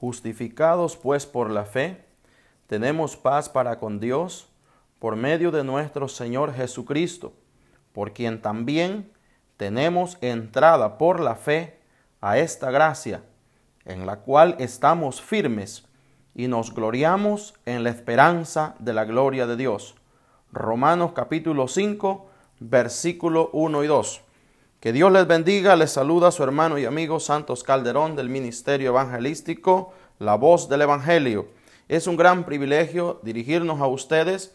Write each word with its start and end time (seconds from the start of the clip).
Justificados 0.00 0.96
pues 0.96 1.26
por 1.26 1.50
la 1.50 1.64
fe, 1.64 2.04
tenemos 2.66 3.16
paz 3.16 3.48
para 3.48 3.78
con 3.78 4.00
Dios 4.00 4.48
por 4.98 5.16
medio 5.16 5.50
de 5.50 5.64
nuestro 5.64 6.08
Señor 6.08 6.54
Jesucristo, 6.54 7.32
por 7.92 8.12
quien 8.12 8.42
también 8.42 9.12
tenemos 9.56 10.18
entrada 10.20 10.98
por 10.98 11.20
la 11.20 11.34
fe 11.34 11.78
a 12.20 12.38
esta 12.38 12.70
gracia, 12.70 13.22
en 13.84 14.06
la 14.06 14.16
cual 14.20 14.56
estamos 14.58 15.22
firmes 15.22 15.86
y 16.34 16.48
nos 16.48 16.74
gloriamos 16.74 17.54
en 17.64 17.84
la 17.84 17.90
esperanza 17.90 18.74
de 18.78 18.92
la 18.92 19.04
gloria 19.04 19.46
de 19.46 19.56
Dios. 19.56 19.94
Romanos 20.52 21.12
capítulo 21.14 21.68
5, 21.68 22.26
versículo 22.60 23.50
1 23.52 23.84
y 23.84 23.86
2. 23.86 24.25
Que 24.80 24.92
Dios 24.92 25.10
les 25.10 25.26
bendiga, 25.26 25.74
les 25.74 25.90
saluda 25.90 26.30
su 26.30 26.42
hermano 26.42 26.76
y 26.76 26.84
amigo 26.84 27.18
Santos 27.18 27.64
Calderón 27.64 28.14
del 28.14 28.28
Ministerio 28.28 28.90
Evangelístico, 28.90 29.94
La 30.18 30.34
Voz 30.34 30.68
del 30.68 30.82
Evangelio. 30.82 31.46
Es 31.88 32.06
un 32.06 32.18
gran 32.18 32.44
privilegio 32.44 33.18
dirigirnos 33.22 33.80
a 33.80 33.86
ustedes 33.86 34.54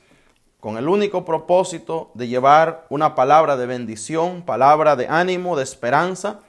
con 0.60 0.78
el 0.78 0.88
único 0.88 1.26
propósito 1.26 2.12
de 2.14 2.28
llevar 2.28 2.86
una 2.90 3.16
palabra 3.16 3.58
de 3.58 3.66
bendición, 3.66 4.44
palabra 4.44 4.96
de 4.96 5.08
ánimo, 5.08 5.58
de 5.58 5.64
esperanza, 5.64 6.42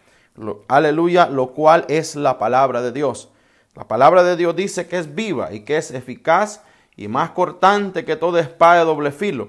aleluya, 0.68 1.30
lo 1.30 1.54
cual 1.54 1.86
es 1.88 2.14
la 2.14 2.38
palabra 2.38 2.82
de 2.82 2.92
Dios. 2.92 3.30
La 3.74 3.88
palabra 3.88 4.22
de 4.22 4.36
Dios 4.36 4.54
dice 4.54 4.86
que 4.86 4.98
es 4.98 5.14
viva 5.14 5.50
y 5.50 5.60
que 5.60 5.78
es 5.78 5.92
eficaz 5.92 6.62
y 6.94 7.08
más 7.08 7.30
cortante 7.30 8.04
que 8.04 8.16
toda 8.16 8.42
espada 8.42 8.80
de 8.80 8.84
doble 8.84 9.12
filo, 9.12 9.48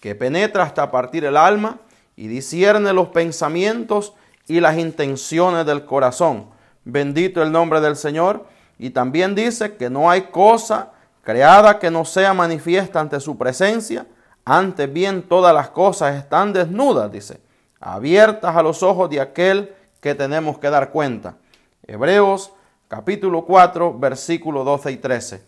que 0.00 0.14
penetra 0.14 0.62
hasta 0.62 0.90
partir 0.90 1.26
el 1.26 1.36
alma 1.36 1.80
y 2.18 2.26
discierne 2.26 2.92
los 2.92 3.10
pensamientos 3.10 4.12
y 4.48 4.58
las 4.58 4.76
intenciones 4.76 5.64
del 5.64 5.84
corazón. 5.84 6.46
Bendito 6.84 7.44
el 7.44 7.52
nombre 7.52 7.80
del 7.80 7.94
Señor. 7.94 8.44
Y 8.76 8.90
también 8.90 9.36
dice 9.36 9.76
que 9.76 9.88
no 9.88 10.10
hay 10.10 10.22
cosa 10.22 10.90
creada 11.22 11.78
que 11.78 11.92
no 11.92 12.04
sea 12.04 12.34
manifiesta 12.34 12.98
ante 12.98 13.20
su 13.20 13.38
presencia. 13.38 14.04
Antes 14.44 14.92
bien 14.92 15.22
todas 15.22 15.54
las 15.54 15.70
cosas 15.70 16.16
están 16.16 16.52
desnudas, 16.52 17.12
dice, 17.12 17.40
abiertas 17.78 18.56
a 18.56 18.64
los 18.64 18.82
ojos 18.82 19.08
de 19.10 19.20
aquel 19.20 19.72
que 20.00 20.16
tenemos 20.16 20.58
que 20.58 20.70
dar 20.70 20.90
cuenta. 20.90 21.36
Hebreos 21.86 22.52
capítulo 22.88 23.44
4, 23.44 23.96
versículos 23.96 24.64
12 24.64 24.90
y 24.90 24.96
13. 24.96 25.42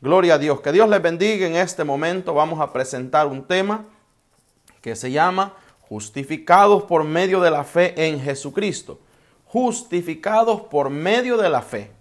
Gloria 0.00 0.34
a 0.34 0.38
Dios. 0.38 0.62
Que 0.62 0.72
Dios 0.72 0.88
les 0.88 1.02
bendiga. 1.02 1.46
En 1.46 1.56
este 1.56 1.84
momento 1.84 2.32
vamos 2.32 2.60
a 2.60 2.72
presentar 2.72 3.26
un 3.26 3.44
tema 3.44 3.84
que 4.80 4.96
se 4.96 5.10
llama 5.10 5.52
justificados 5.94 6.82
por 6.82 7.04
medio 7.04 7.40
de 7.40 7.52
la 7.52 7.62
fe 7.62 7.94
en 8.08 8.20
Jesucristo. 8.20 8.98
Justificados 9.44 10.62
por 10.62 10.90
medio 10.90 11.36
de 11.36 11.48
la 11.48 11.62
fe 11.62 11.92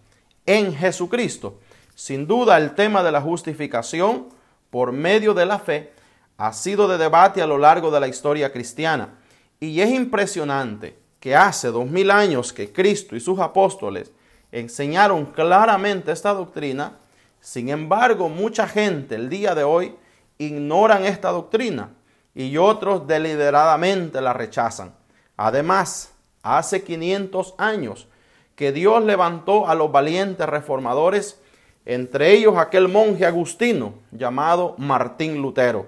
en 0.47 0.73
Jesucristo. 0.73 1.59
Sin 1.93 2.25
duda 2.25 2.57
el 2.57 2.73
tema 2.73 3.03
de 3.03 3.11
la 3.11 3.21
justificación 3.21 4.29
por 4.71 4.91
medio 4.93 5.35
de 5.35 5.45
la 5.45 5.59
fe 5.59 5.93
ha 6.37 6.53
sido 6.53 6.87
de 6.87 6.97
debate 6.97 7.43
a 7.43 7.45
lo 7.45 7.59
largo 7.59 7.91
de 7.91 7.99
la 7.99 8.07
historia 8.07 8.51
cristiana. 8.51 9.13
Y 9.59 9.79
es 9.79 9.91
impresionante 9.91 10.97
que 11.19 11.35
hace 11.35 11.67
dos 11.67 11.85
mil 11.85 12.09
años 12.09 12.51
que 12.51 12.73
Cristo 12.73 13.15
y 13.15 13.19
sus 13.19 13.37
apóstoles 13.37 14.11
enseñaron 14.51 15.27
claramente 15.27 16.11
esta 16.11 16.33
doctrina, 16.33 16.97
sin 17.39 17.69
embargo 17.69 18.27
mucha 18.27 18.67
gente 18.67 19.13
el 19.13 19.29
día 19.29 19.53
de 19.53 19.63
hoy 19.63 19.93
ignoran 20.39 21.05
esta 21.05 21.29
doctrina 21.29 21.91
y 22.35 22.57
otros 22.57 23.07
deliberadamente 23.07 24.21
la 24.21 24.33
rechazan. 24.33 24.93
Además, 25.37 26.13
hace 26.41 26.83
500 26.83 27.55
años 27.57 28.07
que 28.55 28.71
Dios 28.71 29.03
levantó 29.03 29.67
a 29.67 29.75
los 29.75 29.91
valientes 29.91 30.47
reformadores, 30.47 31.39
entre 31.85 32.31
ellos 32.31 32.57
aquel 32.57 32.87
monje 32.87 33.25
agustino 33.25 33.95
llamado 34.11 34.75
Martín 34.77 35.41
Lutero. 35.41 35.87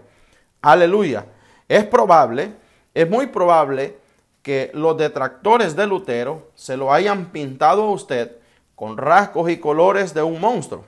Aleluya. 0.61 1.25
Es 1.67 1.85
probable, 1.85 2.53
es 2.93 3.09
muy 3.09 3.27
probable 3.27 3.97
que 4.41 4.71
los 4.73 4.97
detractores 4.97 5.75
de 5.75 5.87
Lutero 5.87 6.49
se 6.53 6.77
lo 6.77 6.93
hayan 6.93 7.31
pintado 7.31 7.83
a 7.83 7.91
usted 7.91 8.37
con 8.75 8.97
rasgos 8.97 9.49
y 9.49 9.57
colores 9.57 10.13
de 10.13 10.21
un 10.21 10.39
monstruo. 10.39 10.83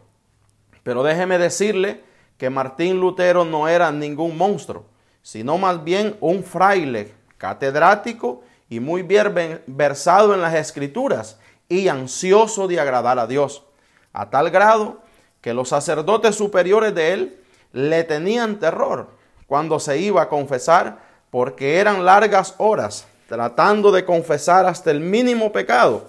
Pero 0.84 1.04
déjeme 1.04 1.38
decirle 1.38 2.02
que 2.38 2.50
Martín 2.50 3.00
Lutero 3.00 3.46
no 3.46 3.68
era 3.68 3.92
ningún 3.92 4.38
monstruo 4.38 4.86
sino 5.28 5.58
más 5.58 5.84
bien 5.84 6.16
un 6.22 6.42
fraile 6.42 7.14
catedrático 7.38 8.44
y 8.70 8.80
muy 8.80 9.02
bien 9.02 9.62
versado 9.68 10.34
en 10.34 10.42
las 10.42 10.54
escrituras 10.56 11.38
y 11.68 11.90
ansioso 11.90 12.66
de 12.66 12.80
agradar 12.80 13.20
a 13.20 13.28
Dios, 13.28 13.66
a 14.14 14.30
tal 14.30 14.50
grado 14.52 15.02
que 15.42 15.54
los 15.54 15.68
sacerdotes 15.68 16.34
superiores 16.34 16.96
de 16.96 17.12
él 17.12 17.44
le 17.74 18.06
tenían 18.06 18.58
terror 18.58 19.10
cuando 19.48 19.82
se 19.82 20.00
iba 20.00 20.22
a 20.22 20.30
confesar 20.30 21.00
porque 21.30 21.78
eran 21.82 22.06
largas 22.06 22.56
horas 22.58 23.06
tratando 23.28 23.92
de 23.92 24.06
confesar 24.06 24.66
hasta 24.66 24.92
el 24.92 25.02
mínimo 25.02 25.52
pecado. 25.52 26.08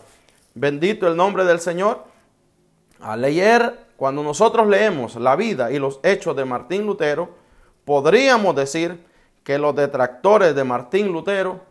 Bendito 0.55 1.09
el 1.09 1.17
nombre 1.17 1.45
del 1.45 1.59
Señor. 1.59 2.05
Al 3.01 3.23
leer, 3.23 3.81
cuando 3.97 4.23
nosotros 4.23 4.69
leemos 4.69 5.17
la 5.17 5.35
vida 5.35 5.73
y 5.73 5.81
los 5.81 5.99
hechos 6.05 6.37
de 6.37 6.45
Martín 6.45 6.87
Lutero, 6.87 7.31
podríamos 7.85 8.55
decir 8.55 9.08
que 9.49 9.57
los 9.57 9.75
detractores 9.75 10.55
de 10.55 10.63
Martín 10.63 11.11
Lutero, 11.11 11.63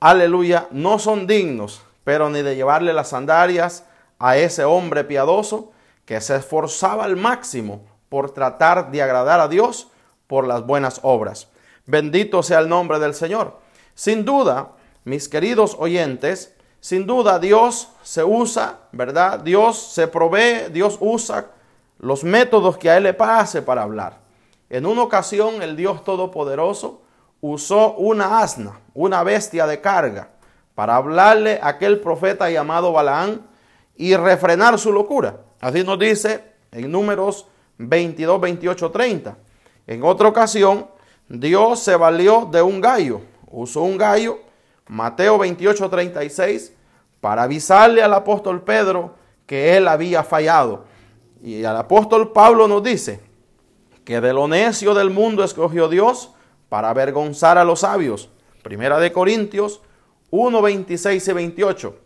aleluya, 0.00 0.68
no 0.70 0.98
son 0.98 1.26
dignos, 1.26 1.80
pero 2.04 2.28
ni 2.28 2.42
de 2.42 2.56
llevarle 2.56 2.92
las 2.92 3.08
sandalias 3.08 3.86
a 4.18 4.36
ese 4.36 4.66
hombre 4.66 5.02
piadoso 5.02 5.72
que 6.04 6.20
se 6.20 6.36
esforzaba 6.36 7.04
al 7.04 7.16
máximo 7.16 7.86
por 8.10 8.32
tratar 8.32 8.90
de 8.90 9.00
agradar 9.00 9.40
a 9.40 9.48
Dios 9.48 9.88
por 10.26 10.46
las 10.46 10.66
buenas 10.66 11.00
obras. 11.04 11.48
Bendito 11.86 12.42
sea 12.42 12.58
el 12.58 12.68
nombre 12.68 12.98
del 12.98 13.14
Señor. 13.14 13.60
Sin 13.94 14.26
duda, 14.26 14.72
mis 15.04 15.26
queridos 15.26 15.74
oyentes, 15.78 16.54
sin 16.80 17.06
duda 17.06 17.38
Dios 17.38 17.92
se 18.02 18.22
usa, 18.24 18.80
¿verdad? 18.92 19.40
Dios 19.40 19.78
se 19.78 20.06
provee, 20.06 20.70
Dios 20.70 20.98
usa 21.00 21.46
los 21.98 22.24
métodos 22.24 22.76
que 22.76 22.90
a 22.90 22.98
Él 22.98 23.04
le 23.04 23.14
pase 23.14 23.62
para 23.62 23.84
hablar. 23.84 24.18
En 24.68 24.84
una 24.84 25.00
ocasión 25.00 25.62
el 25.62 25.76
Dios 25.76 26.04
Todopoderoso 26.04 27.00
usó 27.42 27.94
una 27.94 28.40
asna, 28.40 28.80
una 28.94 29.22
bestia 29.24 29.66
de 29.66 29.80
carga, 29.80 30.30
para 30.74 30.96
hablarle 30.96 31.58
a 31.60 31.68
aquel 31.68 32.00
profeta 32.00 32.48
llamado 32.48 32.92
Balaán 32.92 33.42
y 33.96 34.16
refrenar 34.16 34.78
su 34.78 34.92
locura. 34.92 35.40
Así 35.60 35.84
nos 35.84 35.98
dice 35.98 36.42
en 36.70 36.90
números 36.90 37.46
22, 37.76 38.40
28, 38.40 38.90
30. 38.90 39.36
En 39.86 40.02
otra 40.04 40.28
ocasión, 40.28 40.86
Dios 41.28 41.80
se 41.80 41.96
valió 41.96 42.48
de 42.50 42.62
un 42.62 42.80
gallo, 42.80 43.20
usó 43.50 43.82
un 43.82 43.98
gallo, 43.98 44.38
Mateo 44.86 45.36
28, 45.36 45.90
36, 45.90 46.72
para 47.20 47.42
avisarle 47.42 48.02
al 48.02 48.14
apóstol 48.14 48.62
Pedro 48.62 49.14
que 49.46 49.76
él 49.76 49.88
había 49.88 50.22
fallado. 50.22 50.84
Y 51.42 51.58
el 51.58 51.76
apóstol 51.76 52.30
Pablo 52.32 52.68
nos 52.68 52.84
dice 52.84 53.20
que 54.04 54.20
de 54.20 54.32
lo 54.32 54.46
necio 54.46 54.94
del 54.94 55.10
mundo 55.10 55.42
escogió 55.42 55.88
Dios 55.88 56.30
para 56.72 56.88
avergonzar 56.88 57.58
a 57.58 57.64
los 57.64 57.80
sabios. 57.80 58.30
Primera 58.62 58.98
de 58.98 59.12
Corintios 59.12 59.82
1, 60.30 60.62
26 60.62 61.28
y 61.28 61.32
28. 61.34 61.96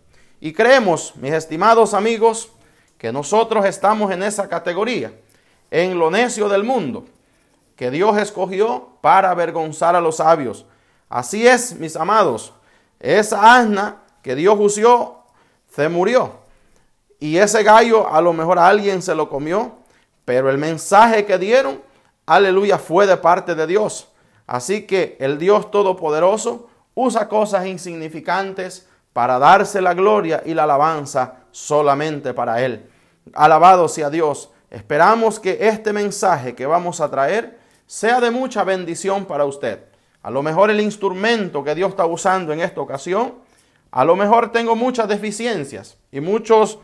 Y 0.40 0.52
creemos, 0.52 1.14
mis 1.14 1.32
estimados 1.34 1.94
amigos, 1.94 2.50
que 2.98 3.12
nosotros 3.12 3.64
estamos 3.64 4.10
en 4.10 4.24
esa 4.24 4.48
categoría, 4.48 5.12
en 5.70 5.96
lo 6.00 6.10
necio 6.10 6.48
del 6.48 6.64
mundo, 6.64 7.04
que 7.76 7.92
Dios 7.92 8.18
escogió 8.18 8.88
para 9.00 9.30
avergonzar 9.30 9.94
a 9.94 10.00
los 10.00 10.16
sabios. 10.16 10.66
Así 11.08 11.46
es, 11.46 11.78
mis 11.78 11.94
amados, 11.94 12.52
esa 12.98 13.58
asna 13.58 14.02
que 14.20 14.34
Dios 14.34 14.56
usó 14.58 15.26
se 15.70 15.88
murió. 15.88 16.40
Y 17.20 17.36
ese 17.36 17.62
gallo 17.62 18.12
a 18.12 18.20
lo 18.20 18.32
mejor 18.32 18.58
alguien 18.58 19.00
se 19.00 19.14
lo 19.14 19.30
comió, 19.30 19.76
pero 20.24 20.50
el 20.50 20.58
mensaje 20.58 21.24
que 21.24 21.38
dieron, 21.38 21.80
aleluya, 22.26 22.78
fue 22.78 23.06
de 23.06 23.16
parte 23.16 23.54
de 23.54 23.68
Dios. 23.68 24.08
Así 24.46 24.86
que 24.86 25.16
el 25.20 25.38
Dios 25.38 25.70
Todopoderoso 25.70 26.68
usa 26.94 27.28
cosas 27.28 27.66
insignificantes 27.66 28.88
para 29.12 29.38
darse 29.38 29.80
la 29.80 29.94
gloria 29.94 30.42
y 30.44 30.54
la 30.54 30.64
alabanza 30.64 31.36
solamente 31.50 32.34
para 32.34 32.62
Él. 32.62 32.88
Alabado 33.34 33.88
sea 33.88 34.10
Dios. 34.10 34.50
Esperamos 34.70 35.40
que 35.40 35.68
este 35.68 35.92
mensaje 35.92 36.54
que 36.54 36.66
vamos 36.66 37.00
a 37.00 37.10
traer 37.10 37.58
sea 37.86 38.20
de 38.20 38.30
mucha 38.30 38.64
bendición 38.64 39.24
para 39.24 39.44
usted. 39.44 39.80
A 40.22 40.30
lo 40.30 40.42
mejor 40.42 40.70
el 40.70 40.80
instrumento 40.80 41.62
que 41.62 41.74
Dios 41.74 41.90
está 41.90 42.04
usando 42.04 42.52
en 42.52 42.60
esta 42.60 42.80
ocasión, 42.80 43.34
a 43.90 44.04
lo 44.04 44.16
mejor 44.16 44.52
tengo 44.52 44.74
muchas 44.74 45.08
deficiencias 45.08 45.96
y 46.10 46.20
muchos, 46.20 46.78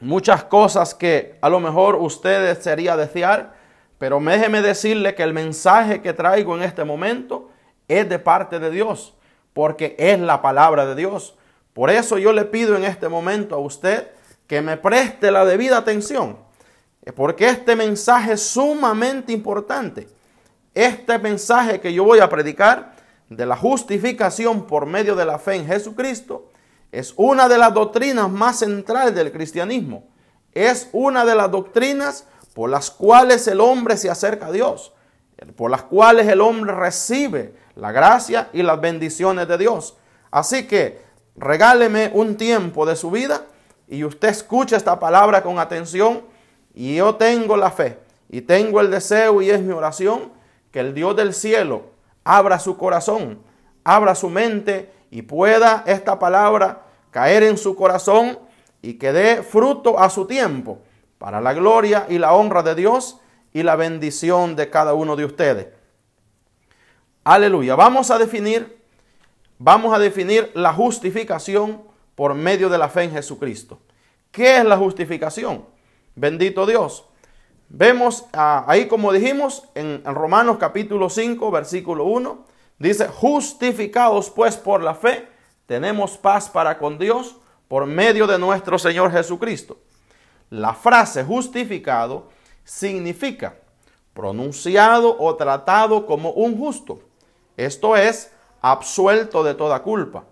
muchas 0.00 0.44
cosas 0.44 0.94
que 0.94 1.38
a 1.40 1.48
lo 1.48 1.60
mejor 1.60 1.96
usted 1.96 2.54
desearía 2.54 2.96
desear, 2.96 3.54
pero 3.98 4.20
déjeme 4.20 4.62
decirle 4.62 5.14
que 5.14 5.24
el 5.24 5.34
mensaje 5.34 6.00
que 6.00 6.12
traigo 6.12 6.56
en 6.56 6.62
este 6.62 6.84
momento 6.84 7.50
es 7.88 8.08
de 8.08 8.18
parte 8.18 8.58
de 8.60 8.70
Dios, 8.70 9.14
porque 9.52 9.96
es 9.98 10.18
la 10.20 10.40
palabra 10.40 10.86
de 10.86 10.94
Dios. 10.94 11.36
Por 11.72 11.90
eso 11.90 12.18
yo 12.18 12.32
le 12.32 12.44
pido 12.44 12.76
en 12.76 12.84
este 12.84 13.08
momento 13.08 13.56
a 13.56 13.58
usted 13.58 14.08
que 14.46 14.62
me 14.62 14.76
preste 14.76 15.30
la 15.30 15.44
debida 15.44 15.78
atención, 15.78 16.38
porque 17.14 17.48
este 17.48 17.74
mensaje 17.76 18.32
es 18.32 18.42
sumamente 18.42 19.32
importante. 19.32 20.08
Este 20.74 21.18
mensaje 21.18 21.80
que 21.80 21.92
yo 21.92 22.04
voy 22.04 22.20
a 22.20 22.28
predicar 22.28 22.92
de 23.28 23.46
la 23.46 23.56
justificación 23.56 24.66
por 24.66 24.86
medio 24.86 25.16
de 25.16 25.26
la 25.26 25.38
fe 25.38 25.56
en 25.56 25.66
Jesucristo 25.66 26.50
es 26.92 27.12
una 27.16 27.48
de 27.48 27.58
las 27.58 27.74
doctrinas 27.74 28.30
más 28.30 28.60
centrales 28.60 29.14
del 29.14 29.32
cristianismo. 29.32 30.06
Es 30.52 30.88
una 30.92 31.24
de 31.24 31.34
las 31.34 31.50
doctrinas 31.50 32.26
por 32.58 32.70
las 32.70 32.90
cuales 32.90 33.46
el 33.46 33.60
hombre 33.60 33.96
se 33.96 34.10
acerca 34.10 34.46
a 34.46 34.50
Dios, 34.50 34.92
por 35.54 35.70
las 35.70 35.82
cuales 35.82 36.26
el 36.26 36.40
hombre 36.40 36.74
recibe 36.74 37.54
la 37.76 37.92
gracia 37.92 38.48
y 38.52 38.64
las 38.64 38.80
bendiciones 38.80 39.46
de 39.46 39.58
Dios. 39.58 39.96
Así 40.32 40.66
que 40.66 41.00
regáleme 41.36 42.10
un 42.14 42.36
tiempo 42.36 42.84
de 42.84 42.96
su 42.96 43.12
vida 43.12 43.42
y 43.86 44.02
usted 44.02 44.30
escucha 44.30 44.76
esta 44.76 44.98
palabra 44.98 45.44
con 45.44 45.60
atención 45.60 46.22
y 46.74 46.96
yo 46.96 47.14
tengo 47.14 47.56
la 47.56 47.70
fe 47.70 48.00
y 48.28 48.40
tengo 48.40 48.80
el 48.80 48.90
deseo 48.90 49.40
y 49.40 49.50
es 49.50 49.60
mi 49.60 49.72
oración 49.72 50.32
que 50.72 50.80
el 50.80 50.94
Dios 50.94 51.14
del 51.14 51.34
cielo 51.34 51.82
abra 52.24 52.58
su 52.58 52.76
corazón, 52.76 53.38
abra 53.84 54.16
su 54.16 54.28
mente 54.28 54.92
y 55.12 55.22
pueda 55.22 55.84
esta 55.86 56.18
palabra 56.18 56.82
caer 57.12 57.44
en 57.44 57.56
su 57.56 57.76
corazón 57.76 58.36
y 58.82 58.94
que 58.94 59.12
dé 59.12 59.44
fruto 59.44 60.00
a 60.00 60.10
su 60.10 60.26
tiempo 60.26 60.80
para 61.18 61.40
la 61.40 61.52
gloria 61.52 62.06
y 62.08 62.18
la 62.18 62.32
honra 62.32 62.62
de 62.62 62.74
Dios 62.74 63.18
y 63.52 63.62
la 63.62 63.76
bendición 63.76 64.56
de 64.56 64.70
cada 64.70 64.94
uno 64.94 65.16
de 65.16 65.24
ustedes. 65.24 65.68
Aleluya. 67.24 67.74
Vamos 67.74 68.10
a 68.10 68.18
definir, 68.18 68.80
vamos 69.58 69.92
a 69.94 69.98
definir 69.98 70.50
la 70.54 70.72
justificación 70.72 71.82
por 72.14 72.34
medio 72.34 72.68
de 72.68 72.78
la 72.78 72.88
fe 72.88 73.04
en 73.04 73.12
Jesucristo. 73.12 73.80
¿Qué 74.30 74.58
es 74.58 74.64
la 74.64 74.76
justificación? 74.76 75.66
Bendito 76.14 76.66
Dios. 76.66 77.04
Vemos 77.68 78.26
ah, 78.32 78.64
ahí 78.66 78.86
como 78.88 79.12
dijimos 79.12 79.64
en, 79.74 80.02
en 80.04 80.14
Romanos 80.14 80.56
capítulo 80.58 81.10
5 81.10 81.50
versículo 81.50 82.04
1, 82.04 82.46
dice, 82.78 83.08
justificados 83.08 84.30
pues 84.30 84.56
por 84.56 84.82
la 84.82 84.94
fe, 84.94 85.28
tenemos 85.66 86.16
paz 86.16 86.48
para 86.48 86.78
con 86.78 86.98
Dios 86.98 87.36
por 87.68 87.84
medio 87.84 88.26
de 88.26 88.38
nuestro 88.38 88.78
Señor 88.78 89.12
Jesucristo. 89.12 89.78
La 90.50 90.74
frase 90.74 91.24
justificado 91.24 92.28
significa 92.64 93.56
pronunciado 94.14 95.16
o 95.18 95.36
tratado 95.36 96.06
como 96.06 96.30
un 96.30 96.58
justo. 96.58 97.00
Esto 97.56 97.96
es, 97.96 98.32
absuelto 98.60 99.44
de 99.44 99.54
toda 99.54 99.82
culpa. 99.82 100.24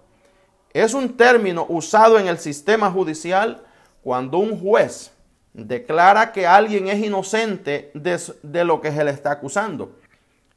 Es 0.73 0.95
un 0.95 1.17
término 1.17 1.67
usado 1.69 2.19
en 2.19 2.27
el 2.27 2.39
sistema 2.39 2.91
judicial 2.91 3.65
cuando 4.03 4.39
un 4.39 4.59
juez 4.59 5.13
declara 5.53 6.33
que 6.33 6.47
alguien 6.47 6.89
es 6.89 7.03
inocente 7.03 7.91
de, 7.95 8.65
lo 8.65 8.81
que 8.81 8.93
se 8.93 9.05
le 9.05 9.11
está 9.11 9.31
acusando. 9.33 9.97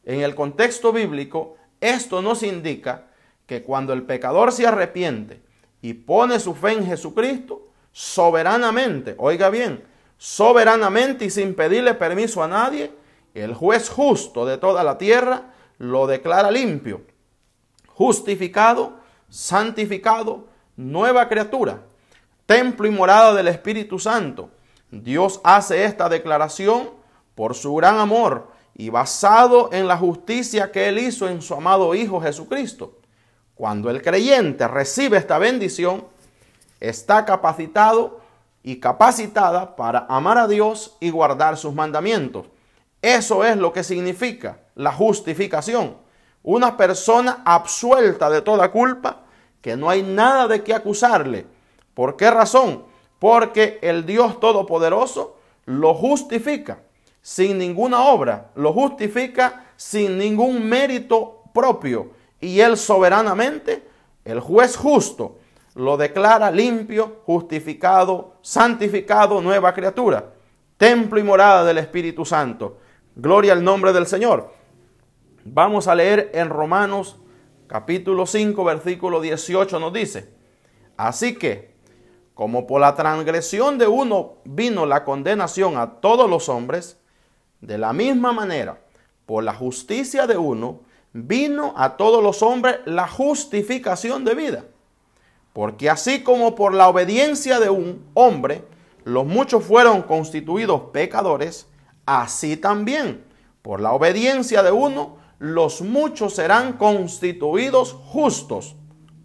En 0.03 0.21
el 0.21 0.35
contexto 0.35 0.91
bíblico, 0.91 1.55
esto 1.79 2.21
nos 2.21 2.43
indica 2.43 3.05
que 3.45 3.63
cuando 3.63 3.93
el 3.93 4.03
pecador 4.03 4.51
se 4.51 4.67
arrepiente 4.67 5.41
y 5.81 5.93
pone 5.93 6.39
su 6.39 6.53
fe 6.53 6.73
en 6.73 6.85
Jesucristo, 6.85 7.68
soberanamente, 7.91 9.15
oiga 9.17 9.49
bien, 9.49 9.83
soberanamente 10.17 11.25
y 11.25 11.29
sin 11.29 11.55
pedirle 11.55 11.93
permiso 11.93 12.43
a 12.43 12.47
nadie, 12.47 12.91
el 13.33 13.53
juez 13.53 13.89
justo 13.89 14.45
de 14.45 14.57
toda 14.57 14.83
la 14.83 14.97
tierra 14.97 15.53
lo 15.77 16.07
declara 16.07 16.51
limpio, 16.51 17.01
justificado, 17.87 18.99
santificado, 19.29 20.47
nueva 20.75 21.27
criatura, 21.29 21.81
templo 22.45 22.87
y 22.87 22.91
morada 22.91 23.33
del 23.33 23.47
Espíritu 23.47 23.99
Santo. 23.99 24.49
Dios 24.91 25.39
hace 25.43 25.85
esta 25.85 26.09
declaración 26.09 26.89
por 27.35 27.55
su 27.55 27.75
gran 27.75 27.99
amor 27.99 28.51
y 28.75 28.89
basado 28.89 29.69
en 29.71 29.87
la 29.87 29.97
justicia 29.97 30.71
que 30.71 30.87
Él 30.87 30.99
hizo 30.99 31.27
en 31.27 31.41
su 31.41 31.53
amado 31.53 31.93
Hijo 31.95 32.21
Jesucristo. 32.21 32.97
Cuando 33.55 33.89
el 33.89 34.01
creyente 34.01 34.67
recibe 34.67 35.17
esta 35.17 35.37
bendición, 35.37 36.05
está 36.79 37.25
capacitado 37.25 38.21
y 38.63 38.79
capacitada 38.79 39.75
para 39.75 40.05
amar 40.09 40.37
a 40.37 40.47
Dios 40.47 40.97
y 40.99 41.09
guardar 41.09 41.57
sus 41.57 41.73
mandamientos. 41.73 42.45
Eso 43.01 43.43
es 43.43 43.57
lo 43.57 43.71
que 43.71 43.83
significa 43.83 44.59
la 44.75 44.91
justificación. 44.91 45.97
Una 46.43 46.77
persona 46.77 47.41
absuelta 47.45 48.29
de 48.29 48.41
toda 48.41 48.71
culpa, 48.71 49.21
que 49.61 49.75
no 49.75 49.89
hay 49.89 50.03
nada 50.03 50.47
de 50.47 50.63
qué 50.63 50.73
acusarle. 50.73 51.45
¿Por 51.93 52.15
qué 52.15 52.31
razón? 52.31 52.85
Porque 53.19 53.79
el 53.81 54.05
Dios 54.05 54.39
Todopoderoso 54.39 55.37
lo 55.65 55.93
justifica 55.93 56.79
sin 57.21 57.57
ninguna 57.57 58.01
obra, 58.03 58.51
lo 58.55 58.73
justifica 58.73 59.65
sin 59.75 60.17
ningún 60.17 60.67
mérito 60.67 61.43
propio 61.53 62.11
y 62.39 62.61
él 62.61 62.77
soberanamente, 62.77 63.85
el 64.23 64.39
juez 64.39 64.77
justo, 64.77 65.38
lo 65.79 65.95
declara 65.95 66.51
limpio, 66.51 67.21
justificado, 67.25 68.33
santificado, 68.41 69.41
nueva 69.41 69.73
criatura, 69.73 70.33
templo 70.75 71.17
y 71.17 71.23
morada 71.23 71.63
del 71.63 71.77
Espíritu 71.77 72.25
Santo. 72.25 72.79
Gloria 73.15 73.53
al 73.53 73.63
nombre 73.63 73.93
del 73.93 74.05
Señor. 74.05 74.53
Vamos 75.45 75.87
a 75.87 75.95
leer 75.95 76.31
en 76.33 76.49
Romanos 76.49 77.15
capítulo 77.67 78.25
5, 78.25 78.61
versículo 78.65 79.21
18 79.21 79.79
nos 79.79 79.93
dice, 79.93 80.33
así 80.97 81.35
que, 81.35 81.75
como 82.33 82.67
por 82.67 82.81
la 82.81 82.95
transgresión 82.95 83.77
de 83.77 83.87
uno 83.87 84.33
vino 84.43 84.85
la 84.85 85.05
condenación 85.05 85.77
a 85.77 86.01
todos 86.01 86.29
los 86.29 86.49
hombres, 86.49 86.99
de 87.61 87.77
la 87.77 87.93
misma 87.93 88.33
manera, 88.33 88.81
por 89.25 89.45
la 89.45 89.53
justicia 89.53 90.27
de 90.27 90.37
uno, 90.37 90.81
vino 91.13 91.73
a 91.77 91.95
todos 91.95 92.21
los 92.21 92.43
hombres 92.43 92.79
la 92.83 93.07
justificación 93.07 94.25
de 94.25 94.35
vida. 94.35 94.65
Porque 95.59 95.89
así 95.89 96.23
como 96.23 96.55
por 96.55 96.73
la 96.73 96.87
obediencia 96.87 97.59
de 97.59 97.69
un 97.69 98.05
hombre, 98.13 98.63
los 99.03 99.25
muchos 99.25 99.61
fueron 99.61 100.03
constituidos 100.03 100.83
pecadores, 100.93 101.67
así 102.05 102.55
también 102.55 103.25
por 103.61 103.81
la 103.81 103.91
obediencia 103.91 104.63
de 104.63 104.71
uno, 104.71 105.17
los 105.37 105.81
muchos 105.81 106.35
serán 106.35 106.77
constituidos 106.77 107.91
justos. 107.91 108.77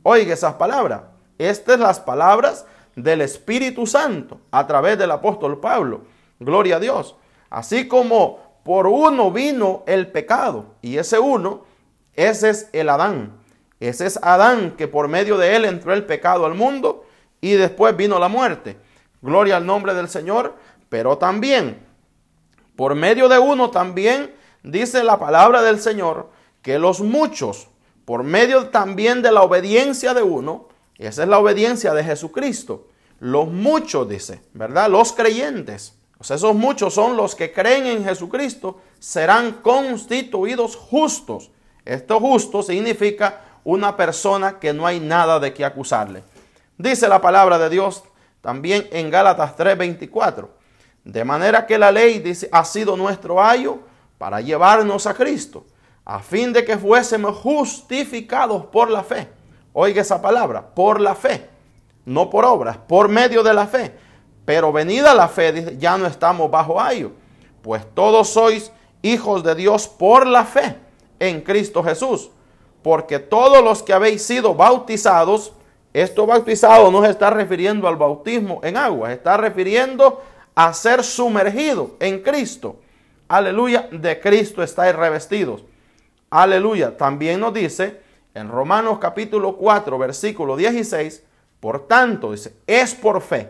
Oiga 0.02 0.34
esas 0.34 0.54
palabras. 0.54 1.02
Estas 1.38 1.76
son 1.76 1.82
las 1.82 2.00
palabras 2.00 2.66
del 2.96 3.20
Espíritu 3.20 3.86
Santo 3.86 4.40
a 4.50 4.66
través 4.66 4.98
del 4.98 5.12
apóstol 5.12 5.60
Pablo. 5.60 6.00
Gloria 6.40 6.78
a 6.78 6.80
Dios. 6.80 7.14
Así 7.48 7.86
como 7.86 8.40
por 8.64 8.88
uno 8.88 9.30
vino 9.30 9.84
el 9.86 10.10
pecado 10.10 10.74
y 10.82 10.96
ese 10.96 11.20
uno 11.20 11.62
ese 12.14 12.50
es 12.50 12.70
el 12.72 12.88
Adán. 12.88 13.43
Ese 13.80 14.06
es 14.06 14.18
Adán 14.22 14.76
que 14.76 14.88
por 14.88 15.08
medio 15.08 15.36
de 15.36 15.56
él 15.56 15.64
entró 15.64 15.92
el 15.92 16.04
pecado 16.04 16.46
al 16.46 16.54
mundo 16.54 17.04
y 17.40 17.52
después 17.52 17.96
vino 17.96 18.18
la 18.18 18.28
muerte. 18.28 18.76
Gloria 19.20 19.56
al 19.56 19.66
nombre 19.66 19.94
del 19.94 20.08
Señor. 20.08 20.54
Pero 20.88 21.18
también, 21.18 21.84
por 22.76 22.94
medio 22.94 23.28
de 23.28 23.38
uno 23.38 23.70
también 23.70 24.32
dice 24.62 25.02
la 25.02 25.18
palabra 25.18 25.62
del 25.62 25.80
Señor 25.80 26.30
que 26.62 26.78
los 26.78 27.00
muchos, 27.00 27.68
por 28.04 28.22
medio 28.22 28.68
también 28.68 29.20
de 29.20 29.32
la 29.32 29.42
obediencia 29.42 30.14
de 30.14 30.22
uno, 30.22 30.68
esa 30.96 31.24
es 31.24 31.28
la 31.28 31.38
obediencia 31.38 31.92
de 31.94 32.04
Jesucristo. 32.04 32.86
Los 33.18 33.48
muchos, 33.48 34.08
dice, 34.08 34.40
¿verdad? 34.52 34.88
Los 34.88 35.12
creyentes. 35.12 35.94
Sea, 36.20 36.36
esos 36.36 36.54
muchos 36.54 36.94
son 36.94 37.16
los 37.16 37.34
que 37.34 37.52
creen 37.52 37.86
en 37.86 38.04
Jesucristo, 38.04 38.80
serán 38.98 39.60
constituidos 39.60 40.74
justos. 40.74 41.50
Esto 41.84 42.18
justo 42.18 42.62
significa 42.62 43.53
una 43.64 43.96
persona 43.96 44.58
que 44.60 44.72
no 44.72 44.86
hay 44.86 45.00
nada 45.00 45.40
de 45.40 45.52
qué 45.52 45.64
acusarle. 45.64 46.22
Dice 46.76 47.08
la 47.08 47.20
palabra 47.20 47.58
de 47.58 47.70
Dios 47.70 48.04
también 48.40 48.86
en 48.92 49.10
Gálatas 49.10 49.56
3:24. 49.56 50.48
De 51.02 51.24
manera 51.24 51.66
que 51.66 51.78
la 51.78 51.90
ley 51.90 52.18
dice, 52.18 52.48
ha 52.52 52.64
sido 52.64 52.96
nuestro 52.96 53.42
ayo 53.42 53.80
para 54.16 54.40
llevarnos 54.40 55.06
a 55.06 55.14
Cristo, 55.14 55.64
a 56.04 56.18
fin 56.18 56.52
de 56.52 56.64
que 56.64 56.78
fuésemos 56.78 57.36
justificados 57.36 58.66
por 58.66 58.90
la 58.90 59.02
fe. 59.02 59.28
Oiga 59.72 60.00
esa 60.00 60.22
palabra, 60.22 60.62
por 60.74 61.00
la 61.00 61.14
fe, 61.14 61.48
no 62.06 62.30
por 62.30 62.44
obras, 62.44 62.78
por 62.78 63.08
medio 63.08 63.42
de 63.42 63.52
la 63.52 63.66
fe. 63.66 63.94
Pero 64.44 64.72
venida 64.72 65.14
la 65.14 65.28
fe, 65.28 65.52
dice, 65.52 65.76
ya 65.78 65.96
no 65.98 66.06
estamos 66.06 66.50
bajo 66.50 66.80
ayo, 66.80 67.12
pues 67.62 67.82
todos 67.94 68.28
sois 68.28 68.72
hijos 69.02 69.42
de 69.42 69.54
Dios 69.54 69.88
por 69.88 70.26
la 70.26 70.44
fe 70.44 70.76
en 71.18 71.40
Cristo 71.42 71.82
Jesús. 71.82 72.30
Porque 72.84 73.18
todos 73.18 73.64
los 73.64 73.82
que 73.82 73.94
habéis 73.94 74.22
sido 74.22 74.54
bautizados, 74.54 75.54
esto 75.94 76.26
bautizado 76.26 76.90
no 76.90 77.02
se 77.02 77.08
está 77.08 77.30
refiriendo 77.30 77.88
al 77.88 77.96
bautismo 77.96 78.60
en 78.62 78.76
agua, 78.76 79.08
se 79.08 79.14
está 79.14 79.38
refiriendo 79.38 80.22
a 80.54 80.70
ser 80.74 81.02
sumergido 81.02 81.96
en 81.98 82.20
Cristo. 82.20 82.76
Aleluya, 83.26 83.88
de 83.90 84.20
Cristo 84.20 84.62
estáis 84.62 84.94
revestidos. 84.94 85.64
Aleluya, 86.28 86.94
también 86.94 87.40
nos 87.40 87.54
dice 87.54 88.02
en 88.34 88.50
Romanos 88.50 88.98
capítulo 88.98 89.56
4, 89.56 89.96
versículo 89.96 90.54
16, 90.54 91.22
por 91.60 91.86
tanto, 91.86 92.32
dice, 92.32 92.54
es 92.66 92.94
por 92.94 93.22
fe, 93.22 93.48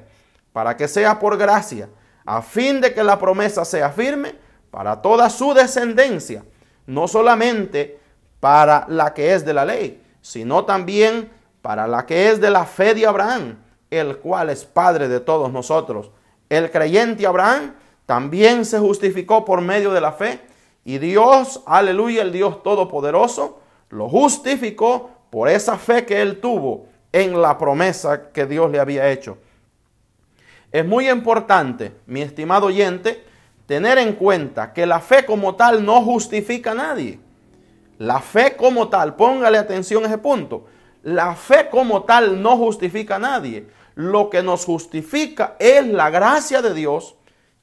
para 0.53 0.77
que 0.77 0.87
sea 0.87 1.19
por 1.19 1.37
gracia, 1.37 1.89
a 2.25 2.41
fin 2.41 2.81
de 2.81 2.95
que 2.95 3.03
la 3.03 3.19
promesa 3.19 3.65
sea 3.65 3.91
firme 3.91 4.37
para 4.71 5.03
toda 5.03 5.29
su 5.29 5.55
descendencia, 5.55 6.45
no 6.87 7.09
solamente 7.09 8.04
para 8.45 8.85
la 8.91 9.15
que 9.15 9.33
es 9.33 9.43
de 9.43 9.55
la 9.55 9.65
ley, 9.65 10.03
sino 10.21 10.67
también 10.67 11.31
para 11.63 11.89
la 11.89 12.05
que 12.05 12.29
es 12.29 12.43
de 12.43 12.51
la 12.51 12.67
fe 12.67 12.93
de 12.93 13.07
Abraham, 13.07 13.57
el 13.89 14.19
cual 14.19 14.51
es 14.51 14.67
Padre 14.67 15.09
de 15.09 15.19
todos 15.19 15.51
nosotros. 15.51 16.11
El 16.51 16.71
creyente 16.71 17.27
Abraham 17.27 17.73
también 18.05 18.67
se 18.67 18.79
justificó 18.79 19.47
por 19.47 19.63
medio 19.63 19.95
de 19.95 20.03
la 20.03 20.13
fe 20.13 20.43
y 20.85 20.99
Dios, 20.99 21.63
aleluya, 21.65 22.21
el 22.21 22.33
Dios 22.33 22.63
Todopoderoso, 22.63 23.61
lo 23.89 24.11
justificó 24.11 25.09
por 25.31 25.49
esa 25.49 25.79
fe 25.79 26.05
que 26.05 26.21
él 26.21 26.39
tuvo 26.39 26.85
en 27.13 27.41
la 27.41 27.57
promesa 27.57 28.31
que 28.31 28.45
Dios 28.45 28.71
le 28.71 28.79
había 28.79 29.11
hecho. 29.11 29.39
Es 30.71 30.85
muy 30.85 31.09
importante, 31.09 31.95
mi 32.05 32.21
estimado 32.21 32.67
oyente, 32.67 33.25
tener 33.65 33.97
en 33.97 34.13
cuenta 34.13 34.75
que 34.75 34.85
la 34.85 35.01
fe 35.01 35.25
como 35.25 35.55
tal 35.55 35.83
no 35.83 36.03
justifica 36.03 36.73
a 36.73 36.75
nadie. 36.75 37.24
La 37.99 38.21
fe 38.21 38.57
como 38.57 38.89
tal, 38.89 39.17
póngale 39.17 39.59
atención 39.59 40.05
a 40.05 40.09
ese 40.09 40.19
punto. 40.19 40.67
La 41.03 41.35
fe 41.35 41.69
como 41.71 42.05
tal 42.05 42.43
no 42.43 42.57
justifica 42.57 43.17
a 43.17 43.21
nadie. 43.21 43.67
Lo 43.95 44.31
que 44.31 44.43
nos 44.43 44.65
justifica 44.65 45.57
es 45.59 45.87
la 45.87 46.11
gracia 46.11 46.63
de 46.63 46.75
Dios 46.75 47.15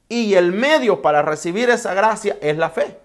y 0.08 0.34
el 0.34 0.52
medio 0.52 1.02
para 1.02 1.22
recibir 1.22 1.70
esa 1.70 1.94
gracia 1.94 2.36
es 2.40 2.56
la 2.56 2.70
fe. 2.70 2.98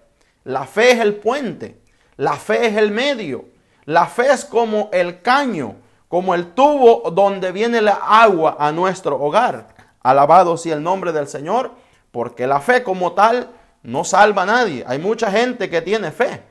La 0.44 0.64
fe 0.64 0.92
es 0.92 1.00
el 1.00 1.16
puente. 1.16 1.80
La 2.16 2.34
fe 2.34 2.66
es 2.66 2.76
el 2.76 2.90
medio. 2.90 3.46
La 3.84 4.06
fe 4.06 4.30
es 4.32 4.44
como 4.44 4.90
el 4.92 5.22
caño, 5.22 5.76
como 6.08 6.34
el 6.34 6.52
tubo 6.52 7.10
donde 7.10 7.52
viene 7.52 7.80
la 7.80 7.94
agua 7.94 8.56
a 8.58 8.72
nuestro 8.72 9.20
hogar. 9.20 9.68
Alabado 10.02 10.56
sea 10.56 10.74
el 10.74 10.82
nombre 10.82 11.12
del 11.12 11.28
Señor, 11.28 11.72
porque 12.10 12.46
la 12.46 12.60
fe 12.60 12.82
como 12.82 13.12
tal 13.12 13.48
no 13.82 14.04
salva 14.04 14.42
a 14.42 14.46
nadie. 14.46 14.84
Hay 14.86 14.98
mucha 14.98 15.30
gente 15.30 15.70
que 15.70 15.80
tiene 15.80 16.10
fe, 16.10 16.42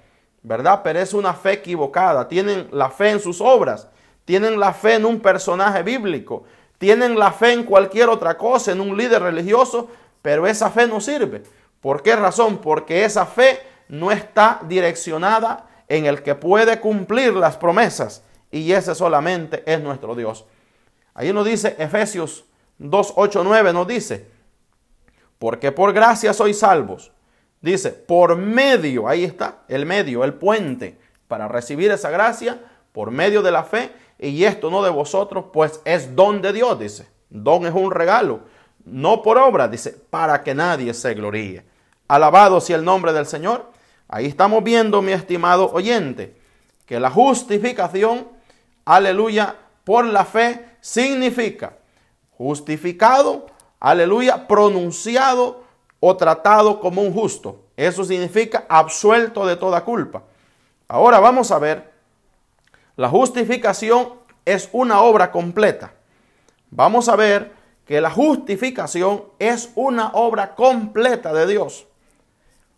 ¿verdad? 0.41 0.81
Pero 0.83 0.99
es 0.99 1.13
una 1.13 1.33
fe 1.33 1.53
equivocada. 1.53 2.27
Tienen 2.27 2.67
la 2.71 2.89
fe 2.89 3.11
en 3.11 3.19
sus 3.19 3.41
obras, 3.41 3.87
tienen 4.25 4.59
la 4.59 4.73
fe 4.73 4.95
en 4.95 5.05
un 5.05 5.19
personaje 5.19 5.83
bíblico, 5.83 6.43
tienen 6.77 7.17
la 7.17 7.31
fe 7.31 7.53
en 7.53 7.63
cualquier 7.63 8.09
otra 8.09 8.37
cosa, 8.37 8.71
en 8.71 8.81
un 8.81 8.95
líder 8.95 9.21
religioso, 9.21 9.89
pero 10.21 10.47
esa 10.47 10.69
fe 10.69 10.87
no 10.87 11.01
sirve. 11.01 11.43
¿Por 11.81 12.01
qué 12.01 12.15
razón? 12.15 12.57
Porque 12.57 13.05
esa 13.05 13.25
fe 13.25 13.61
no 13.87 14.11
está 14.11 14.59
direccionada 14.67 15.67
en 15.87 16.05
el 16.05 16.21
que 16.21 16.35
puede 16.35 16.79
cumplir 16.79 17.33
las 17.33 17.57
promesas 17.57 18.23
y 18.51 18.71
ese 18.71 18.95
solamente 18.95 19.63
es 19.65 19.81
nuestro 19.81 20.15
Dios. 20.15 20.45
Ahí 21.13 21.33
nos 21.33 21.45
dice 21.45 21.75
Efesios 21.79 22.45
2, 22.77 23.13
8, 23.15 23.43
9, 23.43 23.73
nos 23.73 23.87
dice, 23.87 24.27
porque 25.39 25.71
por 25.71 25.93
gracia 25.93 26.33
sois 26.33 26.59
salvos. 26.59 27.11
Dice, 27.61 27.91
por 27.91 28.35
medio, 28.35 29.07
ahí 29.07 29.23
está, 29.23 29.59
el 29.67 29.85
medio, 29.85 30.23
el 30.23 30.33
puente 30.33 30.97
para 31.27 31.47
recibir 31.47 31.91
esa 31.91 32.09
gracia, 32.09 32.59
por 32.91 33.11
medio 33.11 33.41
de 33.41 33.51
la 33.51 33.63
fe, 33.63 33.91
y 34.19 34.43
esto 34.43 34.71
no 34.71 34.81
de 34.83 34.89
vosotros, 34.89 35.45
pues 35.51 35.81
es 35.85 36.15
don 36.15 36.41
de 36.41 36.53
Dios, 36.53 36.79
dice. 36.79 37.07
Don 37.29 37.65
es 37.65 37.73
un 37.73 37.91
regalo, 37.91 38.41
no 38.85 39.21
por 39.21 39.37
obra, 39.37 39.67
dice, 39.67 39.91
para 40.09 40.43
que 40.43 40.55
nadie 40.55 40.93
se 40.93 41.13
gloríe. 41.13 41.65
Alabado 42.07 42.61
sea 42.61 42.77
el 42.77 42.85
nombre 42.85 43.11
del 43.11 43.25
Señor. 43.25 43.69
Ahí 44.07 44.25
estamos 44.25 44.63
viendo, 44.63 45.01
mi 45.01 45.11
estimado 45.11 45.69
oyente, 45.71 46.37
que 46.85 46.99
la 46.99 47.11
justificación, 47.11 48.27
aleluya, 48.85 49.55
por 49.83 50.05
la 50.05 50.23
fe 50.23 50.65
significa 50.79 51.73
justificado, 52.37 53.47
aleluya, 53.79 54.47
pronunciado 54.47 55.63
o 55.99 56.15
tratado 56.15 56.79
como 56.79 57.01
un 57.01 57.13
justo. 57.13 57.63
Eso 57.75 58.03
significa 58.03 58.65
absuelto 58.69 59.45
de 59.45 59.55
toda 59.55 59.83
culpa. 59.83 60.23
Ahora 60.87 61.19
vamos 61.19 61.51
a 61.51 61.59
ver, 61.59 61.91
la 62.95 63.09
justificación 63.09 64.13
es 64.45 64.69
una 64.71 65.01
obra 65.01 65.31
completa. 65.31 65.93
Vamos 66.69 67.09
a 67.09 67.15
ver 67.15 67.51
que 67.85 68.01
la 68.01 68.09
justificación 68.09 69.23
es 69.39 69.71
una 69.75 70.11
obra 70.13 70.55
completa 70.55 71.33
de 71.33 71.47
Dios. 71.47 71.87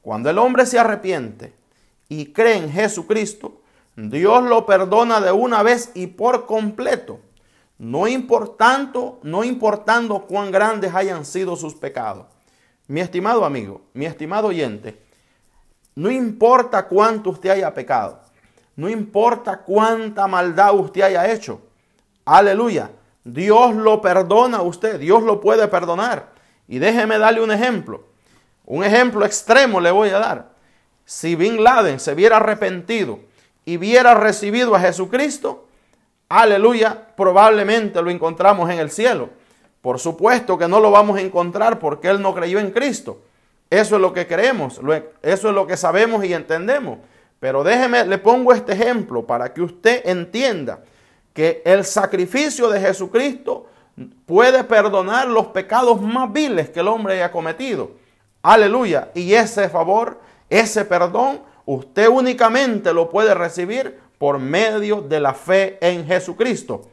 Cuando 0.02 0.30
el 0.30 0.38
hombre 0.38 0.66
se 0.66 0.80
arrepiente 0.80 1.54
y 2.08 2.28
cree 2.34 2.58
en 2.58 2.72
Jesucristo, 2.72 3.62
Dios 3.96 4.44
lo 4.44 4.66
perdona 4.66 5.20
de 5.20 5.32
una 5.32 5.62
vez 5.62 5.92
y 5.94 6.08
por 6.08 6.46
completo, 6.46 7.20
no 7.78 8.08
importando, 8.08 9.20
no 9.24 9.44
importando 9.44 10.26
cuán 10.26 10.52
grandes 10.52 10.94
hayan 10.94 11.26
sido 11.26 11.56
sus 11.56 11.76
pecados. 11.76 12.26
Mi 12.90 13.02
estimado 13.02 13.46
amigo, 13.46 13.82
mi 13.94 14.08
estimado 14.08 14.48
oyente, 14.48 15.00
no 15.94 16.10
importa 16.10 16.88
cuánto 16.88 17.30
usted 17.30 17.52
haya 17.52 17.72
pecado, 17.72 18.20
no 18.76 18.90
importa 18.90 19.60
cuánta 19.60 20.26
maldad 20.26 20.74
usted 20.74 21.02
haya 21.02 21.32
hecho. 21.32 21.62
Aleluya. 22.26 22.90
Dios 23.24 23.76
lo 23.76 24.02
perdona 24.02 24.58
a 24.58 24.62
usted, 24.64 25.00
Dios 25.00 25.22
lo 25.22 25.40
puede 25.40 25.68
perdonar. 25.68 26.30
Y 26.68 26.80
déjeme 26.80 27.20
darle 27.20 27.42
un 27.42 27.52
ejemplo. 27.52 28.06
Un 28.66 28.84
ejemplo 28.84 29.24
extremo 29.24 29.80
le 29.80 29.92
voy 29.92 30.10
a 30.10 30.18
dar. 30.18 30.50
Si 31.06 31.36
Bin 31.36 31.64
Laden 31.64 32.00
se 32.00 32.16
viera 32.16 32.38
arrepentido 32.38 33.20
y 33.66 33.78
viera 33.78 34.16
recibido 34.16 34.76
a 34.76 34.80
Jesucristo, 34.80 35.68
aleluya, 36.28 37.10
probablemente 37.16 38.02
lo 38.02 38.10
encontramos 38.10 38.68
en 38.72 38.80
el 38.80 38.90
cielo. 38.90 39.30
Por 39.82 40.00
supuesto 40.00 40.58
que 40.58 40.68
no 40.68 40.80
lo 40.80 40.92
vamos 40.92 41.18
a 41.18 41.22
encontrar 41.22 41.80
porque 41.80 42.10
Él 42.10 42.22
no 42.22 42.34
creyó 42.34 42.60
en 42.60 42.72
Cristo. 42.72 43.22
Eso 43.70 43.96
es 43.96 44.02
lo 44.02 44.14
que 44.14 44.26
creemos, 44.28 44.82
eso 45.22 45.50
es 45.50 45.56
lo 45.56 45.68
que 45.68 45.78
sabemos 45.78 46.26
y 46.26 46.34
entendemos. 46.34 47.00
Pero 47.40 47.64
déjeme, 47.64 48.06
le 48.06 48.18
pongo 48.18 48.52
este 48.52 48.74
ejemplo 48.74 49.26
para 49.26 49.54
que 49.54 49.62
usted 49.62 50.02
entienda 50.06 50.80
que 51.34 51.62
el 51.64 51.86
sacrificio 51.86 52.70
de 52.70 52.82
Jesucristo 52.82 53.68
puede 54.26 54.64
perdonar 54.64 55.28
los 55.28 55.48
pecados 55.48 56.02
más 56.02 56.32
viles 56.34 56.70
que 56.70 56.80
el 56.80 56.88
hombre 56.88 57.14
haya 57.14 57.32
cometido. 57.32 57.92
Aleluya. 58.42 59.10
Y 59.14 59.34
ese 59.34 59.70
favor, 59.70 60.20
ese 60.50 60.84
perdón, 60.84 61.42
usted 61.66 62.08
únicamente 62.08 62.92
lo 62.94 63.10
puede 63.10 63.34
recibir 63.34 64.00
por 64.18 64.40
medio 64.40 65.02
de 65.02 65.20
la 65.20 65.34
fe 65.34 65.78
en 65.80 66.06
Jesucristo 66.06 66.90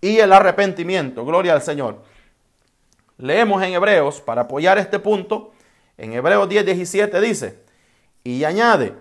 y 0.00 0.18
el 0.18 0.32
arrepentimiento. 0.32 1.24
Gloria 1.24 1.54
al 1.54 1.62
Señor. 1.62 2.02
Leemos 3.18 3.62
en 3.62 3.72
Hebreos, 3.72 4.20
para 4.20 4.42
apoyar 4.42 4.78
este 4.78 4.98
punto, 4.98 5.52
en 5.96 6.12
Hebreos 6.12 6.48
10, 6.48 6.66
17 6.66 7.20
dice, 7.20 7.58
y 8.22 8.44
añade, 8.44 8.94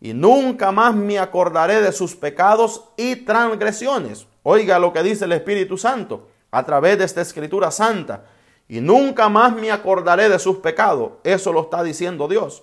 y 0.00 0.14
nunca 0.14 0.72
más 0.72 0.94
me 0.94 1.18
acordaré 1.18 1.80
de 1.80 1.92
sus 1.92 2.14
pecados 2.14 2.84
y 2.96 3.16
transgresiones. 3.16 4.26
Oiga 4.42 4.78
lo 4.78 4.92
que 4.92 5.02
dice 5.02 5.24
el 5.24 5.32
Espíritu 5.32 5.76
Santo 5.76 6.28
a 6.50 6.64
través 6.64 6.98
de 6.98 7.04
esta 7.04 7.20
escritura 7.20 7.70
santa 7.70 8.24
y 8.68 8.80
nunca 8.80 9.28
más 9.28 9.54
me 9.54 9.70
acordaré 9.70 10.28
de 10.28 10.38
sus 10.38 10.58
pecados. 10.58 11.12
Eso 11.24 11.52
lo 11.52 11.62
está 11.62 11.82
diciendo 11.82 12.28
Dios. 12.28 12.62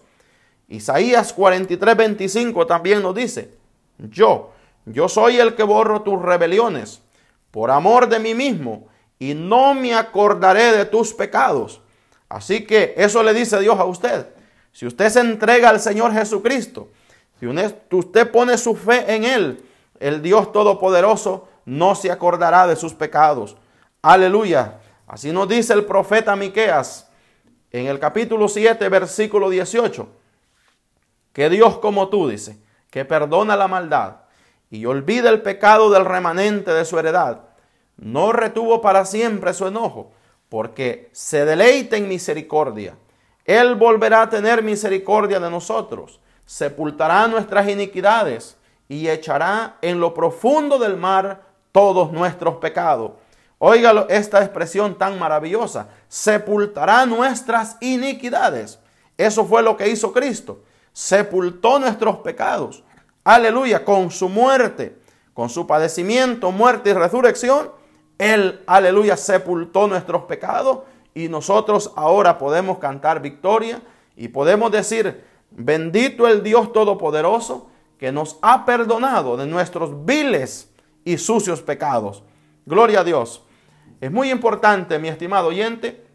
Isaías 0.67 1.33
43, 1.33 1.97
25 1.97 2.65
también 2.65 3.03
nos 3.03 3.13
dice, 3.13 3.53
yo, 3.97 4.51
yo 4.85 5.09
soy 5.09 5.38
el 5.38 5.55
que 5.55 5.63
borro 5.63 6.01
tus 6.01 6.19
rebeliones 6.21 7.01
por 7.51 7.69
amor 7.69 8.07
de 8.07 8.19
mí 8.19 8.33
mismo 8.33 8.88
y 9.19 9.34
no 9.34 9.74
me 9.74 9.93
acordaré 9.93 10.75
de 10.75 10.86
tus 10.86 11.13
pecados. 11.13 11.81
Así 12.27 12.65
que 12.65 12.93
eso 12.98 13.24
le 13.24 13.34
dice 13.34 13.60
Dios 13.60 13.79
a 13.79 13.86
usted. 13.86 14.27
Si 14.72 14.86
usted 14.86 15.10
se 15.10 15.19
entrega 15.22 15.69
al 15.69 15.79
Señor 15.79 16.12
Jesucristo, 16.13 16.89
si 17.39 17.48
usted 17.48 18.31
pone 18.31 18.57
su 18.57 18.75
fe 18.75 19.13
en 19.13 19.24
Él, 19.24 19.65
el 20.00 20.22
Dios 20.22 20.51
Todopoderoso 20.51 21.48
no 21.65 21.95
se 21.95 22.12
acordará 22.12 22.67
de 22.67 22.75
sus 22.75 22.93
pecados. 22.93 23.55
Aleluya. 24.01 24.79
Así 25.07 25.31
nos 25.31 25.48
dice 25.48 25.74
el 25.74 25.86
profeta 25.86 26.36
Miqueas 26.36 27.10
en 27.72 27.88
el 27.88 28.00
capítulo 28.00 28.48
7, 28.48 28.88
versículo 28.89 29.50
18, 29.50 30.07
que 31.34 31.50
Dios 31.50 31.77
como 31.79 32.10
tú 32.10 32.27
dice, 32.29 32.57
que 32.89 33.05
perdona 33.05 33.55
la 33.55 33.67
maldad 33.67 34.17
y 34.69 34.86
olvida 34.86 35.29
el 35.29 35.41
pecado 35.41 35.89
del 35.89 36.05
remanente 36.05 36.74
de 36.74 36.86
su 36.86 36.98
heredad, 36.98 37.41
no 37.97 38.31
retuvo 38.31 38.81
para 38.81 39.05
siempre 39.05 39.53
su 39.53 39.67
enojo, 39.67 40.11
porque 40.49 41.09
se 41.11 41.45
deleita 41.45 41.97
en 41.97 42.07
misericordia. 42.07 42.97
Él 43.45 43.75
volverá 43.75 44.23
a 44.23 44.29
tener 44.29 44.63
misericordia 44.63 45.39
de 45.39 45.49
nosotros, 45.49 46.19
sepultará 46.45 47.27
nuestras 47.27 47.69
iniquidades 47.69 48.57
y 48.87 49.07
echará 49.07 49.77
en 49.81 49.99
lo 49.99 50.13
profundo 50.13 50.77
del 50.77 50.97
mar 50.97 51.41
todos 51.71 52.11
nuestros 52.11 52.55
pecados. 52.55 53.11
Óigalo 53.57 54.07
esta 54.09 54.43
expresión 54.43 54.97
tan 54.97 55.17
maravillosa. 55.17 55.89
Sepultará 56.07 57.05
nuestras 57.05 57.77
iniquidades. 57.81 58.79
Eso 59.17 59.45
fue 59.45 59.63
lo 59.63 59.77
que 59.77 59.89
hizo 59.89 60.11
Cristo. 60.11 60.63
Sepultó 60.91 61.79
nuestros 61.79 62.17
pecados. 62.17 62.83
Aleluya. 63.23 63.83
Con 63.83 64.11
su 64.11 64.29
muerte, 64.29 64.97
con 65.33 65.49
su 65.49 65.65
padecimiento, 65.65 66.51
muerte 66.51 66.91
y 66.91 66.93
resurrección. 66.93 67.71
Él, 68.17 68.62
aleluya, 68.65 69.17
sepultó 69.17 69.88
nuestros 69.88 70.24
pecados 70.24 70.79
y 71.13 71.27
nosotros 71.27 71.91
ahora 71.95 72.38
podemos 72.38 72.77
cantar 72.77 73.22
victoria 73.22 73.81
y 74.15 74.29
podemos 74.29 74.72
decir, 74.72 75.24
bendito 75.51 76.27
el 76.27 76.43
Dios 76.43 76.72
Todopoderoso 76.72 77.69
que 77.98 78.12
nos 78.12 78.38
ha 78.41 78.65
perdonado 78.65 79.38
de 79.38 79.45
nuestros 79.45 80.05
viles 80.05 80.72
y 81.03 81.17
sucios 81.17 81.62
pecados. 81.62 82.24
Gloria 82.65 83.01
a 83.01 83.03
Dios. 83.03 83.43
Es 84.01 84.12
muy 84.12 84.31
importante, 84.31 85.00
mi 85.00 85.07
estimado 85.07 85.48
oyente, 85.48 86.05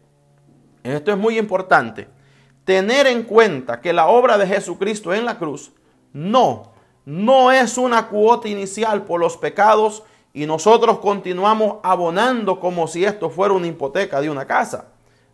esto 0.83 1.11
es 1.11 1.17
muy 1.17 1.37
importante, 1.37 2.07
tener 2.63 3.07
en 3.07 3.23
cuenta 3.23 3.81
que 3.81 3.93
la 3.93 4.07
obra 4.07 4.37
de 4.37 4.47
Jesucristo 4.47 5.13
en 5.13 5.25
la 5.25 5.37
cruz 5.37 5.71
no, 6.13 6.73
no 7.05 7.51
es 7.51 7.77
una 7.77 8.07
cuota 8.07 8.47
inicial 8.47 9.03
por 9.03 9.19
los 9.19 9.37
pecados 9.37 10.03
y 10.33 10.45
nosotros 10.45 10.99
continuamos 10.99 11.77
abonando 11.83 12.59
como 12.59 12.87
si 12.87 13.03
esto 13.03 13.29
fuera 13.29 13.53
una 13.53 13.67
hipoteca 13.67 14.21
de 14.21 14.29
una 14.29 14.45
casa. 14.45 14.87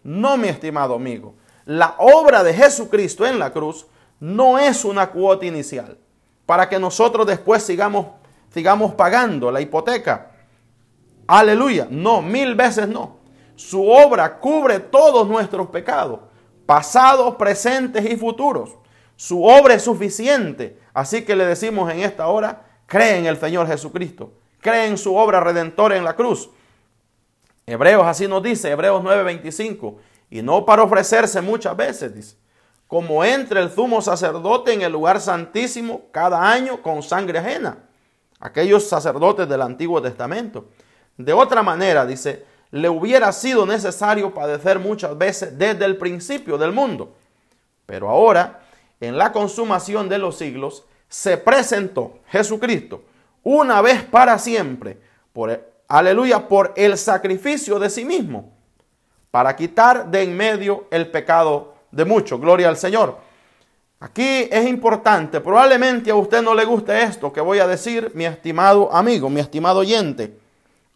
No, 0.04 0.38
mi 0.38 0.48
estimado 0.48 0.96
amigo, 0.96 1.36
la 1.66 1.96
obra 2.00 2.44
de 2.44 2.54
Jesucristo 2.54 3.26
en 3.26 3.40
la 3.40 3.52
cruz 3.52 3.86
no 4.20 4.58
es 4.58 4.86
una 4.86 5.10
cuota 5.10 5.46
inicial 5.46 5.98
para 6.46 6.68
que 6.70 6.80
nosotros 6.80 7.28
después 7.28 7.62
sigamos, 7.62 8.08
sigamos 8.52 8.94
pagando 8.94 9.52
la 9.52 9.62
hipoteca. 9.62 10.32
Aleluya. 11.28 11.88
No, 11.90 12.22
mil 12.22 12.56
veces 12.56 12.88
no. 12.88 13.18
Su 13.56 13.88
obra 13.90 14.40
cubre 14.40 14.80
todos 14.80 15.28
nuestros 15.28 15.68
pecados, 15.68 16.22
pasados, 16.66 17.36
presentes 17.36 18.10
y 18.10 18.16
futuros. 18.16 18.78
Su 19.16 19.44
obra 19.44 19.74
es 19.74 19.84
suficiente. 19.84 20.80
Así 20.94 21.26
que 21.26 21.36
le 21.36 21.46
decimos 21.46 21.92
en 21.92 22.00
esta 22.00 22.28
hora, 22.28 22.66
cree 22.86 23.18
en 23.18 23.26
el 23.26 23.38
Señor 23.38 23.68
Jesucristo. 23.68 24.32
Cree 24.62 24.88
en 24.88 24.98
su 24.98 25.16
obra 25.16 25.40
redentora 25.40 25.98
en 25.98 26.04
la 26.04 26.16
cruz. 26.16 26.50
Hebreos 27.66 28.06
así 28.06 28.28
nos 28.28 28.42
dice, 28.44 28.72
Hebreos 28.72 29.04
9:25. 29.04 29.98
Y 30.30 30.42
no 30.42 30.66
para 30.66 30.84
ofrecerse 30.84 31.42
muchas 31.42 31.76
veces, 31.76 32.14
dice 32.14 32.38
como 32.88 33.24
entre 33.24 33.62
el 33.62 33.70
sumo 33.70 34.02
sacerdote 34.02 34.74
en 34.74 34.82
el 34.82 34.94
lugar 34.94 35.20
santísimo 35.20 36.04
cada 36.12 36.50
año 36.50 36.82
con 36.82 37.04
sangre 37.04 37.40
ajena. 37.40 37.78
Aquellos 38.40 38.88
sacerdotes 38.88 39.48
del 39.50 39.62
Antiguo 39.62 40.02
Testamento. 40.02 40.70
De 41.18 41.34
otra 41.34 41.64
manera, 41.64 42.06
dice, 42.06 42.46
le 42.72 42.88
hubiera 42.88 43.32
sido 43.34 43.66
necesario 43.66 44.34
padecer 44.34 44.80
muchas 44.80 45.18
veces 45.18 45.58
desde 45.58 45.86
el 45.86 45.98
principio 45.98 46.58
del 46.58 46.72
mundo. 46.72 47.16
Pero 47.86 48.10
ahora, 48.10 48.62
en 49.02 49.18
la 49.18 49.32
consumación 49.32 50.08
de 50.08 50.20
los 50.20 50.38
siglos, 50.38 50.86
se 51.10 51.38
presentó 51.38 52.20
Jesucristo 52.28 53.04
una 53.50 53.82
vez 53.82 54.04
para 54.04 54.38
siempre, 54.38 54.98
por, 55.32 55.58
aleluya, 55.88 56.50
por 56.50 56.74
el 56.76 56.98
sacrificio 56.98 57.80
de 57.80 57.90
sí 57.90 58.04
mismo, 58.04 58.52
para 59.32 59.56
quitar 59.56 60.12
de 60.12 60.24
en 60.24 60.36
medio 60.36 60.88
el 60.92 61.10
pecado 61.10 61.76
de 61.90 62.04
mucho. 62.04 62.40
Gloria 62.40 62.68
al 62.68 62.76
Señor. 62.76 63.18
Aquí 64.02 64.50
es 64.52 64.68
importante, 64.68 65.40
probablemente 65.40 66.12
a 66.12 66.16
usted 66.16 66.42
no 66.42 66.54
le 66.54 66.66
guste 66.66 67.02
esto 67.02 67.32
que 67.32 67.40
voy 67.40 67.60
a 67.60 67.68
decir, 67.68 68.12
mi 68.14 68.26
estimado 68.26 68.94
amigo, 68.94 69.30
mi 69.30 69.40
estimado 69.40 69.80
oyente. 69.80 70.38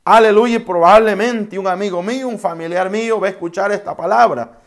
Aleluya, 0.04 0.58
y 0.58 0.60
probablemente 0.60 1.58
un 1.58 1.68
amigo 1.68 2.04
mío, 2.04 2.28
un 2.28 2.38
familiar 2.38 2.90
mío 2.90 3.18
va 3.18 3.28
a 3.28 3.30
escuchar 3.30 3.72
esta 3.72 3.96
palabra. 3.96 4.60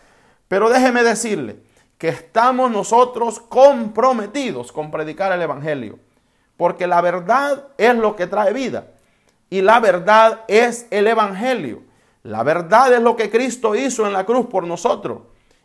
Pero 0.48 0.70
déjeme 0.70 1.02
decirle 1.02 1.56
que 1.98 2.08
estamos 2.08 2.70
nosotros 2.70 3.40
comprometidos 3.40 4.72
con 4.72 4.90
predicar 4.90 5.32
el 5.32 5.42
Evangelio. 5.42 5.98
Porque 6.56 6.87
la 6.87 7.00
verdad 7.00 7.64
es 7.78 7.94
lo 7.94 8.16
que 8.16 8.26
trae 8.26 8.52
vida. 8.52 8.87
Y 9.50 9.62
la 9.62 9.80
verdad 9.80 10.40
es 10.49 10.87
el 10.90 11.06
Evangelio. 11.06 11.82
La 12.23 12.42
verdad 12.42 12.92
es 12.92 13.00
lo 13.00 13.16
que 13.16 13.30
Cristo 13.30 13.75
hizo 13.75 14.06
en 14.06 14.12
la 14.12 14.25
cruz 14.25 14.46
por 14.46 14.66
nosotros 14.66 15.18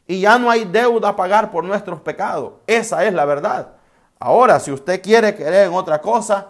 y 0.10 0.22
ya 0.22 0.40
no 0.40 0.50
hay 0.50 0.66
deuda 0.66 1.10
a 1.10 1.16
pagar 1.16 1.52
por 1.52 1.64
nuestros 1.64 2.02
pecados. 2.02 2.54
Esa 2.66 3.06
es 3.06 3.14
la 3.14 3.26
verdad. 3.26 3.74
Ahora, 4.18 4.60
si 4.60 4.72
usted 4.72 5.04
quiere 5.04 5.36
creer 5.36 5.68
en 5.68 5.74
otra 5.74 6.02
cosa, 6.02 6.50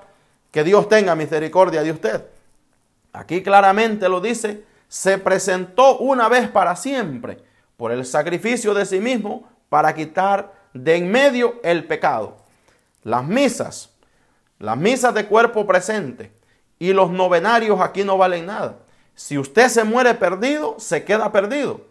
que 0.50 0.64
Dios 0.64 0.88
tenga 0.88 1.14
misericordia 1.14 1.84
de 1.84 1.92
usted. 1.92 2.26
Aquí 3.14 3.44
claramente 3.44 4.08
lo 4.08 4.22
dice, 4.22 4.64
se 4.88 5.18
presentó 5.18 5.98
una 5.98 6.30
vez 6.30 6.50
para 6.50 6.76
siempre 6.78 7.44
por 7.76 7.92
el 7.92 8.06
sacrificio 8.06 8.74
de 8.74 8.86
sí 8.86 9.00
mismo 9.00 9.48
para 9.68 9.94
quitar 9.94 10.54
de 10.74 10.96
en 10.96 11.12
medio 11.12 11.60
el 11.62 11.86
pecado. 11.86 12.38
Las 13.04 13.26
misas, 13.26 13.89
las 14.60 14.78
misas 14.78 15.14
de 15.14 15.26
cuerpo 15.26 15.66
presente 15.66 16.32
y 16.78 16.94
los 16.94 17.12
novenarios 17.12 17.80
aquí 17.82 18.04
no 18.04 18.18
valen 18.18 18.46
nada. 18.46 18.76
Si 19.16 19.38
usted 19.38 19.70
se 19.70 19.84
muere 19.84 20.14
perdido, 20.14 20.76
se 20.78 21.04
queda 21.04 21.32
perdido. 21.32 21.82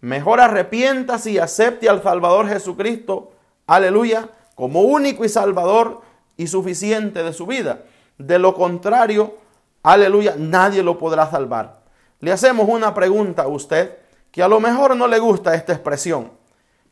Mejor 0.00 0.40
arrepiéntase 0.40 1.32
y 1.32 1.38
acepte 1.38 1.88
al 1.88 2.02
Salvador 2.02 2.48
Jesucristo, 2.48 3.32
aleluya, 3.66 4.28
como 4.54 4.82
único 4.82 5.24
y 5.24 5.28
salvador 5.28 6.02
y 6.36 6.46
suficiente 6.46 7.22
de 7.22 7.32
su 7.32 7.46
vida. 7.46 7.84
De 8.16 8.38
lo 8.38 8.54
contrario, 8.54 9.36
aleluya, 9.82 10.34
nadie 10.36 10.82
lo 10.82 10.98
podrá 10.98 11.30
salvar. 11.30 11.80
Le 12.20 12.32
hacemos 12.32 12.68
una 12.68 12.94
pregunta 12.94 13.42
a 13.42 13.48
usted 13.48 13.96
que 14.30 14.42
a 14.42 14.48
lo 14.48 14.60
mejor 14.60 14.96
no 14.96 15.06
le 15.06 15.18
gusta 15.18 15.54
esta 15.54 15.72
expresión. 15.72 16.32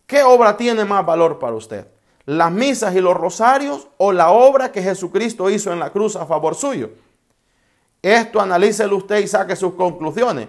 ¿Qué 0.07 0.23
obra 0.23 0.57
tiene 0.57 0.85
más 0.85 1.05
valor 1.05 1.39
para 1.39 1.55
usted? 1.55 1.87
¿Las 2.27 2.53
misas 2.53 2.95
y 2.95 3.01
los 3.01 3.17
rosarios 3.17 3.89
o 3.97 4.13
la 4.13 4.31
obra 4.31 4.73
que 4.73 4.83
Jesucristo 4.83 5.49
hizo 5.49 5.73
en 5.73 5.79
la 5.79 5.91
cruz 5.91 6.17
a 6.17 6.27
favor 6.27 6.55
suyo? 6.55 6.91
Esto 8.03 8.41
analícelo 8.41 8.97
usted 8.97 9.19
y 9.19 9.29
saque 9.29 9.57
sus 9.57 9.75
conclusiones. 9.75 10.49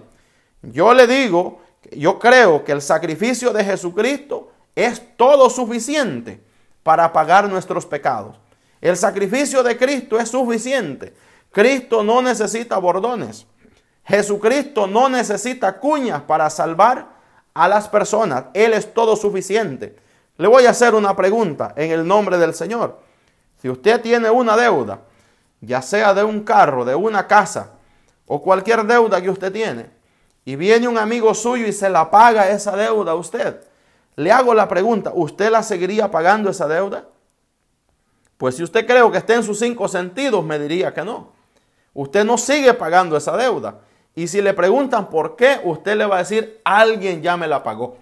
Yo 0.61 0.93
le 0.93 1.07
digo 1.07 1.59
yo 1.91 2.19
creo 2.19 2.63
que 2.63 2.71
el 2.71 2.81
sacrificio 2.81 3.53
de 3.53 3.63
Jesucristo 3.63 4.51
es 4.75 5.01
todo 5.15 5.49
suficiente 5.49 6.43
para 6.83 7.11
pagar 7.13 7.49
nuestros 7.49 7.85
pecados. 7.85 8.37
El 8.81 8.97
sacrificio 8.97 9.63
de 9.63 9.77
Cristo 9.77 10.19
es 10.19 10.29
suficiente. 10.29 11.13
Cristo 11.51 12.03
no 12.03 12.21
necesita 12.21 12.77
bordones. 12.77 13.45
Jesucristo 14.05 14.87
no 14.87 15.09
necesita 15.09 15.79
cuñas 15.79 16.21
para 16.21 16.49
salvar 16.49 17.09
a 17.53 17.67
las 17.67 17.87
personas. 17.87 18.45
Él 18.53 18.73
es 18.73 18.93
todo 18.93 19.15
suficiente. 19.15 19.95
Le 20.37 20.47
voy 20.47 20.65
a 20.65 20.69
hacer 20.71 20.93
una 20.93 21.15
pregunta 21.15 21.73
en 21.75 21.91
el 21.91 22.07
nombre 22.07 22.37
del 22.37 22.53
Señor. 22.53 22.99
Si 23.61 23.69
usted 23.69 24.01
tiene 24.01 24.29
una 24.29 24.55
deuda, 24.55 25.01
ya 25.61 25.81
sea 25.81 26.13
de 26.13 26.23
un 26.23 26.43
carro, 26.43 26.85
de 26.85 26.95
una 26.95 27.27
casa 27.27 27.71
o 28.27 28.41
cualquier 28.41 28.85
deuda 28.85 29.21
que 29.21 29.29
usted 29.29 29.51
tiene, 29.51 29.89
y 30.45 30.55
viene 30.55 30.87
un 30.87 30.97
amigo 30.97 31.33
suyo 31.33 31.65
y 31.65 31.73
se 31.73 31.89
la 31.89 32.09
paga 32.11 32.49
esa 32.49 32.75
deuda 32.75 33.13
a 33.13 33.15
usted, 33.15 33.61
le 34.15 34.31
hago 34.31 34.53
la 34.53 34.67
pregunta, 34.67 35.11
¿usted 35.13 35.51
la 35.51 35.63
seguiría 35.63 36.09
pagando 36.09 36.49
esa 36.49 36.67
deuda? 36.67 37.05
Pues 38.37 38.55
si 38.55 38.63
usted 38.63 38.85
cree 38.85 39.11
que 39.11 39.17
está 39.17 39.35
en 39.35 39.43
sus 39.43 39.59
cinco 39.59 39.87
sentidos, 39.87 40.45
me 40.45 40.59
diría 40.59 40.93
que 40.93 41.03
no. 41.03 41.33
Usted 41.93 42.23
no 42.23 42.37
sigue 42.37 42.73
pagando 42.75 43.17
esa 43.17 43.35
deuda. 43.35 43.79
Y 44.15 44.27
si 44.27 44.41
le 44.41 44.53
preguntan 44.53 45.09
por 45.09 45.35
qué, 45.35 45.59
usted 45.63 45.95
le 45.95 46.05
va 46.05 46.17
a 46.17 46.19
decir, 46.19 46.61
alguien 46.63 47.21
ya 47.21 47.37
me 47.37 47.47
la 47.47 47.63
pagó. 47.63 47.97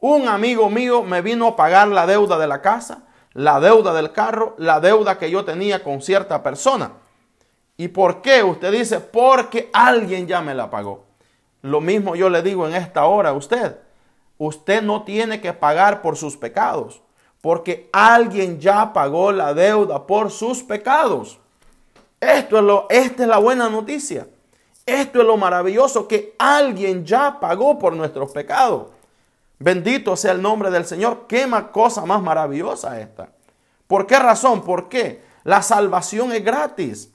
Un 0.00 0.28
amigo 0.28 0.70
mío 0.70 1.02
me 1.02 1.20
vino 1.20 1.48
a 1.48 1.56
pagar 1.56 1.88
la 1.88 2.06
deuda 2.06 2.38
de 2.38 2.46
la 2.46 2.62
casa, 2.62 3.04
la 3.34 3.60
deuda 3.60 3.92
del 3.92 4.12
carro, 4.12 4.54
la 4.58 4.80
deuda 4.80 5.18
que 5.18 5.30
yo 5.30 5.44
tenía 5.44 5.84
con 5.84 6.00
cierta 6.00 6.42
persona. 6.42 6.92
¿Y 7.76 7.88
por 7.88 8.22
qué? 8.22 8.42
Usted 8.42 8.72
dice, 8.72 9.00
porque 9.00 9.70
alguien 9.72 10.26
ya 10.26 10.40
me 10.40 10.54
la 10.54 10.70
pagó. 10.70 11.04
Lo 11.62 11.80
mismo 11.80 12.16
yo 12.16 12.30
le 12.30 12.42
digo 12.42 12.66
en 12.66 12.74
esta 12.74 13.04
hora 13.04 13.30
a 13.30 13.34
usted. 13.34 13.78
Usted 14.38 14.82
no 14.82 15.02
tiene 15.02 15.40
que 15.40 15.52
pagar 15.52 16.00
por 16.00 16.16
sus 16.16 16.36
pecados, 16.36 17.02
porque 17.42 17.90
alguien 17.92 18.58
ya 18.58 18.94
pagó 18.94 19.32
la 19.32 19.52
deuda 19.52 20.06
por 20.06 20.30
sus 20.30 20.62
pecados. 20.62 21.38
Esto 22.20 22.58
es 22.58 22.64
lo, 22.64 22.86
esta 22.88 23.22
es 23.24 23.28
la 23.28 23.38
buena 23.38 23.68
noticia. 23.68 24.26
Esto 24.86 25.20
es 25.20 25.26
lo 25.26 25.36
maravilloso 25.36 26.08
que 26.08 26.34
alguien 26.38 27.04
ya 27.04 27.38
pagó 27.38 27.78
por 27.78 27.94
nuestros 27.94 28.32
pecados. 28.32 28.88
Bendito 29.60 30.16
sea 30.16 30.32
el 30.32 30.40
nombre 30.40 30.70
del 30.70 30.86
Señor. 30.86 31.26
Qué 31.28 31.46
cosa 31.70 32.06
más 32.06 32.22
maravillosa 32.22 32.98
esta. 32.98 33.28
¿Por 33.86 34.06
qué 34.06 34.18
razón? 34.18 34.62
¿Por 34.62 34.88
qué? 34.88 35.22
La 35.44 35.60
salvación 35.60 36.32
es 36.32 36.42
gratis. 36.42 37.10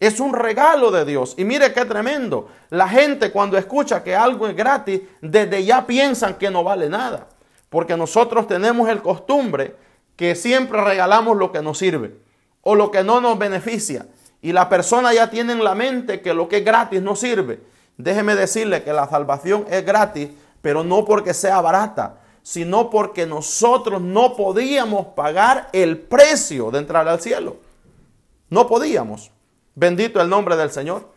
Es 0.00 0.18
un 0.18 0.34
regalo 0.34 0.90
de 0.90 1.04
Dios. 1.04 1.34
Y 1.38 1.44
mire 1.44 1.72
qué 1.72 1.84
tremendo. 1.84 2.48
La 2.70 2.88
gente 2.88 3.30
cuando 3.30 3.56
escucha 3.56 4.02
que 4.02 4.16
algo 4.16 4.48
es 4.48 4.56
gratis, 4.56 5.02
desde 5.20 5.64
ya 5.64 5.86
piensan 5.86 6.34
que 6.34 6.50
no 6.50 6.64
vale 6.64 6.88
nada. 6.88 7.28
Porque 7.70 7.96
nosotros 7.96 8.48
tenemos 8.48 8.88
el 8.88 9.00
costumbre 9.00 9.76
que 10.16 10.34
siempre 10.34 10.82
regalamos 10.82 11.36
lo 11.36 11.52
que 11.52 11.62
nos 11.62 11.78
sirve 11.78 12.16
o 12.62 12.74
lo 12.74 12.90
que 12.90 13.04
no 13.04 13.20
nos 13.20 13.38
beneficia. 13.38 14.06
Y 14.42 14.52
la 14.52 14.68
persona 14.68 15.14
ya 15.14 15.30
tiene 15.30 15.52
en 15.52 15.62
la 15.62 15.76
mente 15.76 16.20
que 16.20 16.34
lo 16.34 16.48
que 16.48 16.58
es 16.58 16.64
gratis 16.64 17.00
no 17.00 17.14
sirve. 17.14 17.60
Déjeme 17.96 18.34
decirle 18.34 18.82
que 18.82 18.92
la 18.92 19.08
salvación 19.08 19.64
es 19.70 19.86
gratis, 19.86 20.30
pero 20.64 20.82
no 20.82 21.04
porque 21.04 21.34
sea 21.34 21.60
barata, 21.60 22.22
sino 22.42 22.88
porque 22.88 23.26
nosotros 23.26 24.00
no 24.00 24.34
podíamos 24.34 25.08
pagar 25.08 25.68
el 25.74 25.98
precio 25.98 26.70
de 26.70 26.78
entrar 26.78 27.06
al 27.06 27.20
cielo. 27.20 27.58
No 28.48 28.66
podíamos. 28.66 29.30
Bendito 29.74 30.22
el 30.22 30.30
nombre 30.30 30.56
del 30.56 30.70
Señor. 30.70 31.12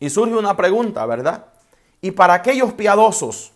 Y 0.00 0.08
surge 0.08 0.34
una 0.34 0.56
pregunta, 0.56 1.04
¿verdad? 1.04 1.48
Y 2.00 2.12
para 2.12 2.32
aquellos 2.32 2.72
piadosos, 2.72 3.52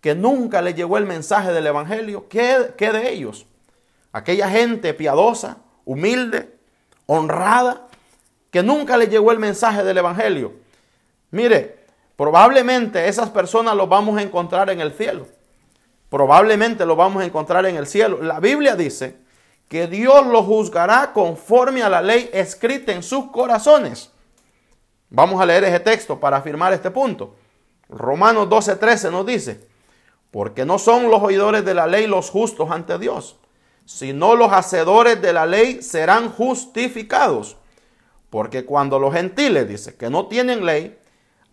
que 0.00 0.14
nunca 0.14 0.62
le 0.62 0.72
llegó 0.72 0.96
el 0.96 1.04
mensaje 1.04 1.52
del 1.52 1.66
Evangelio, 1.66 2.26
¿qué, 2.30 2.72
qué 2.78 2.90
de 2.90 3.12
ellos? 3.12 3.44
Aquella 4.12 4.48
gente 4.48 4.94
piadosa, 4.94 5.58
humilde, 5.84 6.56
honrada, 7.04 7.86
que 8.50 8.62
nunca 8.62 8.96
le 8.96 9.08
llegó 9.08 9.30
el 9.30 9.38
mensaje 9.38 9.84
del 9.84 9.98
Evangelio. 9.98 10.54
Mire, 11.30 11.81
probablemente 12.16 13.08
esas 13.08 13.30
personas 13.30 13.76
los 13.76 13.88
vamos 13.88 14.18
a 14.18 14.22
encontrar 14.22 14.70
en 14.70 14.80
el 14.80 14.92
cielo. 14.92 15.26
Probablemente 16.08 16.84
los 16.84 16.96
vamos 16.96 17.22
a 17.22 17.26
encontrar 17.26 17.64
en 17.66 17.76
el 17.76 17.86
cielo. 17.86 18.22
La 18.22 18.38
Biblia 18.38 18.76
dice 18.76 19.16
que 19.68 19.86
Dios 19.86 20.26
los 20.26 20.44
juzgará 20.44 21.12
conforme 21.14 21.82
a 21.82 21.88
la 21.88 22.02
ley 22.02 22.28
escrita 22.32 22.92
en 22.92 23.02
sus 23.02 23.30
corazones. 23.30 24.10
Vamos 25.08 25.40
a 25.40 25.46
leer 25.46 25.64
ese 25.64 25.80
texto 25.80 26.20
para 26.20 26.36
afirmar 26.36 26.72
este 26.72 26.90
punto. 26.90 27.36
Romanos 27.88 28.48
12:13 28.48 29.10
nos 29.10 29.26
dice, 29.26 29.66
porque 30.30 30.64
no 30.64 30.78
son 30.78 31.10
los 31.10 31.22
oidores 31.22 31.64
de 31.64 31.74
la 31.74 31.86
ley 31.86 32.06
los 32.06 32.30
justos 32.30 32.70
ante 32.70 32.98
Dios, 32.98 33.38
sino 33.84 34.34
los 34.34 34.52
hacedores 34.52 35.20
de 35.20 35.32
la 35.32 35.46
ley 35.46 35.82
serán 35.82 36.30
justificados. 36.30 37.56
Porque 38.30 38.64
cuando 38.64 38.98
los 38.98 39.12
gentiles, 39.12 39.68
dice, 39.68 39.96
que 39.96 40.08
no 40.08 40.26
tienen 40.26 40.64
ley, 40.64 40.98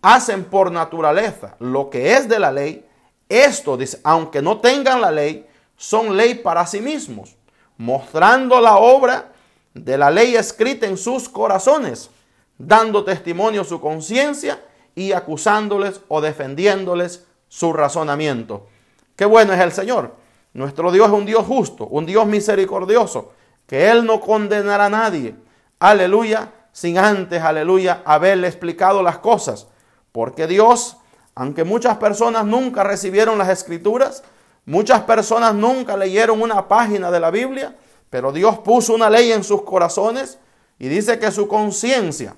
hacen 0.02 0.46
por 0.46 0.72
naturaleza 0.72 1.56
lo 1.60 1.90
que 1.90 2.14
es 2.14 2.28
de 2.30 2.40
la 2.40 2.52
ley, 2.52 2.86
esto, 3.28 3.78
dice, 3.78 4.00
aunque 4.04 4.42
no 4.42 4.60
tengan 4.60 5.02
la 5.02 5.12
ley, 5.12 5.48
son 5.76 6.18
ley 6.18 6.36
para 6.36 6.66
sí 6.66 6.82
mismos, 6.82 7.36
mostrando 7.78 8.60
la 8.60 8.78
obra 8.78 9.32
de 9.74 9.98
la 9.98 10.10
ley 10.10 10.36
escrita 10.36 10.88
en 10.88 10.98
sus 10.98 11.30
corazones, 11.30 12.10
dando 12.58 13.04
testimonio 13.04 13.64
su 13.64 13.80
conciencia 13.80 14.62
y 14.96 15.12
acusándoles 15.12 16.02
o 16.08 16.22
defendiéndoles 16.22 17.26
su 17.48 17.72
razonamiento. 17.72 18.68
Qué 19.16 19.26
bueno 19.26 19.54
es 19.54 19.60
el 19.60 19.72
Señor. 19.72 20.16
Nuestro 20.54 20.92
Dios 20.92 21.08
es 21.08 21.14
un 21.14 21.26
Dios 21.26 21.46
justo, 21.46 21.86
un 21.88 22.06
Dios 22.06 22.26
misericordioso, 22.26 23.34
que 23.68 23.90
Él 23.90 24.06
no 24.06 24.20
condenará 24.20 24.86
a 24.86 24.90
nadie. 24.90 25.36
Aleluya, 25.80 26.52
sin 26.72 26.98
antes, 26.98 27.42
aleluya, 27.42 28.02
haberle 28.04 28.48
explicado 28.48 29.04
las 29.04 29.20
cosas. 29.20 29.68
Porque 30.12 30.48
Dios, 30.48 30.98
aunque 31.36 31.64
muchas 31.64 31.98
personas 31.98 32.46
nunca 32.46 32.84
recibieron 32.84 33.38
las 33.38 33.50
escrituras, 33.50 34.24
muchas 34.66 35.02
personas 35.02 35.54
nunca 35.54 35.96
leyeron 35.98 36.42
una 36.42 36.68
página 36.68 37.12
de 37.12 37.20
la 37.20 37.32
Biblia, 37.32 37.76
pero 38.10 38.32
Dios 38.32 38.60
puso 38.60 38.94
una 38.94 39.10
ley 39.10 39.32
en 39.32 39.44
sus 39.44 39.64
corazones 39.64 40.40
y 40.80 40.88
dice 40.88 41.20
que 41.20 41.32
su 41.32 41.48
conciencia, 41.48 42.36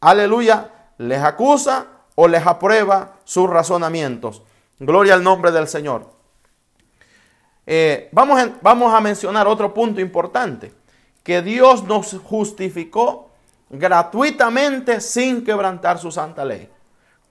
aleluya, 0.00 0.70
les 0.98 1.22
acusa 1.22 1.86
o 2.14 2.28
les 2.28 2.46
aprueba 2.46 3.16
sus 3.24 3.48
razonamientos. 3.48 4.42
Gloria 4.78 5.14
al 5.14 5.22
nombre 5.22 5.52
del 5.52 5.68
Señor. 5.68 6.10
Eh, 7.66 8.08
vamos, 8.12 8.40
vamos 8.60 8.92
a 8.92 9.00
mencionar 9.00 9.46
otro 9.46 9.72
punto 9.72 10.00
importante, 10.00 10.72
que 11.22 11.42
Dios 11.42 11.84
nos 11.84 12.18
justificó 12.24 13.30
gratuitamente 13.70 15.00
sin 15.00 15.44
quebrantar 15.44 15.98
su 15.98 16.10
santa 16.10 16.44
ley, 16.44 16.68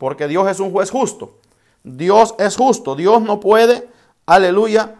porque 0.01 0.27
Dios 0.27 0.49
es 0.49 0.59
un 0.59 0.71
juez 0.71 0.89
justo. 0.89 1.37
Dios 1.83 2.33
es 2.39 2.57
justo, 2.57 2.95
Dios 2.95 3.21
no 3.21 3.39
puede, 3.39 3.87
aleluya, 4.25 4.95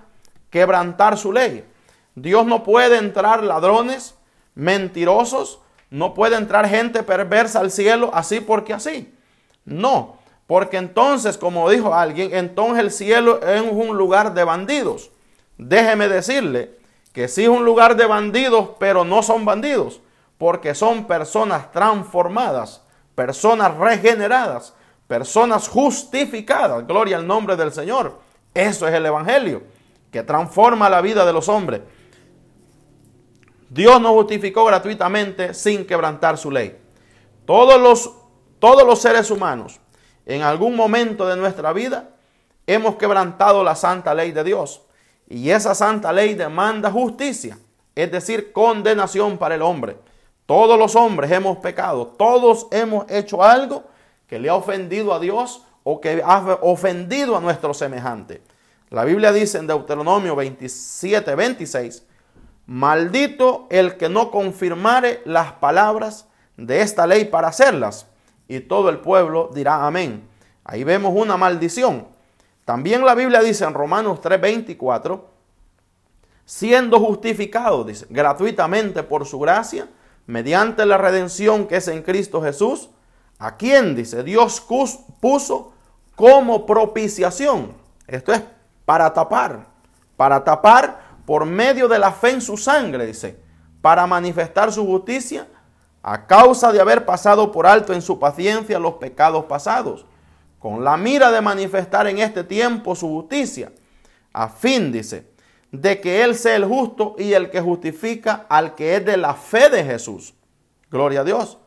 quebrantar 0.52 1.18
su 1.18 1.34
ley. 1.34 1.66
Dios 2.14 2.46
no 2.46 2.62
puede 2.62 2.98
entrar 2.98 3.42
ladrones, 3.42 4.14
mentirosos, 4.54 5.60
no 5.90 6.14
puede 6.14 6.36
entrar 6.36 6.70
gente 6.70 7.02
perversa 7.02 7.62
al 7.62 7.72
cielo 7.72 8.12
así 8.14 8.42
porque 8.42 8.76
así. 8.76 9.12
No, 9.66 10.18
porque 10.46 10.78
entonces, 10.78 11.36
como 11.36 11.68
dijo 11.68 11.96
alguien, 11.96 12.36
entonces 12.36 12.84
el 12.84 12.92
cielo 12.92 13.42
es 13.42 13.60
un 13.60 13.98
lugar 13.98 14.36
de 14.36 14.44
bandidos. 14.44 15.10
Déjeme 15.58 16.10
decirle 16.10 16.78
que 17.12 17.28
sí 17.28 17.46
es 17.46 17.50
un 17.50 17.66
lugar 17.66 17.96
de 17.96 18.06
bandidos, 18.06 18.70
pero 18.78 19.04
no 19.04 19.24
son 19.24 19.46
bandidos, 19.46 20.00
porque 20.38 20.76
son 20.76 21.08
personas 21.08 21.72
transformadas, 21.72 22.84
personas 23.16 23.76
regeneradas, 23.76 24.76
personas 25.12 25.67
justificadas. 25.67 26.88
Gloria 26.88 27.17
al 27.17 27.28
nombre 27.28 27.58
del 27.58 27.74
Señor. 27.74 28.21
Eso 28.54 28.88
es 28.88 28.93
el 28.93 29.06
Evangelio, 29.06 29.62
que 30.10 30.24
transforma 30.24 30.89
la 30.89 31.02
vida 31.02 31.26
de 31.26 31.34
los 31.34 31.50
hombres. 31.50 31.82
Dios 33.69 34.00
nos 34.00 34.13
justificó 34.13 34.63
gratuitamente 34.63 35.54
sin 35.54 35.86
quebrantar 35.86 36.38
su 36.38 36.50
ley. 36.50 36.78
Todos 37.45 37.78
los, 37.82 38.10
todos 38.58 38.88
los 38.88 39.02
seres 39.02 39.30
humanos 39.30 39.82
en 40.26 40.43
algún 40.43 40.78
momento 40.78 41.28
de 41.28 41.36
nuestra 41.36 41.74
vida 41.74 42.12
hemos 42.65 42.95
quebrantado 42.95 43.65
la 43.65 43.76
santa 43.76 44.13
ley 44.13 44.32
de 44.32 44.45
Dios. 44.45 44.82
Y 45.28 45.50
esa 45.50 45.76
santa 45.76 46.13
ley 46.13 46.36
demanda 46.36 46.89
justicia, 46.89 47.58
es 47.95 48.10
decir, 48.10 48.54
condenación 48.54 49.38
para 49.38 49.56
el 49.56 49.62
hombre. 49.62 49.97
Todos 50.45 50.80
los 50.80 50.95
hombres 50.95 51.30
hemos 51.32 51.58
pecado, 51.58 52.08
todos 52.17 52.67
hemos 52.71 53.12
hecho 53.12 53.43
algo 53.43 53.90
que 54.32 54.39
le 54.39 54.48
ha 54.48 54.56
ofendido 54.56 55.13
a 55.13 55.20
Dios 55.20 55.65
o 55.84 56.00
que 56.00 56.22
ha 56.24 56.58
ofendido 56.62 57.36
a 57.36 57.41
nuestro 57.41 57.74
semejante. 57.74 58.41
La 58.89 59.04
Biblia 59.04 59.34
dice 59.34 59.58
en 59.58 59.67
Deuteronomio 59.67 60.38
27, 60.38 61.36
26, 61.36 62.06
maldito 62.65 63.67
el 63.70 63.98
que 63.98 64.08
no 64.08 64.32
confirmare 64.32 65.22
las 65.26 65.52
palabras 65.52 66.28
de 66.56 66.80
esta 66.80 67.06
ley 67.06 67.26
para 67.26 67.50
hacerlas 67.50 68.08
y 68.48 68.62
todo 68.62 68.88
el 68.88 69.00
pueblo 69.00 69.50
dirá 69.54 69.86
amén. 69.86 70.26
Ahí 70.63 70.86
vemos 70.86 71.12
una 71.13 71.36
maldición. 71.36 72.08
También 72.63 73.04
la 73.04 73.15
Biblia 73.15 73.41
dice 73.41 73.65
en 73.65 73.74
Romanos 73.74 74.22
3:24, 74.22 75.26
siendo 76.46 77.02
justificado, 77.02 77.84
dice, 77.84 78.06
gratuitamente 78.10 79.04
por 79.04 79.26
su 79.26 79.39
gracia, 79.39 79.89
mediante 80.26 80.86
la 80.86 80.98
redención 80.98 81.67
que 81.67 81.76
es 81.76 81.89
en 81.89 82.02
Cristo 82.02 82.41
Jesús, 82.41 82.91
a 83.41 83.58
quien, 83.58 83.95
dice, 83.95 84.21
Dios 84.21 84.63
puso 85.19 85.73
como 86.15 86.63
propiciación. 86.63 87.73
Esto 88.06 88.32
es 88.32 88.43
para 88.86 89.12
tapar, 89.12 89.65
para 90.15 90.43
tapar 90.43 91.01
por 91.25 91.47
medio 91.47 91.88
de 91.88 91.97
la 91.97 92.12
fe 92.12 92.30
en 92.30 92.41
su 92.41 92.56
sangre, 92.56 93.08
dice, 93.08 93.39
para 93.82 94.06
manifestar 94.06 94.71
su 94.71 94.86
justicia 94.86 95.47
a 96.04 96.27
causa 96.27 96.71
de 96.71 96.82
haber 96.82 97.04
pasado 97.04 97.51
por 97.51 97.65
alto 97.65 97.93
en 97.93 98.04
su 98.04 98.19
paciencia 98.19 98.77
los 98.77 98.93
pecados 98.95 99.45
pasados, 99.45 100.06
con 100.60 100.84
la 100.84 100.95
mira 100.95 101.32
de 101.32 101.41
manifestar 101.41 102.06
en 102.06 102.19
este 102.19 102.43
tiempo 102.43 102.93
su 102.93 103.08
justicia, 103.08 103.71
a 104.34 104.49
fin, 104.49 104.91
dice, 104.91 105.32
de 105.71 105.99
que 105.99 106.23
Él 106.23 106.36
sea 106.36 106.58
el 106.58 106.65
justo 106.65 107.15
y 107.17 107.34
el 107.34 107.49
que 107.49 107.60
justifica 107.60 108.45
al 108.49 108.75
que 108.75 108.97
es 108.97 109.06
de 109.06 109.17
la 109.17 109.34
fe 109.34 109.71
de 109.71 109.84
Jesús. 109.84 110.36
Gloria 110.91 111.21
a 111.21 111.23
Dios. 111.23 111.58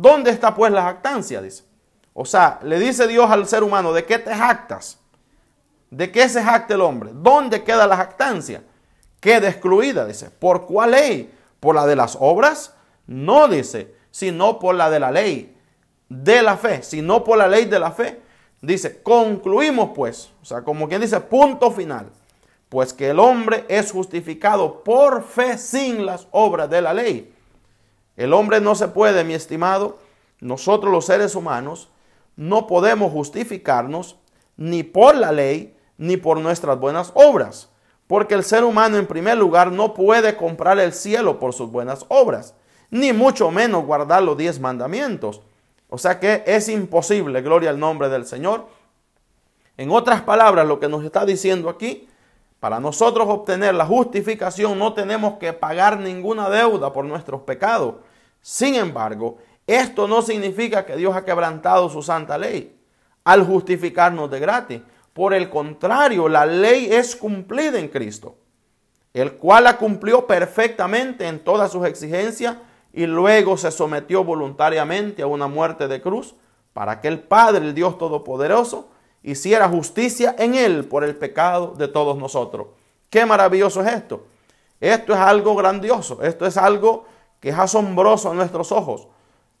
¿Dónde 0.00 0.30
está 0.30 0.54
pues 0.54 0.72
la 0.72 0.82
jactancia? 0.82 1.40
Dice. 1.40 1.64
O 2.12 2.24
sea, 2.24 2.60
le 2.62 2.78
dice 2.78 3.06
Dios 3.06 3.30
al 3.30 3.46
ser 3.46 3.62
humano, 3.62 3.92
¿de 3.92 4.04
qué 4.04 4.18
te 4.18 4.34
jactas? 4.34 4.98
¿De 5.90 6.10
qué 6.10 6.28
se 6.28 6.42
jacta 6.42 6.74
el 6.74 6.80
hombre? 6.80 7.10
¿Dónde 7.12 7.62
queda 7.62 7.86
la 7.86 7.96
jactancia? 7.96 8.62
Queda 9.20 9.48
excluida, 9.48 10.06
dice. 10.06 10.30
¿Por 10.30 10.66
cuál 10.66 10.92
ley? 10.92 11.32
¿Por 11.60 11.74
la 11.74 11.86
de 11.86 11.96
las 11.96 12.16
obras? 12.20 12.74
No 13.06 13.48
dice, 13.48 13.94
sino 14.10 14.58
por 14.58 14.74
la 14.74 14.90
de 14.90 15.00
la 15.00 15.10
ley 15.10 15.54
de 16.08 16.42
la 16.42 16.56
fe, 16.56 16.82
sino 16.82 17.24
por 17.24 17.38
la 17.38 17.48
ley 17.48 17.64
de 17.64 17.78
la 17.78 17.90
fe. 17.90 18.20
Dice, 18.60 19.02
concluimos 19.02 19.90
pues, 19.94 20.30
o 20.40 20.44
sea, 20.44 20.62
como 20.62 20.88
quien 20.88 21.00
dice, 21.00 21.20
punto 21.20 21.70
final, 21.70 22.10
pues 22.68 22.92
que 22.92 23.10
el 23.10 23.18
hombre 23.18 23.64
es 23.68 23.92
justificado 23.92 24.82
por 24.82 25.22
fe 25.22 25.58
sin 25.58 26.06
las 26.06 26.26
obras 26.30 26.70
de 26.70 26.80
la 26.80 26.94
ley. 26.94 27.33
El 28.16 28.32
hombre 28.32 28.60
no 28.60 28.74
se 28.74 28.88
puede, 28.88 29.24
mi 29.24 29.34
estimado, 29.34 29.98
nosotros 30.40 30.92
los 30.92 31.06
seres 31.06 31.34
humanos, 31.34 31.88
no 32.36 32.66
podemos 32.66 33.12
justificarnos 33.12 34.16
ni 34.56 34.82
por 34.82 35.14
la 35.14 35.32
ley 35.32 35.76
ni 35.98 36.16
por 36.16 36.38
nuestras 36.40 36.78
buenas 36.78 37.12
obras. 37.14 37.70
Porque 38.06 38.34
el 38.34 38.44
ser 38.44 38.64
humano 38.64 38.98
en 38.98 39.06
primer 39.06 39.38
lugar 39.38 39.72
no 39.72 39.94
puede 39.94 40.36
comprar 40.36 40.78
el 40.78 40.92
cielo 40.92 41.38
por 41.38 41.54
sus 41.54 41.70
buenas 41.70 42.04
obras 42.08 42.54
ni 42.94 43.12
mucho 43.12 43.50
menos 43.50 43.84
guardar 43.84 44.22
los 44.22 44.36
diez 44.36 44.60
mandamientos. 44.60 45.40
O 45.88 45.98
sea 45.98 46.20
que 46.20 46.44
es 46.46 46.68
imposible, 46.68 47.42
gloria 47.42 47.70
al 47.70 47.80
nombre 47.80 48.08
del 48.08 48.24
Señor. 48.24 48.68
En 49.76 49.90
otras 49.90 50.22
palabras, 50.22 50.64
lo 50.64 50.78
que 50.78 50.88
nos 50.88 51.04
está 51.04 51.26
diciendo 51.26 51.68
aquí, 51.68 52.08
para 52.64 52.80
nosotros 52.80 53.28
obtener 53.28 53.74
la 53.74 53.84
justificación 53.84 54.78
no 54.78 54.94
tenemos 54.94 55.34
que 55.34 55.52
pagar 55.52 55.98
ninguna 55.98 56.48
deuda 56.48 56.94
por 56.94 57.04
nuestros 57.04 57.42
pecados. 57.42 57.96
Sin 58.40 58.74
embargo, 58.74 59.36
esto 59.66 60.08
no 60.08 60.22
significa 60.22 60.86
que 60.86 60.96
Dios 60.96 61.14
ha 61.14 61.26
quebrantado 61.26 61.90
su 61.90 62.02
santa 62.02 62.38
ley 62.38 62.74
al 63.22 63.44
justificarnos 63.44 64.30
de 64.30 64.40
gratis. 64.40 64.80
Por 65.12 65.34
el 65.34 65.50
contrario, 65.50 66.26
la 66.26 66.46
ley 66.46 66.88
es 66.90 67.14
cumplida 67.16 67.78
en 67.78 67.88
Cristo, 67.88 68.38
el 69.12 69.34
cual 69.34 69.64
la 69.64 69.76
cumplió 69.76 70.26
perfectamente 70.26 71.28
en 71.28 71.44
todas 71.44 71.70
sus 71.70 71.84
exigencias 71.84 72.56
y 72.94 73.04
luego 73.04 73.58
se 73.58 73.70
sometió 73.72 74.24
voluntariamente 74.24 75.20
a 75.20 75.26
una 75.26 75.48
muerte 75.48 75.86
de 75.86 76.00
cruz 76.00 76.34
para 76.72 77.02
que 77.02 77.08
el 77.08 77.20
Padre, 77.20 77.66
el 77.66 77.74
Dios 77.74 77.98
Todopoderoso, 77.98 78.88
hiciera 79.24 79.68
justicia 79.68 80.36
en 80.38 80.54
él 80.54 80.84
por 80.84 81.02
el 81.02 81.16
pecado 81.16 81.74
de 81.76 81.88
todos 81.88 82.16
nosotros. 82.16 82.68
Qué 83.10 83.26
maravilloso 83.26 83.80
es 83.80 83.92
esto. 83.92 84.26
Esto 84.80 85.14
es 85.14 85.18
algo 85.18 85.56
grandioso, 85.56 86.22
esto 86.22 86.46
es 86.46 86.56
algo 86.58 87.06
que 87.40 87.48
es 87.48 87.58
asombroso 87.58 88.30
a 88.30 88.34
nuestros 88.34 88.70
ojos. 88.70 89.08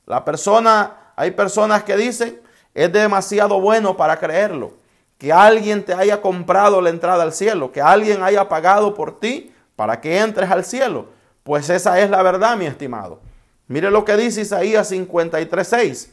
La 0.04 0.24
persona, 0.24 1.12
hay 1.16 1.30
personas 1.30 1.82
que 1.82 1.96
dicen, 1.96 2.40
es 2.74 2.92
demasiado 2.92 3.58
bueno 3.58 3.96
para 3.96 4.18
creerlo. 4.18 4.74
Que 5.16 5.32
alguien 5.32 5.82
te 5.82 5.94
haya 5.94 6.20
comprado 6.20 6.82
la 6.82 6.90
entrada 6.90 7.22
al 7.22 7.32
cielo, 7.32 7.72
que 7.72 7.80
alguien 7.80 8.22
haya 8.22 8.48
pagado 8.48 8.94
por 8.94 9.18
ti 9.18 9.54
para 9.76 10.00
que 10.00 10.18
entres 10.18 10.50
al 10.50 10.64
cielo. 10.64 11.06
Pues 11.42 11.70
esa 11.70 11.98
es 12.00 12.10
la 12.10 12.22
verdad, 12.22 12.56
mi 12.56 12.66
estimado. 12.66 13.20
Mire 13.66 13.90
lo 13.90 14.04
que 14.04 14.16
dice 14.16 14.42
Isaías 14.42 14.92
53:6. 14.92 16.10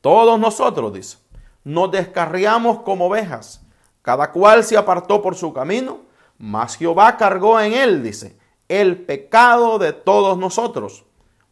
Todos 0.00 0.38
nosotros, 0.38 0.92
dice, 0.94 1.18
nos 1.68 1.90
descarriamos 1.90 2.80
como 2.80 3.08
ovejas, 3.08 3.60
cada 4.00 4.32
cual 4.32 4.64
se 4.64 4.74
apartó 4.74 5.20
por 5.20 5.36
su 5.36 5.52
camino, 5.52 6.00
mas 6.38 6.76
Jehová 6.76 7.18
cargó 7.18 7.60
en 7.60 7.74
él, 7.74 8.02
dice, 8.02 8.38
el 8.68 9.04
pecado 9.04 9.78
de 9.78 9.92
todos 9.92 10.38
nosotros. 10.38 11.04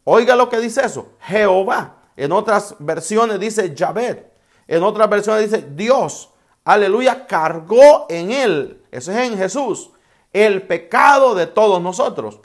Oiga 0.05 0.35
lo 0.35 0.49
que 0.49 0.57
dice 0.57 0.83
eso, 0.83 1.09
Jehová. 1.19 1.97
En 2.15 2.31
otras 2.31 2.75
versiones 2.79 3.39
dice 3.39 3.75
Yahvé. 3.75 4.31
En 4.67 4.81
otras 4.81 5.07
versiones 5.07 5.51
dice 5.51 5.67
Dios. 5.75 6.31
Aleluya, 6.65 7.27
cargó 7.27 8.07
en 8.09 8.31
él, 8.31 8.81
eso 8.89 9.11
es 9.11 9.17
en 9.19 9.37
Jesús, 9.37 9.91
el 10.33 10.63
pecado 10.63 11.35
de 11.35 11.45
todos 11.45 11.79
nosotros. 11.79 12.39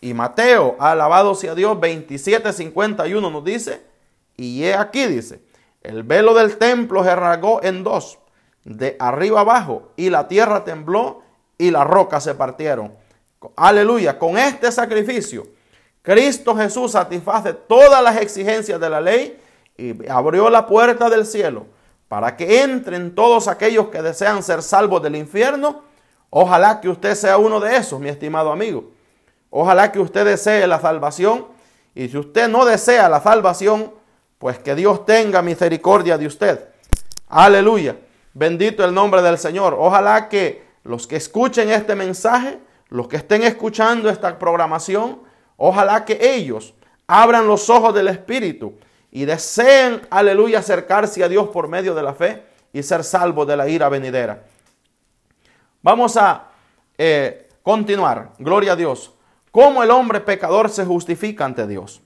Y 0.00 0.12
Mateo, 0.12 0.74
alabado 0.80 1.36
sea 1.36 1.54
Dios, 1.54 1.78
27, 1.78 2.52
51 2.52 3.30
nos 3.30 3.44
dice, 3.44 3.86
y 4.36 4.64
he 4.64 4.74
aquí 4.74 5.06
dice, 5.06 5.40
el 5.82 6.02
velo 6.02 6.34
del 6.34 6.58
templo 6.58 7.04
se 7.04 7.14
rasgó 7.14 7.62
en 7.62 7.82
dos, 7.84 8.18
de 8.64 8.96
arriba 8.98 9.40
abajo, 9.40 9.92
y 9.96 10.10
la 10.10 10.28
tierra 10.28 10.64
tembló 10.64 11.22
y 11.58 11.70
las 11.70 11.86
rocas 11.86 12.24
se 12.24 12.34
partieron. 12.34 12.94
Aleluya, 13.56 14.18
con 14.18 14.38
este 14.38 14.70
sacrificio, 14.70 15.46
Cristo 16.02 16.56
Jesús 16.56 16.92
satisface 16.92 17.54
todas 17.54 18.02
las 18.02 18.20
exigencias 18.20 18.80
de 18.80 18.90
la 18.90 19.00
ley 19.00 19.38
y 19.76 20.08
abrió 20.08 20.50
la 20.50 20.66
puerta 20.66 21.08
del 21.08 21.26
cielo 21.26 21.66
para 22.08 22.36
que 22.36 22.62
entren 22.62 23.14
todos 23.14 23.48
aquellos 23.48 23.88
que 23.88 24.02
desean 24.02 24.42
ser 24.42 24.62
salvos 24.62 25.02
del 25.02 25.16
infierno. 25.16 25.82
Ojalá 26.28 26.80
que 26.80 26.88
usted 26.88 27.14
sea 27.14 27.38
uno 27.38 27.58
de 27.58 27.76
esos, 27.76 28.00
mi 28.00 28.08
estimado 28.08 28.52
amigo. 28.52 28.90
Ojalá 29.48 29.92
que 29.92 29.98
usted 29.98 30.24
desee 30.24 30.66
la 30.66 30.78
salvación. 30.80 31.46
Y 31.94 32.08
si 32.08 32.18
usted 32.18 32.48
no 32.48 32.64
desea 32.64 33.08
la 33.08 33.20
salvación, 33.20 33.92
pues 34.42 34.58
que 34.58 34.74
Dios 34.74 35.06
tenga 35.06 35.40
misericordia 35.40 36.18
de 36.18 36.26
usted. 36.26 36.68
Aleluya. 37.28 37.96
Bendito 38.34 38.84
el 38.84 38.92
nombre 38.92 39.22
del 39.22 39.38
Señor. 39.38 39.76
Ojalá 39.78 40.28
que 40.28 40.64
los 40.82 41.06
que 41.06 41.14
escuchen 41.14 41.70
este 41.70 41.94
mensaje, 41.94 42.58
los 42.88 43.06
que 43.06 43.18
estén 43.18 43.44
escuchando 43.44 44.10
esta 44.10 44.36
programación, 44.40 45.20
ojalá 45.56 46.04
que 46.04 46.18
ellos 46.20 46.74
abran 47.06 47.46
los 47.46 47.70
ojos 47.70 47.94
del 47.94 48.08
Espíritu 48.08 48.74
y 49.12 49.26
deseen, 49.26 50.02
aleluya, 50.10 50.58
acercarse 50.58 51.22
a 51.22 51.28
Dios 51.28 51.46
por 51.50 51.68
medio 51.68 51.94
de 51.94 52.02
la 52.02 52.12
fe 52.12 52.42
y 52.72 52.82
ser 52.82 53.04
salvos 53.04 53.46
de 53.46 53.56
la 53.56 53.68
ira 53.68 53.88
venidera. 53.88 54.42
Vamos 55.82 56.16
a 56.16 56.48
eh, 56.98 57.48
continuar. 57.62 58.32
Gloria 58.40 58.72
a 58.72 58.76
Dios. 58.76 59.12
¿Cómo 59.52 59.84
el 59.84 59.92
hombre 59.92 60.18
pecador 60.18 60.68
se 60.68 60.84
justifica 60.84 61.44
ante 61.44 61.68
Dios? 61.68 62.02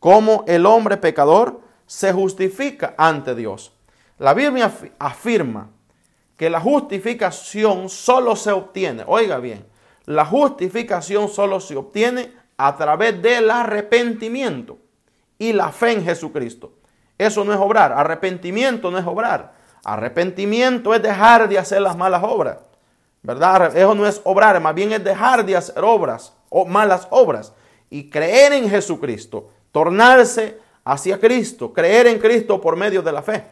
¿Cómo 0.00 0.44
el 0.48 0.64
hombre 0.64 0.96
pecador 0.96 1.62
se 1.94 2.12
justifica 2.12 2.94
ante 2.98 3.36
Dios. 3.36 3.72
La 4.18 4.34
Biblia 4.34 4.72
afirma 4.98 5.70
que 6.36 6.50
la 6.50 6.58
justificación 6.58 7.88
solo 7.88 8.34
se 8.34 8.50
obtiene, 8.50 9.04
oiga 9.06 9.38
bien, 9.38 9.64
la 10.04 10.24
justificación 10.24 11.28
solo 11.28 11.60
se 11.60 11.76
obtiene 11.76 12.32
a 12.56 12.76
través 12.76 13.22
del 13.22 13.48
arrepentimiento 13.48 14.78
y 15.38 15.52
la 15.52 15.70
fe 15.70 15.92
en 15.92 16.04
Jesucristo. 16.04 16.72
Eso 17.16 17.44
no 17.44 17.52
es 17.52 17.60
obrar, 17.60 17.92
arrepentimiento 17.92 18.90
no 18.90 18.98
es 18.98 19.06
obrar. 19.06 19.54
Arrepentimiento 19.84 20.94
es 20.94 21.02
dejar 21.02 21.48
de 21.48 21.60
hacer 21.60 21.80
las 21.80 21.96
malas 21.96 22.24
obras. 22.24 22.58
¿Verdad? 23.22 23.76
Eso 23.76 23.94
no 23.94 24.04
es 24.04 24.20
obrar, 24.24 24.60
más 24.60 24.74
bien 24.74 24.92
es 24.92 25.04
dejar 25.04 25.46
de 25.46 25.56
hacer 25.56 25.82
obras 25.84 26.32
o 26.48 26.64
malas 26.64 27.06
obras 27.10 27.52
y 27.88 28.10
creer 28.10 28.52
en 28.52 28.68
Jesucristo, 28.68 29.50
tornarse 29.70 30.63
hacia 30.84 31.18
Cristo, 31.18 31.72
creer 31.72 32.06
en 32.06 32.18
Cristo 32.18 32.60
por 32.60 32.76
medio 32.76 33.02
de 33.02 33.12
la 33.12 33.22
fe. 33.22 33.44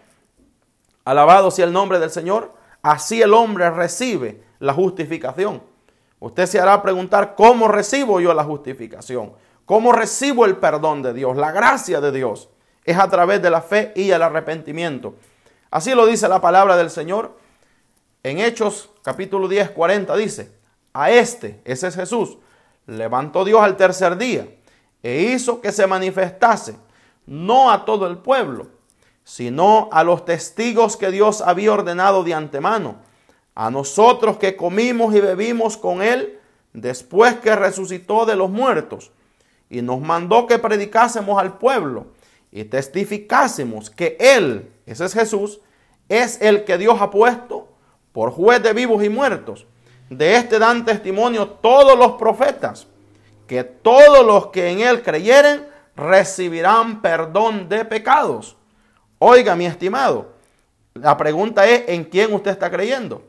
Alabado 1.05 1.51
sea 1.51 1.65
el 1.65 1.73
nombre 1.73 1.99
del 1.99 2.11
Señor. 2.11 2.53
Así 2.83 3.23
el 3.23 3.33
hombre 3.33 3.71
recibe 3.71 4.43
la 4.59 4.75
justificación. 4.75 5.63
Usted 6.21 6.47
se 6.47 6.61
hará 6.61 6.83
preguntar, 6.83 7.35
¿cómo 7.35 7.69
recibo 7.69 8.21
yo 8.21 8.33
la 8.35 8.45
justificación? 8.45 9.33
¿Cómo 9.65 9.93
recibo 9.93 10.45
el 10.45 10.57
perdón 10.57 11.03
de 11.03 11.13
Dios? 11.13 11.37
La 11.37 11.51
gracia 11.53 12.01
de 12.01 12.13
Dios 12.13 12.49
es 12.85 12.99
a 12.99 13.09
través 13.09 13.41
de 13.43 13.51
la 13.51 13.63
fe 13.63 13.93
y 13.97 14.11
el 14.11 14.23
arrepentimiento. 14.23 15.15
Así 15.71 15.95
lo 15.95 16.07
dice 16.07 16.29
la 16.29 16.41
palabra 16.41 16.77
del 16.77 16.91
Señor. 16.91 17.37
En 18.23 18.39
Hechos 18.39 18.91
capítulo 19.03 19.49
10, 19.49 19.71
40 19.71 20.17
dice, 20.17 20.53
a 20.93 21.11
este, 21.11 21.61
ese 21.65 21.89
es 21.89 21.97
Jesús, 21.97 22.39
levantó 22.87 23.45
Dios 23.45 23.61
al 23.63 23.77
tercer 23.77 24.17
día 24.17 24.47
e 25.03 25.23
hizo 25.23 25.61
que 25.61 25.73
se 25.73 25.87
manifestase 25.87 26.77
no 27.27 27.71
a 27.71 27.85
todo 27.85 28.07
el 28.07 28.19
pueblo, 28.19 28.69
sino 29.25 29.89
a 29.93 30.05
los 30.05 30.25
testigos 30.25 30.97
que 30.97 31.11
Dios 31.11 31.41
había 31.41 31.73
ordenado 31.73 32.25
de 32.25 32.35
antemano, 32.35 32.97
a 33.55 33.71
nosotros 33.71 34.39
que 34.39 34.57
comimos 34.57 35.15
y 35.15 35.21
bebimos 35.21 35.77
con 35.77 36.03
Él 36.03 36.39
después 36.73 37.35
que 37.37 37.55
resucitó 37.55 38.25
de 38.25 38.37
los 38.37 38.51
muertos, 38.51 39.11
y 39.69 39.83
nos 39.83 40.01
mandó 40.01 40.47
que 40.47 40.59
predicásemos 40.59 41.41
al 41.41 41.59
pueblo 41.59 42.07
y 42.51 42.65
testificásemos 42.65 43.89
que 43.89 44.17
Él, 44.21 44.71
ese 44.85 45.07
es 45.07 45.15
Jesús, 45.15 45.61
es 46.09 46.41
el 46.43 46.65
que 46.65 46.77
Dios 46.77 47.01
ha 47.01 47.11
puesto 47.11 47.69
por 48.13 48.31
juez 48.31 48.63
de 48.63 48.75
vivos 48.75 49.03
y 49.03 49.09
muertos. 49.09 49.67
De 50.11 50.37
este 50.37 50.59
dan 50.59 50.85
testimonio 50.85 51.49
todos 51.49 51.99
los 51.99 52.13
profetas, 52.13 52.87
que 53.47 53.65
todos 53.65 54.27
los 54.27 54.49
que 54.49 54.69
en 54.69 54.81
Él 54.81 55.03
creyeren 55.03 55.72
recibirán 55.97 57.03
perdón 57.03 57.69
de 57.69 57.85
pecados. 57.85 58.57
Oiga, 59.19 59.55
mi 59.55 59.67
estimado, 59.67 60.33
la 60.95 61.17
pregunta 61.17 61.67
es, 61.67 61.85
¿en 61.89 62.05
quién 62.05 62.33
usted 62.33 62.51
está 62.51 62.71
creyendo? 62.71 63.23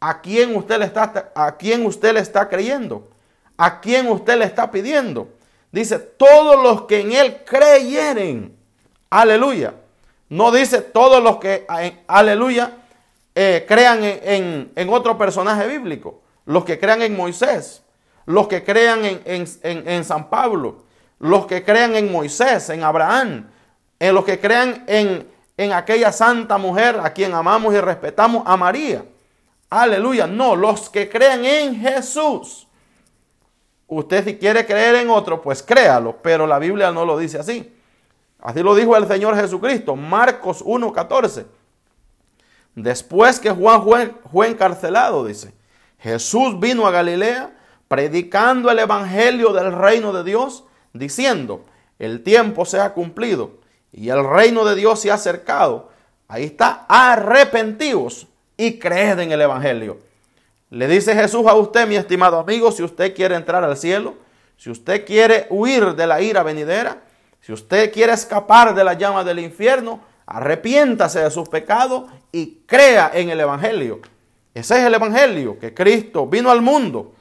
¿A 0.00 0.20
quién 0.20 0.54
usted 0.56 0.78
le 0.78 0.84
está, 0.84 1.32
a 1.34 1.56
quién 1.56 1.86
usted 1.86 2.12
le 2.12 2.20
está 2.20 2.48
creyendo? 2.48 3.08
¿A 3.56 3.80
quién 3.80 4.08
usted 4.08 4.38
le 4.38 4.44
está 4.44 4.70
pidiendo? 4.70 5.28
Dice, 5.72 5.98
todos 5.98 6.62
los 6.62 6.82
que 6.82 7.00
en 7.00 7.12
él 7.12 7.42
creyeren. 7.44 8.56
Aleluya. 9.08 9.74
No 10.28 10.50
dice 10.50 10.80
todos 10.80 11.22
los 11.22 11.38
que, 11.38 11.66
aleluya, 12.06 12.72
eh, 13.34 13.64
crean 13.66 14.00
en, 14.02 14.72
en, 14.74 14.88
otro 14.90 15.16
personaje 15.16 15.66
bíblico. 15.66 16.20
Los 16.44 16.64
que 16.64 16.78
crean 16.78 17.02
en 17.02 17.16
Moisés. 17.16 17.82
Los 18.26 18.48
que 18.48 18.64
crean 18.64 19.04
en, 19.04 19.46
en 19.62 20.04
San 20.04 20.28
Pablo 20.28 20.85
los 21.18 21.46
que 21.46 21.64
crean 21.64 21.94
en 21.94 22.12
Moisés, 22.12 22.68
en 22.70 22.82
Abraham, 22.82 23.48
en 23.98 24.14
los 24.14 24.24
que 24.24 24.38
crean 24.38 24.84
en, 24.86 25.26
en 25.56 25.72
aquella 25.72 26.12
santa 26.12 26.58
mujer 26.58 27.00
a 27.02 27.12
quien 27.12 27.34
amamos 27.34 27.74
y 27.74 27.80
respetamos, 27.80 28.42
a 28.46 28.56
María. 28.56 29.04
Aleluya. 29.70 30.26
No, 30.26 30.54
los 30.54 30.90
que 30.90 31.08
crean 31.08 31.44
en 31.44 31.80
Jesús. 31.80 32.66
Usted 33.88 34.24
si 34.24 34.36
quiere 34.36 34.66
creer 34.66 34.96
en 34.96 35.10
otro, 35.10 35.40
pues 35.40 35.62
créalo, 35.62 36.16
pero 36.22 36.46
la 36.46 36.58
Biblia 36.58 36.90
no 36.90 37.04
lo 37.04 37.18
dice 37.18 37.38
así. 37.38 37.72
Así 38.40 38.62
lo 38.62 38.74
dijo 38.74 38.96
el 38.96 39.06
Señor 39.06 39.36
Jesucristo, 39.36 39.96
Marcos 39.96 40.64
1.14. 40.64 41.46
Después 42.74 43.40
que 43.40 43.50
Juan 43.50 43.82
fue, 43.82 44.14
fue 44.30 44.48
encarcelado, 44.48 45.24
dice, 45.24 45.54
Jesús 45.98 46.60
vino 46.60 46.86
a 46.86 46.90
Galilea 46.90 47.56
predicando 47.88 48.70
el 48.70 48.78
Evangelio 48.78 49.52
del 49.52 49.72
reino 49.72 50.12
de 50.12 50.24
Dios 50.24 50.64
diciendo, 50.98 51.64
el 51.98 52.22
tiempo 52.22 52.64
se 52.64 52.80
ha 52.80 52.92
cumplido 52.92 53.52
y 53.92 54.08
el 54.10 54.24
reino 54.24 54.64
de 54.64 54.74
Dios 54.74 55.00
se 55.00 55.10
ha 55.10 55.14
acercado. 55.14 55.90
Ahí 56.28 56.44
está, 56.44 56.84
arrepentidos 56.88 58.26
y 58.56 58.78
creed 58.78 59.18
en 59.20 59.32
el 59.32 59.40
Evangelio. 59.40 59.98
Le 60.70 60.88
dice 60.88 61.14
Jesús 61.14 61.46
a 61.46 61.54
usted, 61.54 61.86
mi 61.86 61.96
estimado 61.96 62.38
amigo, 62.38 62.72
si 62.72 62.82
usted 62.82 63.14
quiere 63.14 63.36
entrar 63.36 63.62
al 63.62 63.76
cielo, 63.76 64.14
si 64.56 64.70
usted 64.70 65.04
quiere 65.06 65.46
huir 65.50 65.94
de 65.94 66.06
la 66.06 66.20
ira 66.20 66.42
venidera, 66.42 67.02
si 67.40 67.52
usted 67.52 67.92
quiere 67.92 68.12
escapar 68.12 68.74
de 68.74 68.82
la 68.82 68.94
llama 68.94 69.22
del 69.22 69.38
infierno, 69.38 70.00
arrepiéntase 70.26 71.20
de 71.20 71.30
sus 71.30 71.48
pecados 71.48 72.10
y 72.32 72.62
crea 72.66 73.12
en 73.14 73.30
el 73.30 73.40
Evangelio. 73.40 74.00
Ese 74.54 74.78
es 74.78 74.84
el 74.84 74.94
Evangelio, 74.94 75.58
que 75.58 75.72
Cristo 75.72 76.26
vino 76.26 76.50
al 76.50 76.62
mundo, 76.62 77.12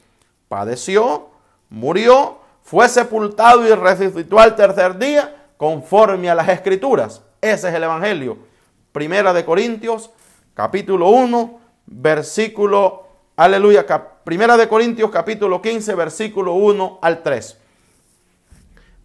padeció, 0.48 1.30
murió, 1.70 2.40
fue 2.66 2.90
sepultado 2.90 3.66
y 3.68 3.72
resucitó 3.72 4.40
al 4.40 4.56
tercer 4.56 4.98
día 4.98 5.50
conforme 5.56 6.32
a 6.32 6.36
las 6.36 6.50
escrituras. 6.50 7.22
Ese 7.40 7.70
es 7.70 7.76
el 7.76 7.84
Evangelio. 7.84 8.40
Primera 8.92 9.34
de 9.34 9.46
Corintios, 9.46 10.10
capítulo 10.56 11.10
1, 11.10 11.60
versículo, 11.86 13.08
aleluya, 13.36 13.86
Primera 14.24 14.58
de 14.58 14.68
Corintios, 14.68 15.12
capítulo 15.12 15.62
15, 15.62 15.94
versículo 15.94 16.54
1 16.54 17.00
al 17.04 17.22
3. 17.22 17.60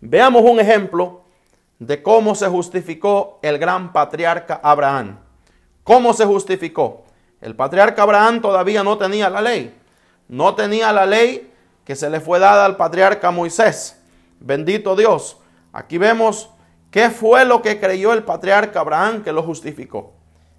Veamos 0.01 0.42
un 0.42 0.59
ejemplo 0.59 1.20
de 1.79 2.03
cómo 2.03 2.35
se 2.35 2.49
justificó 2.49 3.40
el 3.42 3.59
gran 3.59 3.92
patriarca 3.92 4.59
Abraham. 4.62 5.18
¿Cómo 5.85 6.14
se 6.14 6.25
justificó? 6.25 7.05
El 7.42 7.55
patriarca 7.55 8.05
Abraham 8.05 8.40
todavía 8.40 8.83
no 8.83 8.96
tenía 8.96 9.29
la 9.29 9.42
ley. 9.42 9.77
No 10.29 10.55
tenía 10.55 10.94
la 10.94 11.05
ley 11.05 11.49
que 11.90 11.96
se 11.96 12.09
le 12.09 12.20
fue 12.20 12.38
dada 12.38 12.66
al 12.66 12.76
patriarca 12.76 13.33
Moisés. 13.33 14.00
Bendito 14.38 14.94
Dios. 14.94 15.38
Aquí 15.72 15.98
vemos 15.98 16.48
qué 16.92 17.11
fue 17.11 17.44
lo 17.44 17.62
que 17.62 17.81
creyó 17.81 18.12
el 18.12 18.22
patriarca 18.22 18.79
Abraham 18.79 19.24
que 19.24 19.33
lo 19.33 19.42
justificó. 19.42 20.12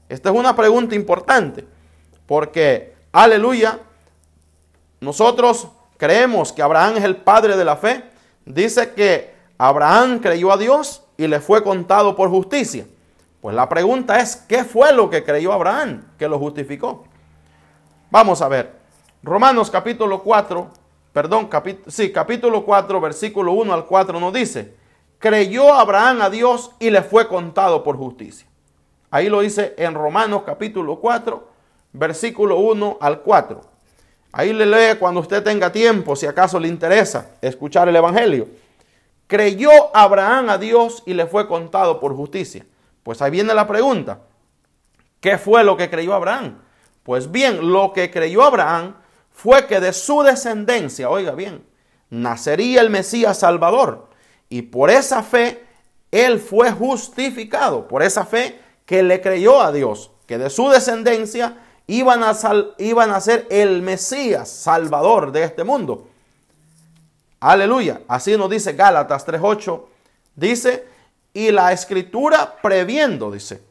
Esta 0.09 0.29
es 0.29 0.35
una 0.35 0.57
pregunta 0.57 0.93
importante 0.93 1.65
porque, 2.25 2.95
aleluya, 3.13 3.79
nosotros 4.99 5.69
creemos 5.95 6.51
que 6.51 6.63
Abraham 6.63 6.97
es 6.97 7.05
el 7.05 7.15
padre 7.15 7.55
de 7.55 7.63
la 7.63 7.77
fe. 7.77 8.03
Dice 8.45 8.91
que 8.91 9.33
Abraham 9.57 10.19
creyó 10.19 10.51
a 10.51 10.57
Dios 10.57 11.01
y 11.15 11.27
le 11.27 11.39
fue 11.39 11.63
contado 11.63 12.13
por 12.13 12.29
justicia. 12.29 12.85
Pues 13.39 13.55
la 13.55 13.69
pregunta 13.69 14.19
es, 14.19 14.35
¿qué 14.35 14.65
fue 14.65 14.91
lo 14.91 15.09
que 15.09 15.23
creyó 15.23 15.53
Abraham 15.53 16.09
que 16.19 16.27
lo 16.27 16.37
justificó? 16.37 17.05
Vamos 18.09 18.41
a 18.41 18.49
ver. 18.49 18.81
Romanos 19.23 19.71
capítulo 19.71 20.23
4, 20.23 20.80
perdón, 21.13 21.49
sí, 21.87 22.11
capítulo 22.11 22.63
4, 22.63 23.01
versículo 23.01 23.53
1 23.53 23.73
al 23.73 23.85
4 23.85 24.19
nos 24.19 24.33
dice, 24.33 24.75
creyó 25.19 25.73
Abraham 25.73 26.21
a 26.21 26.29
Dios 26.29 26.71
y 26.79 26.89
le 26.89 27.01
fue 27.01 27.27
contado 27.27 27.83
por 27.83 27.97
justicia. 27.97 28.47
Ahí 29.09 29.29
lo 29.29 29.41
dice 29.41 29.75
en 29.77 29.93
Romanos 29.93 30.43
capítulo 30.45 30.99
4, 30.99 31.47
versículo 31.93 32.57
1 32.57 32.97
al 33.01 33.21
4. 33.21 33.61
Ahí 34.31 34.53
le 34.53 34.65
lee 34.65 34.97
cuando 34.97 35.19
usted 35.19 35.43
tenga 35.43 35.71
tiempo, 35.71 36.15
si 36.15 36.25
acaso 36.25 36.59
le 36.59 36.69
interesa 36.69 37.31
escuchar 37.41 37.89
el 37.89 37.95
Evangelio. 37.95 38.47
Creyó 39.27 39.95
Abraham 39.95 40.49
a 40.49 40.57
Dios 40.57 41.03
y 41.05 41.13
le 41.13 41.25
fue 41.25 41.47
contado 41.47 41.99
por 41.99 42.15
justicia. 42.15 42.65
Pues 43.03 43.21
ahí 43.21 43.31
viene 43.31 43.53
la 43.53 43.67
pregunta. 43.67 44.21
¿Qué 45.19 45.37
fue 45.37 45.63
lo 45.63 45.75
que 45.75 45.89
creyó 45.89 46.13
Abraham? 46.13 46.59
Pues 47.03 47.31
bien, 47.31 47.71
lo 47.71 47.93
que 47.93 48.09
creyó 48.11 48.43
Abraham 48.43 48.95
fue 49.33 49.67
que 49.67 49.79
de 49.79 49.93
su 49.93 50.23
descendencia, 50.23 51.09
oiga 51.09 51.31
bien, 51.31 51.63
nacería 52.09 52.81
el 52.81 52.89
Mesías 52.89 53.39
Salvador. 53.39 54.09
Y 54.49 54.63
por 54.63 54.89
esa 54.89 55.23
fe, 55.23 55.63
él 56.11 56.39
fue 56.39 56.71
justificado. 56.71 57.87
Por 57.87 58.03
esa 58.03 58.25
fe 58.25 58.59
que 58.85 59.01
le 59.01 59.21
creyó 59.21 59.61
a 59.61 59.71
Dios, 59.71 60.11
que 60.27 60.37
de 60.37 60.49
su 60.49 60.69
descendencia 60.69 61.57
iban 61.87 62.23
a, 62.23 62.37
iban 62.77 63.11
a 63.11 63.21
ser 63.21 63.47
el 63.49 63.81
Mesías 63.81 64.49
Salvador 64.49 65.31
de 65.31 65.43
este 65.43 65.63
mundo. 65.63 66.07
Aleluya. 67.39 68.01
Así 68.07 68.37
nos 68.37 68.49
dice 68.49 68.73
Gálatas 68.73 69.25
3.8. 69.25 69.83
Dice, 70.35 70.85
y 71.33 71.51
la 71.51 71.71
escritura 71.71 72.57
previendo, 72.61 73.31
dice, 73.31 73.61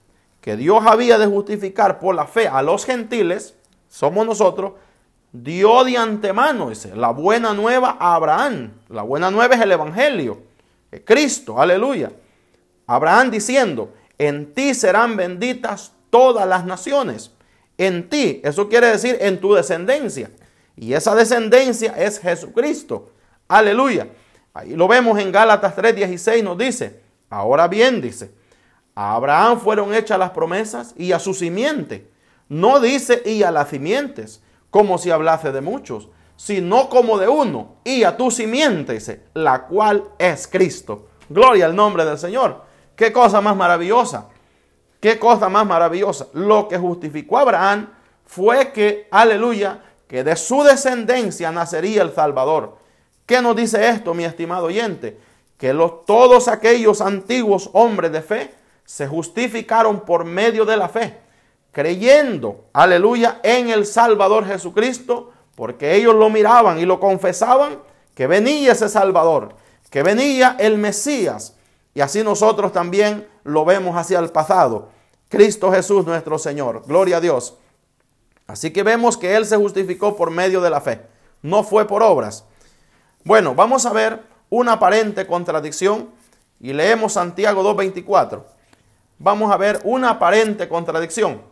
que 0.41 0.57
Dios 0.57 0.83
había 0.87 1.19
de 1.19 1.27
justificar 1.27 1.99
por 1.99 2.15
la 2.15 2.27
fe 2.27 2.49
a 2.49 2.63
los 2.63 2.85
gentiles, 2.85 3.55
somos 3.89 4.27
nosotros, 4.27 4.73
dio 5.33 5.85
de 5.85 5.97
antemano, 5.97 6.71
dice, 6.71 6.95
la 6.95 7.11
buena 7.11 7.55
nueva 7.55 7.97
a 7.99 8.15
Abraham. 8.15 8.73
La 8.89 9.03
buena 9.03 9.31
nueva 9.31 9.55
es 9.55 9.61
el 9.61 9.73
Evangelio, 9.73 10.43
es 10.91 11.03
Cristo, 11.05 11.61
aleluya. 11.61 12.11
Abraham 12.87 13.31
diciendo, 13.31 13.93
en 14.19 14.53
ti 14.53 14.75
serán 14.75 15.17
benditas 15.17 15.93
todas 16.11 16.47
las 16.47 16.65
naciones. 16.65 17.31
En 17.79 18.09
ti, 18.09 18.41
eso 18.45 18.69
quiere 18.69 18.89
decir 18.89 19.17
en 19.21 19.41
tu 19.41 19.55
descendencia. 19.55 20.31
Y 20.77 20.93
esa 20.93 21.15
descendencia 21.15 21.95
es 21.97 22.19
Jesucristo. 22.19 23.11
Aleluya. 23.49 24.09
Ahí 24.53 24.75
lo 24.75 24.89
vemos 24.89 25.19
en 25.19 25.31
Gálatas 25.31 25.77
3:16 25.77 26.43
nos 26.43 26.59
dice, 26.59 27.01
ahora 27.31 27.69
bien 27.69 28.01
dice, 28.01 28.33
a 28.95 29.15
Abraham 29.15 29.61
fueron 29.61 29.95
hechas 29.95 30.19
las 30.19 30.31
promesas 30.31 30.95
y 30.97 31.13
a 31.13 31.19
su 31.19 31.33
simiente. 31.33 32.11
No 32.49 32.81
dice 32.81 33.23
y 33.25 33.45
a 33.45 33.51
las 33.51 33.69
simientes, 33.69 34.43
como 34.71 34.99
si 34.99 35.11
hablase 35.11 35.53
de 35.53 35.61
muchos, 35.61 36.09
sino 36.37 36.89
como 36.89 37.19
de 37.19 37.29
uno, 37.29 37.77
y 37.85 38.05
a 38.05 38.17
tu 38.17 38.31
simiente, 38.31 38.99
la 39.35 39.67
cual 39.67 40.05
es 40.19 40.47
Cristo. 40.47 41.09
Gloria 41.29 41.67
al 41.67 41.77
nombre 41.77 42.05
del 42.05 42.19
Señor. 42.19 42.63
Qué 42.97 43.13
cosa 43.13 43.41
más 43.41 43.57
maravillosa. 43.57 44.29
Qué 45.01 45.19
cosa 45.19 45.49
más 45.49 45.67
maravillosa. 45.67 46.29
Lo 46.35 46.69
que 46.69 46.79
justificó 46.79 47.39
a 47.39 47.43
Abraham 47.43 47.91
fue 48.27 48.73
que, 48.73 49.09
aleluya, 49.11 49.83
que 50.07 50.25
de 50.25 50.37
su 50.37 50.63
descendencia 50.63 51.53
nacería 51.53 52.03
el 52.03 52.13
Salvador. 52.13 52.77
¿Qué 53.27 53.41
nos 53.41 53.55
dice 53.55 53.89
esto, 53.89 54.13
mi 54.13 54.25
estimado 54.25 54.67
oyente? 54.67 55.19
Que 55.57 55.73
todos 56.07 56.49
aquellos 56.49 57.01
antiguos 57.01 57.71
hombres 57.73 58.13
de 58.13 58.23
fe 58.23 58.55
se 58.85 59.07
justificaron 59.07 60.01
por 60.01 60.25
medio 60.25 60.65
de 60.65 60.77
la 60.77 60.89
fe, 60.89 61.21
creyendo, 61.73 62.67
aleluya, 62.73 63.41
en 63.43 63.71
el 63.71 63.87
Salvador 63.87 64.47
Jesucristo, 64.47 65.33
porque 65.55 65.95
ellos 65.95 66.15
lo 66.15 66.31
miraban 66.31 66.79
y 66.79 66.87
lo 66.87 67.01
confesaban, 67.01 67.79
que 68.15 68.27
venía 68.27 68.73
ese 68.73 68.89
Salvador, 68.89 69.55
que 69.91 70.03
venía 70.03 70.57
el 70.59 70.79
Mesías. 70.79 71.57
Y 71.95 72.01
así 72.01 72.23
nosotros 72.23 72.73
también 72.73 73.27
lo 73.45 73.65
vemos 73.65 73.97
hacia 73.97 74.19
el 74.19 74.31
pasado. 74.31 74.89
Cristo 75.29 75.71
Jesús 75.71 76.07
nuestro 76.07 76.39
Señor. 76.39 76.83
Gloria 76.87 77.19
a 77.19 77.21
Dios. 77.21 77.57
Así 78.47 78.73
que 78.73 78.83
vemos 78.83 79.17
que 79.17 79.37
Él 79.37 79.47
se 79.47 79.57
justificó 79.57 80.17
por 80.17 80.31
medio 80.31 80.61
de 80.61 80.71
la 80.71 80.81
fe. 80.81 81.03
No 81.43 81.63
fue 81.63 81.87
por 81.87 82.03
obras. 82.03 82.45
Bueno, 83.25 83.55
vamos 83.55 83.87
a 83.87 83.93
ver 83.93 84.23
una 84.49 84.73
aparente 84.73 85.27
contradicción 85.27 86.11
y 86.61 86.73
leemos 86.73 87.13
Santiago 87.13 87.63
2.24. 87.63 88.43
Vamos 89.19 89.53
a 89.53 89.57
ver 89.57 89.81
una 89.85 90.11
aparente 90.11 90.69
contradicción. 90.69 91.50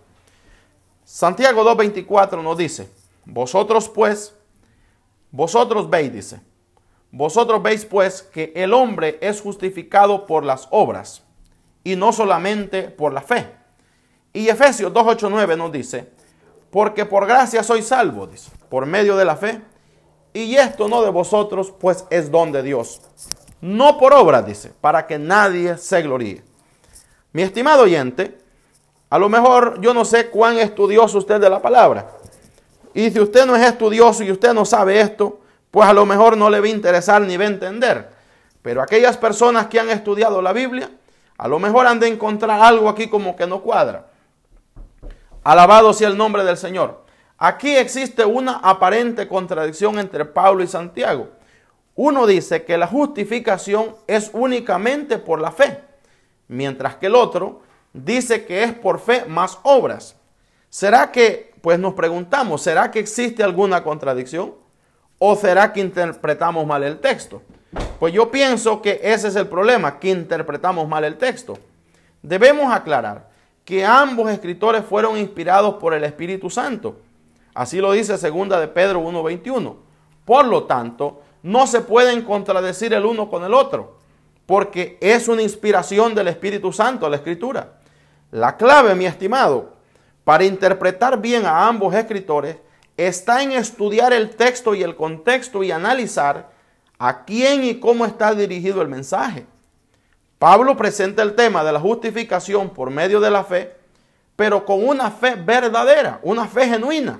Santiago 1.10 1.64
2.24 1.64 2.42
nos 2.42 2.58
dice, 2.58 2.86
vosotros 3.24 3.88
pues, 3.88 4.34
vosotros 5.30 5.88
veis, 5.88 6.12
dice, 6.12 6.42
vosotros 7.10 7.62
veis 7.62 7.86
pues 7.86 8.20
que 8.20 8.52
el 8.54 8.74
hombre 8.74 9.16
es 9.22 9.40
justificado 9.40 10.26
por 10.26 10.44
las 10.44 10.68
obras 10.70 11.22
y 11.82 11.96
no 11.96 12.12
solamente 12.12 12.90
por 12.90 13.14
la 13.14 13.22
fe. 13.22 13.50
Y 14.34 14.50
Efesios 14.50 14.92
2.8.9 14.92 15.56
nos 15.56 15.72
dice, 15.72 16.12
porque 16.70 17.06
por 17.06 17.26
gracia 17.26 17.62
soy 17.62 17.80
salvo, 17.80 18.26
dice, 18.26 18.50
por 18.68 18.84
medio 18.84 19.16
de 19.16 19.24
la 19.24 19.36
fe 19.36 19.62
y 20.34 20.56
esto 20.56 20.88
no 20.88 21.00
de 21.00 21.08
vosotros, 21.08 21.72
pues 21.80 22.04
es 22.10 22.30
don 22.30 22.52
de 22.52 22.62
Dios. 22.62 23.00
No 23.62 23.96
por 23.96 24.12
obra, 24.12 24.42
dice, 24.42 24.74
para 24.78 25.06
que 25.06 25.18
nadie 25.18 25.78
se 25.78 26.02
gloríe. 26.02 26.44
Mi 27.32 27.40
estimado 27.40 27.84
oyente, 27.84 28.46
a 29.10 29.18
lo 29.18 29.28
mejor 29.28 29.80
yo 29.80 29.94
no 29.94 30.04
sé 30.04 30.28
cuán 30.28 30.58
estudioso 30.58 31.18
usted 31.18 31.40
de 31.40 31.48
la 31.48 31.62
palabra. 31.62 32.10
Y 32.94 33.10
si 33.10 33.20
usted 33.20 33.46
no 33.46 33.56
es 33.56 33.66
estudioso 33.66 34.22
y 34.22 34.30
usted 34.30 34.52
no 34.52 34.64
sabe 34.64 35.00
esto, 35.00 35.40
pues 35.70 35.88
a 35.88 35.92
lo 35.92 36.04
mejor 36.04 36.36
no 36.36 36.50
le 36.50 36.60
va 36.60 36.66
a 36.66 36.70
interesar 36.70 37.22
ni 37.22 37.36
va 37.36 37.44
a 37.44 37.48
entender. 37.48 38.10
Pero 38.62 38.82
aquellas 38.82 39.16
personas 39.16 39.66
que 39.68 39.80
han 39.80 39.88
estudiado 39.90 40.42
la 40.42 40.52
Biblia, 40.52 40.90
a 41.36 41.48
lo 41.48 41.58
mejor 41.58 41.86
han 41.86 42.00
de 42.00 42.08
encontrar 42.08 42.60
algo 42.60 42.88
aquí 42.88 43.08
como 43.08 43.36
que 43.36 43.46
no 43.46 43.62
cuadra. 43.62 44.06
Alabado 45.44 45.92
sea 45.92 46.08
el 46.08 46.16
nombre 46.16 46.44
del 46.44 46.56
Señor. 46.56 47.04
Aquí 47.38 47.76
existe 47.76 48.24
una 48.24 48.56
aparente 48.56 49.28
contradicción 49.28 49.98
entre 49.98 50.24
Pablo 50.24 50.64
y 50.64 50.66
Santiago. 50.66 51.28
Uno 51.94 52.26
dice 52.26 52.64
que 52.64 52.76
la 52.76 52.86
justificación 52.86 53.94
es 54.06 54.30
únicamente 54.32 55.18
por 55.18 55.40
la 55.40 55.52
fe, 55.52 55.80
mientras 56.48 56.96
que 56.96 57.06
el 57.06 57.14
otro 57.14 57.62
dice 58.04 58.44
que 58.44 58.62
es 58.62 58.72
por 58.72 59.00
fe 59.00 59.24
más 59.26 59.58
obras. 59.62 60.16
¿Será 60.70 61.10
que, 61.12 61.52
pues 61.60 61.78
nos 61.78 61.94
preguntamos, 61.94 62.62
¿será 62.62 62.90
que 62.90 62.98
existe 62.98 63.42
alguna 63.42 63.82
contradicción? 63.82 64.54
¿O 65.18 65.34
será 65.36 65.72
que 65.72 65.80
interpretamos 65.80 66.66
mal 66.66 66.82
el 66.82 67.00
texto? 67.00 67.42
Pues 67.98 68.12
yo 68.12 68.30
pienso 68.30 68.80
que 68.80 69.00
ese 69.02 69.28
es 69.28 69.36
el 69.36 69.48
problema, 69.48 69.98
que 69.98 70.10
interpretamos 70.10 70.88
mal 70.88 71.04
el 71.04 71.16
texto. 71.16 71.58
Debemos 72.22 72.72
aclarar 72.72 73.28
que 73.64 73.84
ambos 73.84 74.30
escritores 74.30 74.84
fueron 74.84 75.18
inspirados 75.18 75.74
por 75.74 75.92
el 75.94 76.04
Espíritu 76.04 76.48
Santo 76.48 76.98
Así 77.58 77.80
lo 77.80 77.90
dice 77.90 78.16
segunda 78.18 78.60
de 78.60 78.68
Pedro 78.68 79.02
1.21. 79.02 79.74
Por 80.24 80.46
lo 80.46 80.62
tanto, 80.62 81.22
no 81.42 81.66
se 81.66 81.80
pueden 81.80 82.22
contradecir 82.22 82.94
el 82.94 83.04
uno 83.04 83.28
con 83.28 83.42
el 83.42 83.52
otro, 83.52 83.96
porque 84.46 84.96
es 85.00 85.26
una 85.26 85.42
inspiración 85.42 86.14
del 86.14 86.28
Espíritu 86.28 86.72
Santo 86.72 87.08
la 87.08 87.16
Escritura. 87.16 87.77
La 88.30 88.56
clave, 88.56 88.94
mi 88.94 89.06
estimado, 89.06 89.76
para 90.24 90.44
interpretar 90.44 91.20
bien 91.20 91.46
a 91.46 91.66
ambos 91.66 91.94
escritores 91.94 92.56
está 92.96 93.42
en 93.42 93.52
estudiar 93.52 94.12
el 94.12 94.30
texto 94.36 94.74
y 94.74 94.82
el 94.82 94.96
contexto 94.96 95.62
y 95.62 95.70
analizar 95.70 96.50
a 96.98 97.24
quién 97.24 97.64
y 97.64 97.78
cómo 97.78 98.04
está 98.04 98.34
dirigido 98.34 98.82
el 98.82 98.88
mensaje. 98.88 99.46
Pablo 100.38 100.76
presenta 100.76 101.22
el 101.22 101.34
tema 101.34 101.64
de 101.64 101.72
la 101.72 101.80
justificación 101.80 102.70
por 102.70 102.90
medio 102.90 103.20
de 103.20 103.30
la 103.30 103.44
fe 103.44 103.78
pero 104.38 104.64
con 104.64 104.86
una 104.86 105.10
fe 105.10 105.34
verdadera, 105.34 106.20
una 106.22 106.46
fe 106.46 106.68
genuina. 106.68 107.18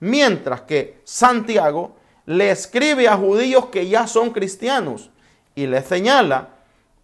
Mientras 0.00 0.62
que 0.62 1.02
Santiago 1.04 1.98
le 2.24 2.50
escribe 2.50 3.06
a 3.06 3.18
judíos 3.18 3.66
que 3.66 3.86
ya 3.86 4.06
son 4.06 4.30
cristianos 4.30 5.10
y 5.54 5.66
le 5.66 5.82
señala 5.82 6.48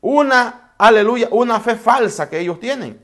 una, 0.01 0.72
aleluya, 0.78 1.28
una 1.30 1.61
fe 1.61 1.76
falsa 1.76 2.30
que 2.30 2.41
ellos 2.41 2.59
tienen. 2.59 2.99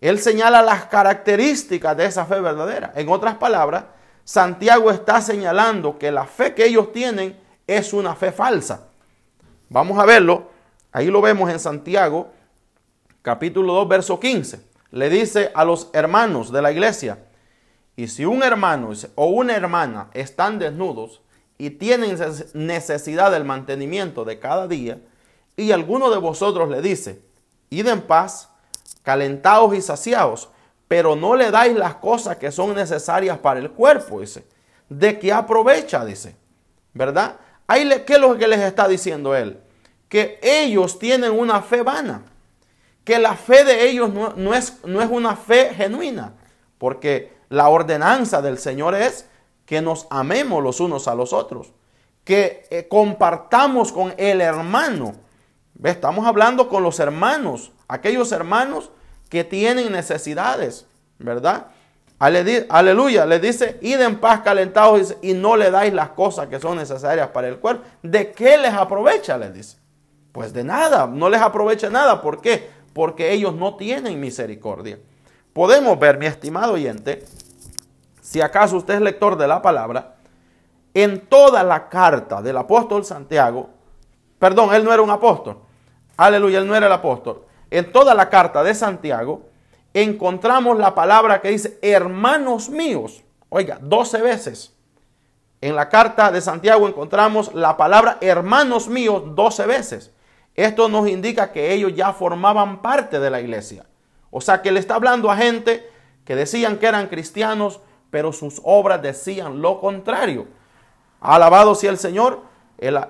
Él 0.00 0.18
señala 0.20 0.62
las 0.62 0.84
características 0.86 1.96
de 1.96 2.06
esa 2.06 2.24
fe 2.24 2.40
verdadera. 2.40 2.92
En 2.94 3.08
otras 3.08 3.34
palabras, 3.36 3.84
Santiago 4.24 4.90
está 4.90 5.20
señalando 5.20 5.98
que 5.98 6.12
la 6.12 6.24
fe 6.24 6.54
que 6.54 6.66
ellos 6.66 6.92
tienen 6.92 7.36
es 7.66 7.92
una 7.92 8.14
fe 8.14 8.30
falsa. 8.30 8.88
Vamos 9.68 9.98
a 9.98 10.04
verlo. 10.04 10.50
Ahí 10.92 11.06
lo 11.06 11.20
vemos 11.20 11.50
en 11.50 11.58
Santiago, 11.58 12.30
capítulo 13.22 13.74
2, 13.74 13.88
verso 13.88 14.20
15. 14.20 14.60
Le 14.90 15.10
dice 15.10 15.50
a 15.54 15.64
los 15.64 15.90
hermanos 15.92 16.50
de 16.50 16.62
la 16.62 16.72
iglesia, 16.72 17.18
y 17.96 18.08
si 18.08 18.24
un 18.24 18.42
hermano 18.42 18.90
o 19.16 19.26
una 19.26 19.56
hermana 19.56 20.08
están 20.14 20.58
desnudos 20.58 21.20
y 21.58 21.70
tienen 21.70 22.16
necesidad 22.54 23.32
del 23.32 23.44
mantenimiento 23.44 24.24
de 24.24 24.38
cada 24.38 24.68
día, 24.68 24.98
y 25.56 25.72
alguno 25.72 26.08
de 26.10 26.18
vosotros 26.18 26.70
le 26.70 26.80
dice, 26.80 27.20
id 27.68 27.88
en 27.88 28.02
paz, 28.02 28.47
calentados 29.08 29.74
y 29.74 29.80
saciados, 29.80 30.50
pero 30.86 31.16
no 31.16 31.34
le 31.34 31.50
dais 31.50 31.74
las 31.74 31.94
cosas 31.94 32.36
que 32.36 32.52
son 32.52 32.74
necesarias 32.74 33.38
para 33.38 33.58
el 33.58 33.70
cuerpo, 33.70 34.20
dice. 34.20 34.44
¿De 34.86 35.18
qué 35.18 35.32
aprovecha? 35.32 36.04
Dice. 36.04 36.36
¿Verdad? 36.92 37.36
Ahí 37.66 37.88
¿Qué 38.06 38.12
es 38.12 38.20
lo 38.20 38.36
que 38.36 38.46
les 38.46 38.60
está 38.60 38.86
diciendo 38.86 39.34
él? 39.34 39.60
Que 40.10 40.38
ellos 40.42 40.98
tienen 40.98 41.30
una 41.30 41.62
fe 41.62 41.80
vana. 41.80 42.20
Que 43.02 43.18
la 43.18 43.34
fe 43.34 43.64
de 43.64 43.88
ellos 43.88 44.10
no, 44.12 44.52
es, 44.52 44.76
no 44.84 45.00
es 45.00 45.08
una 45.08 45.36
fe 45.36 45.72
genuina. 45.74 46.34
Porque 46.76 47.32
la 47.48 47.70
ordenanza 47.70 48.42
del 48.42 48.58
Señor 48.58 48.94
es 48.94 49.24
que 49.64 49.80
nos 49.80 50.06
amemos 50.10 50.62
los 50.62 50.80
unos 50.80 51.08
a 51.08 51.14
los 51.14 51.32
otros. 51.32 51.72
Que 52.24 52.66
eh, 52.68 52.88
compartamos 52.88 53.90
con 53.90 54.12
el 54.18 54.42
hermano. 54.42 55.14
Estamos 55.82 56.26
hablando 56.26 56.68
con 56.68 56.82
los 56.82 57.00
hermanos. 57.00 57.72
Aquellos 57.88 58.32
hermanos 58.32 58.90
que 59.28 59.44
tienen 59.44 59.92
necesidades, 59.92 60.86
¿verdad? 61.18 61.66
Aleluya, 62.18 63.26
le 63.26 63.38
dice, 63.38 63.78
id 63.80 64.00
en 64.00 64.18
paz 64.18 64.40
calentados 64.40 65.14
y 65.22 65.34
no 65.34 65.56
le 65.56 65.70
dais 65.70 65.92
las 65.94 66.10
cosas 66.10 66.48
que 66.48 66.58
son 66.58 66.76
necesarias 66.76 67.28
para 67.28 67.48
el 67.48 67.58
cuerpo. 67.58 67.84
¿De 68.02 68.32
qué 68.32 68.58
les 68.58 68.74
aprovecha? 68.74 69.38
Le 69.38 69.50
dice. 69.50 69.78
Pues 70.32 70.52
de 70.52 70.64
nada, 70.64 71.06
no 71.06 71.30
les 71.30 71.40
aprovecha 71.40 71.90
nada. 71.90 72.20
¿Por 72.20 72.40
qué? 72.40 72.70
Porque 72.92 73.32
ellos 73.32 73.54
no 73.54 73.76
tienen 73.76 74.18
misericordia. 74.18 74.98
Podemos 75.52 75.98
ver, 75.98 76.18
mi 76.18 76.26
estimado 76.26 76.74
oyente, 76.74 77.24
si 78.20 78.40
acaso 78.40 78.76
usted 78.76 78.94
es 78.94 79.00
lector 79.00 79.36
de 79.36 79.48
la 79.48 79.62
palabra, 79.62 80.16
en 80.94 81.20
toda 81.26 81.62
la 81.62 81.88
carta 81.88 82.42
del 82.42 82.56
apóstol 82.56 83.04
Santiago, 83.04 83.70
perdón, 84.38 84.74
él 84.74 84.84
no 84.84 84.92
era 84.92 85.02
un 85.02 85.10
apóstol, 85.10 85.58
aleluya, 86.16 86.58
él 86.58 86.66
no 86.66 86.74
era 86.76 86.86
el 86.86 86.92
apóstol, 86.92 87.44
en 87.70 87.92
toda 87.92 88.14
la 88.14 88.28
carta 88.28 88.62
de 88.62 88.74
Santiago 88.74 89.42
encontramos 89.94 90.78
la 90.78 90.94
palabra 90.94 91.40
que 91.40 91.50
dice 91.50 91.78
hermanos 91.82 92.68
míos. 92.68 93.24
Oiga, 93.48 93.78
12 93.80 94.22
veces. 94.22 94.74
En 95.60 95.74
la 95.74 95.88
carta 95.88 96.30
de 96.30 96.40
Santiago 96.40 96.86
encontramos 96.86 97.52
la 97.54 97.76
palabra 97.76 98.18
hermanos 98.20 98.88
míos 98.88 99.22
12 99.34 99.66
veces. 99.66 100.12
Esto 100.54 100.88
nos 100.88 101.08
indica 101.08 101.52
que 101.52 101.72
ellos 101.72 101.94
ya 101.94 102.12
formaban 102.12 102.82
parte 102.82 103.18
de 103.20 103.30
la 103.30 103.40
iglesia. 103.40 103.86
O 104.30 104.40
sea 104.40 104.62
que 104.62 104.72
le 104.72 104.80
está 104.80 104.94
hablando 104.94 105.30
a 105.30 105.36
gente 105.36 105.88
que 106.24 106.36
decían 106.36 106.78
que 106.78 106.86
eran 106.86 107.08
cristianos, 107.08 107.80
pero 108.10 108.32
sus 108.32 108.60
obras 108.64 109.00
decían 109.02 109.62
lo 109.62 109.80
contrario. 109.80 110.46
Alabado 111.20 111.74
sea 111.74 111.90
el 111.90 111.98
Señor. 111.98 112.42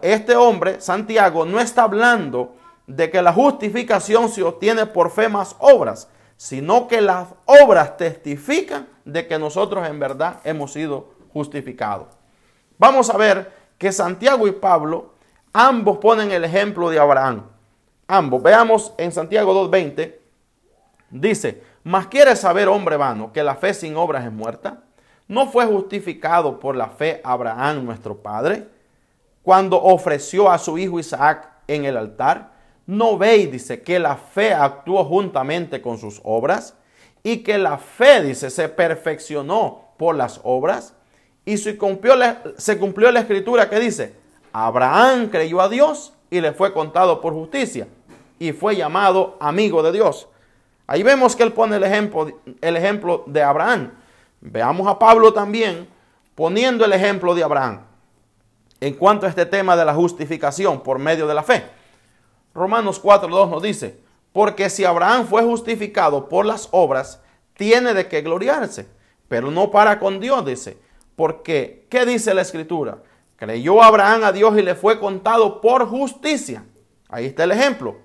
este 0.03 0.37
hombre, 0.37 0.81
Santiago, 0.81 1.45
no 1.45 1.61
está 1.61 1.83
hablando 1.83 2.55
de 2.89 3.11
que 3.11 3.23
la 3.23 3.33
justificación 3.33 4.31
se 4.31 4.43
obtiene 4.43 4.87
por 4.87 5.11
fe 5.11 5.29
más 5.29 5.55
obras, 5.61 6.09
sino 6.39 6.89
que 6.89 7.01
las 7.03 7.29
obras 7.45 7.97
testifican 7.99 8.89
de 9.05 9.29
que 9.29 9.39
nosotros 9.39 9.87
en 9.87 10.01
verdad 10.01 10.41
hemos 10.43 10.73
sido 10.73 11.11
justificados. 11.33 12.09
Vamos 12.79 13.11
a 13.11 13.19
ver 13.19 13.53
que 13.77 13.93
Santiago 13.93 14.49
y 14.49 14.53
Pablo 14.53 15.13
ambos 15.53 15.99
ponen 15.99 16.33
el 16.33 16.45
ejemplo 16.45 16.89
de 16.89 16.99
Abraham. 16.99 17.45
Ambos. 18.07 18.43
Veamos 18.43 18.95
en 18.97 19.13
Santiago 19.13 19.69
2.20. 19.69 20.15
Dice, 21.11 21.63
mas 21.85 22.07
quiere 22.07 22.37
saber, 22.37 22.69
hombre 22.69 22.97
vano, 22.97 23.33
que 23.33 23.43
la 23.43 23.55
fe 23.55 23.75
sin 23.75 23.97
obras 23.97 24.25
es 24.25 24.33
muerta. 24.33 24.83
¿No 25.27 25.47
fue 25.49 25.67
justificado 25.67 26.59
por 26.59 26.75
la 26.75 26.89
fe 26.89 27.21
Abraham, 27.23 27.85
nuestro 27.85 28.17
padre, 28.17 28.67
cuando 29.43 29.83
ofreció 29.83 30.51
a 30.51 30.57
su 30.57 30.79
hijo 30.79 30.99
Isaac 30.99 31.51
en 31.67 31.85
el 31.85 31.99
altar? 31.99 32.58
¿No 32.89 33.19
veis, 33.19 33.53
dice, 33.53 33.83
que 33.83 33.99
la 33.99 34.17
fe 34.17 34.55
actuó 34.55 35.05
juntamente 35.05 35.83
con 35.83 35.99
sus 35.99 36.23
obras? 36.25 36.75
Y 37.23 37.39
que 37.43 37.59
la 37.59 37.77
fe, 37.77 38.23
dice, 38.23 38.49
se 38.49 38.67
perfeccionó 38.71 39.93
por 39.99 40.17
las 40.17 40.41
obras. 40.43 40.95
Y 41.45 41.59
se 41.59 41.77
cumplió 41.77 42.17
la, 42.17 42.43
se 42.57 42.79
cumplió 42.79 43.13
la 43.13 43.21
escritura 43.21 43.69
que 43.69 43.79
dice, 43.79 44.15
Abraham 44.55 45.29
creyó 45.29 45.61
a 45.61 45.69
Dios 45.69 46.15
y 46.31 46.41
le 46.41 46.53
fue 46.53 46.73
contado 46.73 47.21
por 47.21 47.35
justicia. 47.35 47.89
Y 48.39 48.53
fue 48.53 48.75
llamado 48.75 49.37
amigo 49.39 49.83
de 49.83 49.93
Dios. 49.93 50.27
Ahí 50.87 51.03
vemos 51.03 51.37
que 51.37 51.43
él 51.43 51.53
pone 51.53 51.77
el 51.77 51.85
ejemplo, 51.85 52.41
el 52.59 52.75
ejemplo 52.75 53.23
de 53.27 53.43
Abraham. 53.43 53.93
Veamos 54.41 54.89
a 54.89 54.99
Pablo 54.99 55.35
también 55.35 55.87
poniendo 56.35 56.87
el 56.87 56.95
ejemplo 56.95 57.35
de 57.35 57.45
Abraham 57.45 57.83
en 58.81 58.95
cuanto 58.95 59.27
a 59.27 59.29
este 59.29 59.45
tema 59.45 59.77
de 59.77 59.85
la 59.85 59.93
justificación 59.93 60.83
por 60.83 60.99
medio 60.99 61.27
de 61.27 61.35
la 61.35 61.43
fe. 61.43 61.77
Romanos 62.59 63.03
4.2 63.03 63.49
nos 63.49 63.63
dice, 63.63 63.99
porque 64.33 64.69
si 64.69 64.85
Abraham 64.85 65.27
fue 65.27 65.43
justificado 65.43 66.29
por 66.29 66.45
las 66.45 66.69
obras, 66.73 67.21
tiene 67.55 67.95
de 67.95 68.09
qué 68.09 68.21
gloriarse, 68.23 68.87
pero 69.29 69.51
no 69.51 69.71
para 69.71 69.99
con 69.99 70.21
Dios, 70.21 70.45
dice. 70.45 70.79
Porque, 71.17 71.87
¿qué 71.91 72.07
dice 72.07 72.35
la 72.35 72.43
escritura? 72.43 72.99
Creyó 73.37 73.83
Abraham 73.83 74.25
a 74.25 74.33
Dios 74.33 74.57
y 74.59 74.63
le 74.63 74.75
fue 74.75 75.01
contado 75.01 75.61
por 75.61 75.89
justicia. 75.89 76.65
Ahí 77.09 77.27
está 77.27 77.45
el 77.45 77.53
ejemplo. 77.53 77.97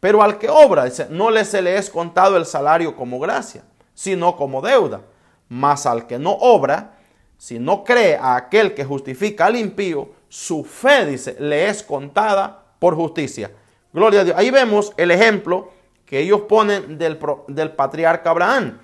Pero 0.00 0.22
al 0.22 0.38
que 0.38 0.48
obra, 0.48 0.84
dice, 0.84 1.06
no 1.10 1.30
le 1.30 1.44
se 1.44 1.62
le 1.62 1.76
es 1.76 1.90
contado 1.90 2.36
el 2.36 2.46
salario 2.46 2.94
como 2.96 3.18
gracia, 3.18 3.64
sino 3.94 4.36
como 4.36 4.60
deuda. 4.60 5.02
Mas 5.48 5.86
al 5.86 6.06
que 6.06 6.18
no 6.18 6.32
obra, 6.32 6.98
si 7.38 7.58
no 7.58 7.84
cree 7.84 8.16
a 8.16 8.36
aquel 8.36 8.74
que 8.74 8.84
justifica 8.84 9.46
al 9.46 9.56
impío, 9.56 10.10
su 10.28 10.64
fe, 10.64 11.06
dice, 11.06 11.36
le 11.38 11.68
es 11.68 11.82
contada 11.82 12.64
por 12.78 12.94
justicia. 12.94 13.50
Gloria 13.94 14.22
a 14.22 14.24
Dios. 14.24 14.36
Ahí 14.36 14.50
vemos 14.50 14.92
el 14.96 15.12
ejemplo 15.12 15.70
que 16.04 16.18
ellos 16.18 16.42
ponen 16.42 16.98
del, 16.98 17.16
del 17.46 17.70
patriarca 17.70 18.30
Abraham. 18.30 18.78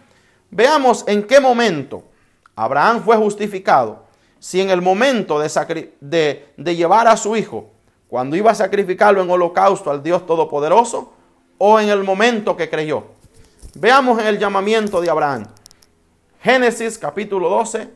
Veamos 0.50 1.04
en 1.08 1.24
qué 1.24 1.40
momento 1.40 2.04
Abraham 2.54 3.02
fue 3.02 3.16
justificado. 3.16 4.04
Si 4.38 4.60
en 4.60 4.70
el 4.70 4.80
momento 4.80 5.40
de, 5.40 5.92
de, 6.00 6.52
de 6.56 6.76
llevar 6.76 7.08
a 7.08 7.16
su 7.16 7.36
hijo, 7.36 7.72
cuando 8.08 8.36
iba 8.36 8.52
a 8.52 8.54
sacrificarlo 8.54 9.20
en 9.20 9.30
holocausto 9.30 9.90
al 9.90 10.02
Dios 10.02 10.24
Todopoderoso, 10.26 11.12
o 11.58 11.78
en 11.78 11.88
el 11.90 12.04
momento 12.04 12.56
que 12.56 12.70
creyó. 12.70 13.04
Veamos 13.74 14.18
en 14.20 14.26
el 14.28 14.38
llamamiento 14.38 15.00
de 15.00 15.10
Abraham. 15.10 15.46
Génesis 16.40 16.96
capítulo 16.96 17.50
12, 17.50 17.90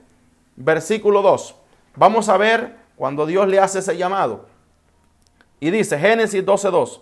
versículo 0.57 1.23
2. 1.23 1.55
Vamos 1.97 2.29
a 2.29 2.37
ver 2.37 2.77
cuando 2.97 3.25
Dios 3.25 3.49
le 3.49 3.59
hace 3.59 3.79
ese 3.79 3.97
llamado. 3.97 4.47
Y 5.65 5.71
dice 5.71 5.99
Génesis 5.99 6.45
12.2, 6.45 7.01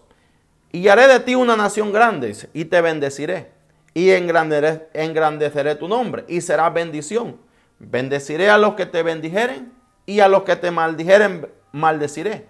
y 0.71 0.87
haré 0.87 1.09
de 1.09 1.19
ti 1.19 1.35
una 1.35 1.57
nación 1.57 1.93
grande, 1.93 2.33
y 2.55 2.67
te 2.67 2.81
bendeciré, 2.81 3.51
y 3.93 4.11
engrandeceré, 4.11 5.75
tu 5.75 5.89
nombre, 5.89 6.25
y 6.29 6.41
será 6.43 6.71
bendición. 6.71 7.39
Bendeciré 7.81 8.51
a 8.51 8.59
los 8.59 8.75
que 8.75 8.87
te 8.87 9.03
bendijeren, 9.03 9.73
y 10.07 10.21
a 10.21 10.29
los 10.29 10.45
que 10.45 10.55
te 10.55 10.71
maldijeren, 10.71 11.49
maldeciré. 11.73 12.47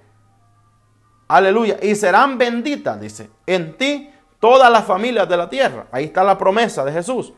Aleluya. 1.28 1.78
Y 1.80 1.94
serán 1.94 2.36
benditas, 2.36 3.00
dice, 3.00 3.30
en 3.46 3.78
ti 3.78 4.10
todas 4.38 4.70
las 4.70 4.84
familias 4.84 5.26
de 5.30 5.36
la 5.38 5.48
tierra. 5.48 5.86
Ahí 5.90 6.04
está 6.04 6.22
la 6.22 6.36
promesa 6.36 6.84
de 6.84 6.92
Jesús. 6.92 7.32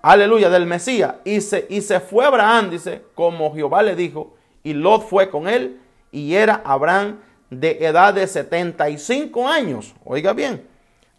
Aleluya, 0.00 0.48
del 0.48 0.66
Mesías. 0.66 1.16
Y 1.24 1.40
se, 1.40 1.66
y 1.68 1.80
se 1.80 1.98
fue 1.98 2.24
Abraham, 2.24 2.70
dice, 2.70 3.02
como 3.16 3.52
Jehová 3.52 3.82
le 3.82 3.96
dijo, 3.96 4.36
y 4.62 4.74
Lot 4.74 5.08
fue 5.08 5.28
con 5.28 5.48
él, 5.48 5.80
y 6.12 6.36
era 6.36 6.62
Abraham 6.64 7.18
de 7.50 7.84
edad 7.84 8.14
de 8.14 8.26
75 8.26 9.48
años. 9.48 9.94
Oiga 10.04 10.32
bien, 10.32 10.66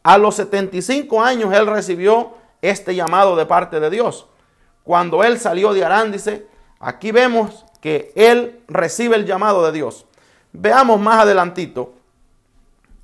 a 0.04 0.18
los 0.18 0.36
75 0.36 1.22
años 1.22 1.54
él 1.54 1.68
recibió 1.68 2.36
este 2.62 2.96
llamado 2.96 3.36
de 3.36 3.46
parte 3.46 3.80
de 3.80 3.90
Dios. 3.90 4.28
Cuando 4.84 5.24
él 5.24 5.40
salió 5.40 5.74
de 5.74 5.84
Arán, 5.84 6.12
dice, 6.12 6.48
aquí 6.80 7.12
vemos 7.12 7.66
que 7.82 8.12
él 8.16 8.62
recibe 8.68 9.16
el 9.16 9.26
llamado 9.26 9.66
de 9.66 9.72
Dios. 9.72 10.06
Veamos 10.54 11.00
más 11.00 11.22
adelantito, 11.22 11.94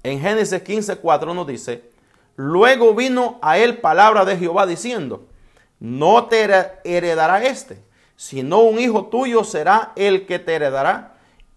en 0.03 0.19
Génesis 0.19 0.61
15, 0.61 0.95
4 0.97 1.33
nos 1.33 1.45
dice, 1.45 1.91
Luego 2.35 2.95
vino 2.95 3.37
a 3.41 3.57
él 3.57 3.77
palabra 3.79 4.25
de 4.25 4.37
Jehová 4.37 4.65
diciendo, 4.65 5.27
no 5.79 6.25
te 6.25 6.47
heredará 6.83 7.43
este, 7.43 7.83
sino 8.15 8.61
un 8.61 8.79
hijo 8.79 9.05
tuyo 9.05 9.43
será 9.43 9.91
el 9.95 10.25
que 10.25 10.39
te 10.39 10.55
heredará. 10.55 11.10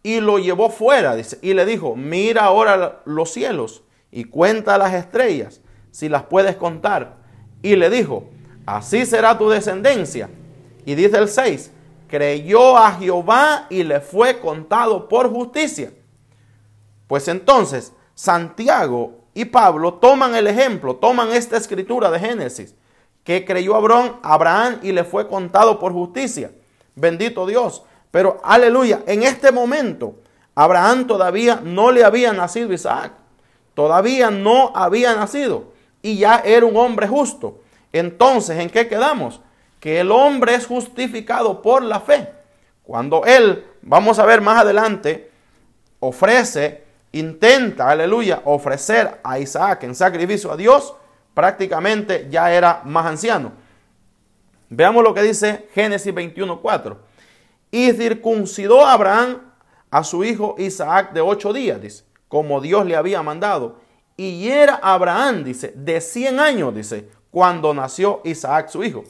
Y 0.05 0.21
lo 0.21 0.39
llevó 0.39 0.69
fuera, 0.69 1.17
dice, 1.17 1.39
y 1.41 1.55
le 1.55 1.65
dijo, 1.65 1.97
mira 1.97 2.45
ahora 2.45 3.01
los 3.07 3.33
cielos 3.33 3.83
y 4.13 4.25
cuenta 4.25 4.77
las 4.77 4.93
estrellas, 4.93 5.63
si 5.91 6.11
las 6.11 6.25
puedes 6.25 6.57
contar. 6.57 7.17
Y 7.63 7.75
le 7.75 7.89
dijo, 7.89 8.29
así 8.67 9.07
será 9.07 9.39
tu 9.39 9.49
descendencia. 9.49 10.29
Y 10.85 10.95
dice 10.95 11.17
el 11.17 11.27
6, 11.27 11.73
creyó 12.07 12.77
a 12.77 12.93
Jehová 12.93 13.67
y 13.71 13.83
le 13.83 13.99
fue 14.01 14.39
contado 14.41 15.09
por 15.09 15.31
justicia. 15.31 15.91
Pues 17.07 17.27
entonces, 17.29 17.95
Santiago 18.15 19.25
y 19.33 19.47
Pablo 19.47 19.95
toman 19.95 20.35
el 20.35 20.47
ejemplo, 20.49 20.97
toman 20.97 21.33
esta 21.33 21.57
escritura 21.57 22.11
de 22.11 22.21
Génesis, 22.21 22.75
que 23.25 23.47
creyó 23.47 23.75
a 23.75 24.21
Abraham 24.23 24.81
y 24.83 24.93
le 24.93 25.03
fue 25.03 25.27
contado 25.29 25.79
por 25.79 25.95
justicia. 25.95 26.53
Bendito 26.95 27.47
Dios. 27.47 27.85
Pero 28.15 28.41
aleluya, 28.45 29.03
en 29.09 29.25
este 29.25 29.51
momento 29.51 30.15
Abraham 30.55 31.09
todavía 31.09 31.61
no 31.61 31.91
le 31.91 32.05
había 32.05 32.33
nacido 32.33 32.73
Isaac. 32.73 33.11
Todavía 33.75 34.31
no 34.31 34.71
había 34.73 35.17
nacido 35.17 35.73
y 36.01 36.19
ya 36.19 36.41
era 36.45 36.65
un 36.65 36.77
hombre 36.77 37.09
justo. 37.09 37.59
Entonces, 37.93 38.61
¿en 38.61 38.71
qué 38.71 38.87
quedamos? 38.87 39.41
Que 39.81 39.99
el 39.99 40.13
hombre 40.13 40.55
es 40.55 40.65
justificado 40.65 41.61
por 41.61 41.83
la 41.83 41.99
fe. 41.99 42.29
Cuando 42.85 43.25
él, 43.25 43.65
vamos 43.83 44.21
a 44.21 44.27
ver 44.27 44.41
más 44.41 44.61
adelante, 44.61 45.33
ofrece, 45.99 46.85
intenta, 47.11 47.91
aleluya, 47.91 48.43
ofrecer 48.45 49.19
a 49.25 49.41
Isaac 49.41 49.83
en 49.83 49.97
sacrificio 49.97 50.53
a 50.53 50.57
Dios, 50.57 50.95
prácticamente 51.35 52.29
ya 52.31 52.53
era 52.53 52.81
más 52.85 53.07
anciano. 53.07 53.51
Veamos 54.69 55.03
lo 55.03 55.13
que 55.13 55.23
dice 55.23 55.69
Génesis 55.75 56.15
21.4. 56.15 56.97
Y 57.75 57.91
circuncidó 57.91 58.87
a 58.87 58.93
Abraham 58.93 59.39
a 59.91 60.05
su 60.05 60.23
hijo 60.23 60.55
Isaac 60.59 61.13
de 61.13 61.21
ocho 61.21 61.53
días, 61.53 61.83
dice, 61.83 62.05
como 62.29 62.61
Dios 62.61 62.87
le 62.87 62.95
había 62.95 63.21
mandado. 63.21 63.79
Y 64.17 64.47
era 64.47 64.77
Abraham, 64.77 65.43
dice, 65.43 65.73
de 65.75 66.01
100 66.01 66.39
años, 66.39 66.73
dice, 66.73 67.09
cuando 67.33 67.75
nació 67.75 68.21
Isaac 68.23 68.69
su 68.69 68.85
hijo. 68.85 69.03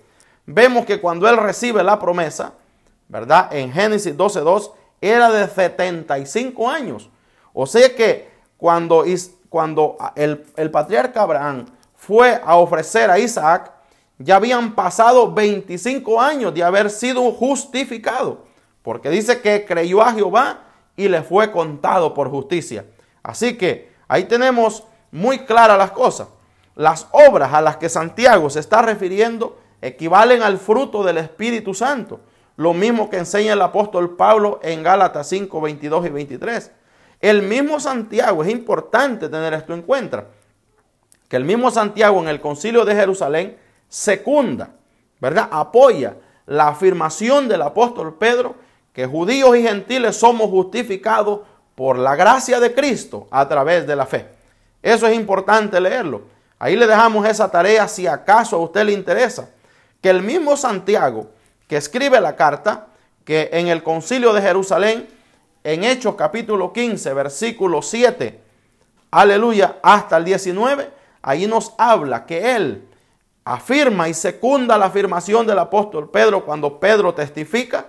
Vemos 0.46 0.86
que 0.86 0.98
cuando 0.98 1.28
él 1.28 1.36
recibe 1.36 1.84
la 1.84 1.98
promesa, 1.98 2.54
¿verdad? 3.06 3.54
En 3.54 3.70
Génesis 3.70 4.16
12.2, 4.16 4.72
era 4.98 5.30
de 5.30 5.46
75 5.46 6.66
años. 6.66 7.10
O 7.52 7.66
sea 7.66 7.94
que 7.94 8.30
cuando, 8.56 9.04
cuando 9.50 9.98
el, 10.16 10.42
el 10.56 10.70
patriarca 10.70 11.20
Abraham 11.20 11.66
fue 11.94 12.40
a 12.42 12.56
ofrecer 12.56 13.10
a 13.10 13.18
Isaac, 13.18 13.72
ya 14.16 14.36
habían 14.36 14.74
pasado 14.74 15.30
25 15.34 16.18
años 16.18 16.54
de 16.54 16.62
haber 16.62 16.88
sido 16.88 17.30
justificado, 17.30 18.43
porque 18.84 19.08
dice 19.08 19.40
que 19.40 19.64
creyó 19.64 20.02
a 20.02 20.12
Jehová 20.12 20.58
y 20.94 21.08
le 21.08 21.22
fue 21.22 21.50
contado 21.50 22.12
por 22.12 22.28
justicia. 22.28 22.84
Así 23.22 23.56
que 23.56 23.90
ahí 24.06 24.24
tenemos 24.24 24.84
muy 25.10 25.38
claras 25.40 25.78
las 25.78 25.90
cosas. 25.90 26.28
Las 26.76 27.08
obras 27.10 27.54
a 27.54 27.62
las 27.62 27.78
que 27.78 27.88
Santiago 27.88 28.50
se 28.50 28.60
está 28.60 28.82
refiriendo 28.82 29.58
equivalen 29.80 30.42
al 30.42 30.58
fruto 30.58 31.02
del 31.02 31.16
Espíritu 31.16 31.72
Santo, 31.72 32.20
lo 32.56 32.74
mismo 32.74 33.08
que 33.08 33.16
enseña 33.16 33.54
el 33.54 33.62
apóstol 33.62 34.16
Pablo 34.16 34.60
en 34.62 34.82
Gálatas 34.82 35.30
5, 35.30 35.60
22 35.62 36.06
y 36.06 36.08
23. 36.10 36.70
El 37.20 37.42
mismo 37.42 37.80
Santiago, 37.80 38.44
es 38.44 38.50
importante 38.50 39.30
tener 39.30 39.54
esto 39.54 39.72
en 39.72 39.80
cuenta, 39.80 40.26
que 41.28 41.36
el 41.36 41.44
mismo 41.44 41.70
Santiago 41.70 42.20
en 42.20 42.28
el 42.28 42.42
concilio 42.42 42.84
de 42.84 42.94
Jerusalén 42.94 43.56
secunda, 43.88 44.74
¿verdad? 45.20 45.48
Apoya 45.50 46.16
la 46.44 46.68
afirmación 46.68 47.48
del 47.48 47.62
apóstol 47.62 48.16
Pedro 48.18 48.63
que 48.94 49.06
judíos 49.06 49.56
y 49.56 49.62
gentiles 49.62 50.16
somos 50.16 50.48
justificados 50.48 51.40
por 51.74 51.98
la 51.98 52.14
gracia 52.14 52.60
de 52.60 52.72
Cristo 52.72 53.26
a 53.30 53.46
través 53.48 53.86
de 53.86 53.96
la 53.96 54.06
fe. 54.06 54.28
Eso 54.80 55.06
es 55.08 55.16
importante 55.16 55.80
leerlo. 55.80 56.22
Ahí 56.60 56.76
le 56.76 56.86
dejamos 56.86 57.26
esa 57.26 57.50
tarea 57.50 57.88
si 57.88 58.06
acaso 58.06 58.56
a 58.56 58.60
usted 58.60 58.84
le 58.84 58.92
interesa. 58.92 59.50
Que 60.00 60.10
el 60.10 60.22
mismo 60.22 60.56
Santiago 60.56 61.26
que 61.66 61.76
escribe 61.76 62.20
la 62.20 62.36
carta, 62.36 62.86
que 63.24 63.50
en 63.52 63.68
el 63.68 63.82
concilio 63.82 64.32
de 64.32 64.42
Jerusalén, 64.42 65.08
en 65.64 65.82
Hechos 65.82 66.14
capítulo 66.14 66.72
15, 66.72 67.14
versículo 67.14 67.82
7, 67.82 68.40
aleluya, 69.10 69.78
hasta 69.82 70.18
el 70.18 70.24
19, 70.24 70.90
ahí 71.22 71.46
nos 71.46 71.72
habla 71.78 72.26
que 72.26 72.54
él 72.54 72.86
afirma 73.44 74.08
y 74.08 74.14
secunda 74.14 74.78
la 74.78 74.86
afirmación 74.86 75.46
del 75.46 75.58
apóstol 75.58 76.10
Pedro 76.10 76.44
cuando 76.44 76.78
Pedro 76.78 77.12
testifica 77.12 77.86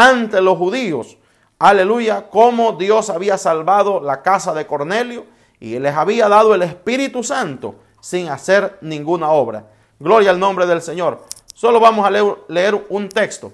ante 0.00 0.40
los 0.40 0.56
judíos, 0.56 1.16
aleluya, 1.58 2.28
cómo 2.30 2.74
Dios 2.74 3.10
había 3.10 3.36
salvado 3.36 4.00
la 4.00 4.22
casa 4.22 4.54
de 4.54 4.64
Cornelio 4.64 5.26
y 5.58 5.76
les 5.80 5.92
había 5.92 6.28
dado 6.28 6.54
el 6.54 6.62
Espíritu 6.62 7.24
Santo 7.24 7.74
sin 8.00 8.28
hacer 8.28 8.78
ninguna 8.80 9.30
obra. 9.30 9.66
Gloria 9.98 10.30
al 10.30 10.38
nombre 10.38 10.66
del 10.66 10.82
Señor. 10.82 11.24
Solo 11.52 11.80
vamos 11.80 12.06
a 12.06 12.12
leer, 12.12 12.36
leer 12.46 12.86
un 12.90 13.08
texto. 13.08 13.52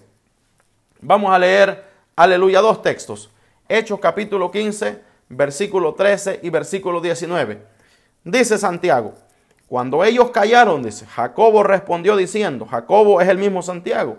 Vamos 1.00 1.32
a 1.32 1.38
leer, 1.38 1.82
aleluya, 2.14 2.60
dos 2.60 2.82
textos. 2.82 3.30
Hechos 3.66 3.98
capítulo 3.98 4.50
15, 4.50 5.02
versículo 5.30 5.94
13 5.94 6.40
y 6.42 6.50
versículo 6.50 7.00
19. 7.00 7.66
Dice 8.22 8.58
Santiago, 8.58 9.14
cuando 9.66 10.04
ellos 10.04 10.30
callaron, 10.30 10.82
dice, 10.82 11.06
Jacobo 11.06 11.62
respondió 11.62 12.16
diciendo, 12.16 12.66
Jacobo 12.66 13.22
es 13.22 13.28
el 13.30 13.38
mismo 13.38 13.62
Santiago, 13.62 14.18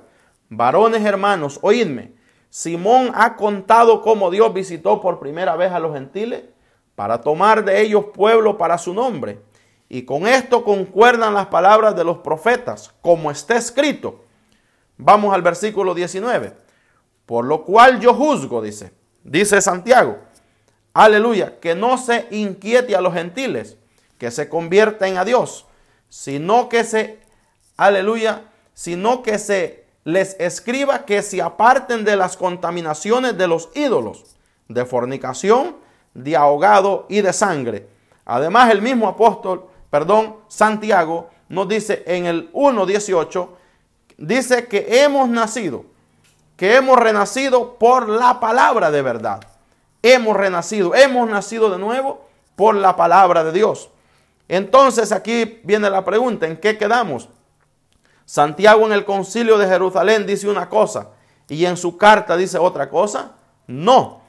varones 0.50 1.04
hermanos, 1.04 1.60
oídme, 1.62 2.15
Simón 2.56 3.12
ha 3.16 3.36
contado 3.36 4.02
cómo 4.02 4.32
Dios 4.32 4.54
visitó 4.54 5.02
por 5.02 5.20
primera 5.20 5.58
vez 5.58 5.74
a 5.74 5.80
los 5.80 5.94
gentiles 5.94 6.46
para 6.96 7.20
tomar 7.20 7.66
de 7.66 7.82
ellos 7.82 8.06
pueblo 8.14 8.58
para 8.58 8.78
su 8.78 8.94
nombre. 8.94 9.42
Y 9.90 10.04
con 10.06 10.26
esto 10.26 10.64
concuerdan 10.64 11.34
las 11.34 11.48
palabras 11.48 11.98
de 11.98 12.06
los 12.06 12.20
profetas, 12.20 12.94
como 13.02 13.30
está 13.30 13.58
escrito. 13.58 14.24
Vamos 14.96 15.36
al 15.36 15.42
versículo 15.42 15.94
19. 15.94 16.54
Por 17.26 17.44
lo 17.44 17.66
cual 17.66 18.00
yo 18.00 18.14
juzgo, 18.14 18.62
dice, 18.62 18.94
dice 19.26 19.60
Santiago, 19.60 20.20
aleluya, 20.94 21.60
que 21.60 21.76
no 21.76 21.98
se 21.98 22.26
inquiete 22.32 22.96
a 22.96 23.02
los 23.02 23.14
gentiles 23.14 23.78
que 24.18 24.32
se 24.32 24.48
convierten 24.48 25.18
a 25.18 25.26
Dios, 25.26 25.66
sino 26.08 26.70
que 26.70 26.86
se, 26.86 27.20
aleluya, 27.76 28.44
sino 28.74 29.24
que 29.24 29.40
se 29.40 29.85
les 30.06 30.40
escriba 30.40 31.04
que 31.04 31.22
se 31.24 31.42
aparten 31.42 32.06
de 32.06 32.16
las 32.16 32.38
contaminaciones 32.38 33.38
de 33.38 33.48
los 33.48 33.70
ídolos, 33.74 34.24
de 34.70 34.86
fornicación, 34.86 35.76
de 36.14 36.38
ahogado 36.38 37.08
y 37.10 37.22
de 37.22 37.34
sangre. 37.34 37.88
Además, 38.24 38.72
el 38.72 38.84
mismo 38.84 39.08
apóstol, 39.08 39.66
perdón, 39.90 40.38
Santiago, 40.48 41.30
nos 41.50 41.68
dice 41.68 42.04
en 42.06 42.28
el 42.28 42.54
1.18, 42.54 43.50
dice 44.18 44.68
que 44.68 45.04
hemos 45.04 45.28
nacido, 45.28 45.86
que 46.56 46.76
hemos 46.76 46.98
renacido 47.00 47.74
por 47.80 48.08
la 48.08 48.40
palabra 48.40 48.92
de 48.92 49.02
verdad. 49.02 49.42
Hemos 50.04 50.38
renacido, 50.38 50.94
hemos 50.94 51.28
nacido 51.28 51.72
de 51.72 51.80
nuevo 51.80 52.28
por 52.56 52.76
la 52.76 52.96
palabra 52.96 53.44
de 53.44 53.52
Dios. 53.52 53.90
Entonces 54.48 55.12
aquí 55.12 55.62
viene 55.64 55.90
la 55.90 56.06
pregunta, 56.06 56.46
¿en 56.46 56.58
qué 56.58 56.78
quedamos? 56.78 57.28
Santiago 58.26 58.86
en 58.86 58.92
el 58.92 59.06
concilio 59.06 59.58
de 59.58 59.68
Jerusalén 59.68 60.26
dice 60.26 60.50
una 60.50 60.68
cosa 60.68 61.10
y 61.48 61.66
en 61.66 61.78
su 61.78 61.98
carta 61.98 62.36
dice 62.36 62.58
otra 62.58 62.90
cosa. 62.90 63.34
No, 63.68 64.22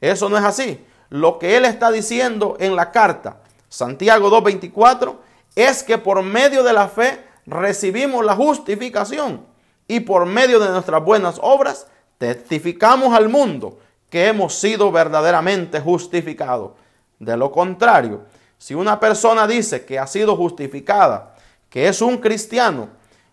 eso 0.00 0.28
no 0.28 0.38
es 0.38 0.44
así. 0.44 0.84
Lo 1.10 1.38
que 1.38 1.56
él 1.56 1.64
está 1.66 1.90
diciendo 1.90 2.56
en 2.58 2.74
la 2.74 2.90
carta, 2.90 3.42
Santiago 3.68 4.30
2.24, 4.30 5.16
es 5.54 5.82
que 5.82 5.98
por 5.98 6.22
medio 6.22 6.62
de 6.62 6.72
la 6.72 6.88
fe 6.88 7.24
recibimos 7.46 8.24
la 8.24 8.34
justificación 8.34 9.44
y 9.86 10.00
por 10.00 10.24
medio 10.24 10.58
de 10.58 10.70
nuestras 10.70 11.04
buenas 11.04 11.38
obras 11.42 11.86
testificamos 12.16 13.14
al 13.14 13.28
mundo 13.28 13.78
que 14.08 14.28
hemos 14.28 14.54
sido 14.54 14.90
verdaderamente 14.90 15.80
justificados. 15.80 16.72
De 17.18 17.36
lo 17.36 17.52
contrario, 17.52 18.22
si 18.56 18.74
una 18.74 18.98
persona 18.98 19.46
dice 19.46 19.84
que 19.84 19.98
ha 19.98 20.06
sido 20.06 20.36
justificada, 20.36 21.34
que 21.68 21.88
es 21.88 22.00
un 22.00 22.18
cristiano 22.18 22.88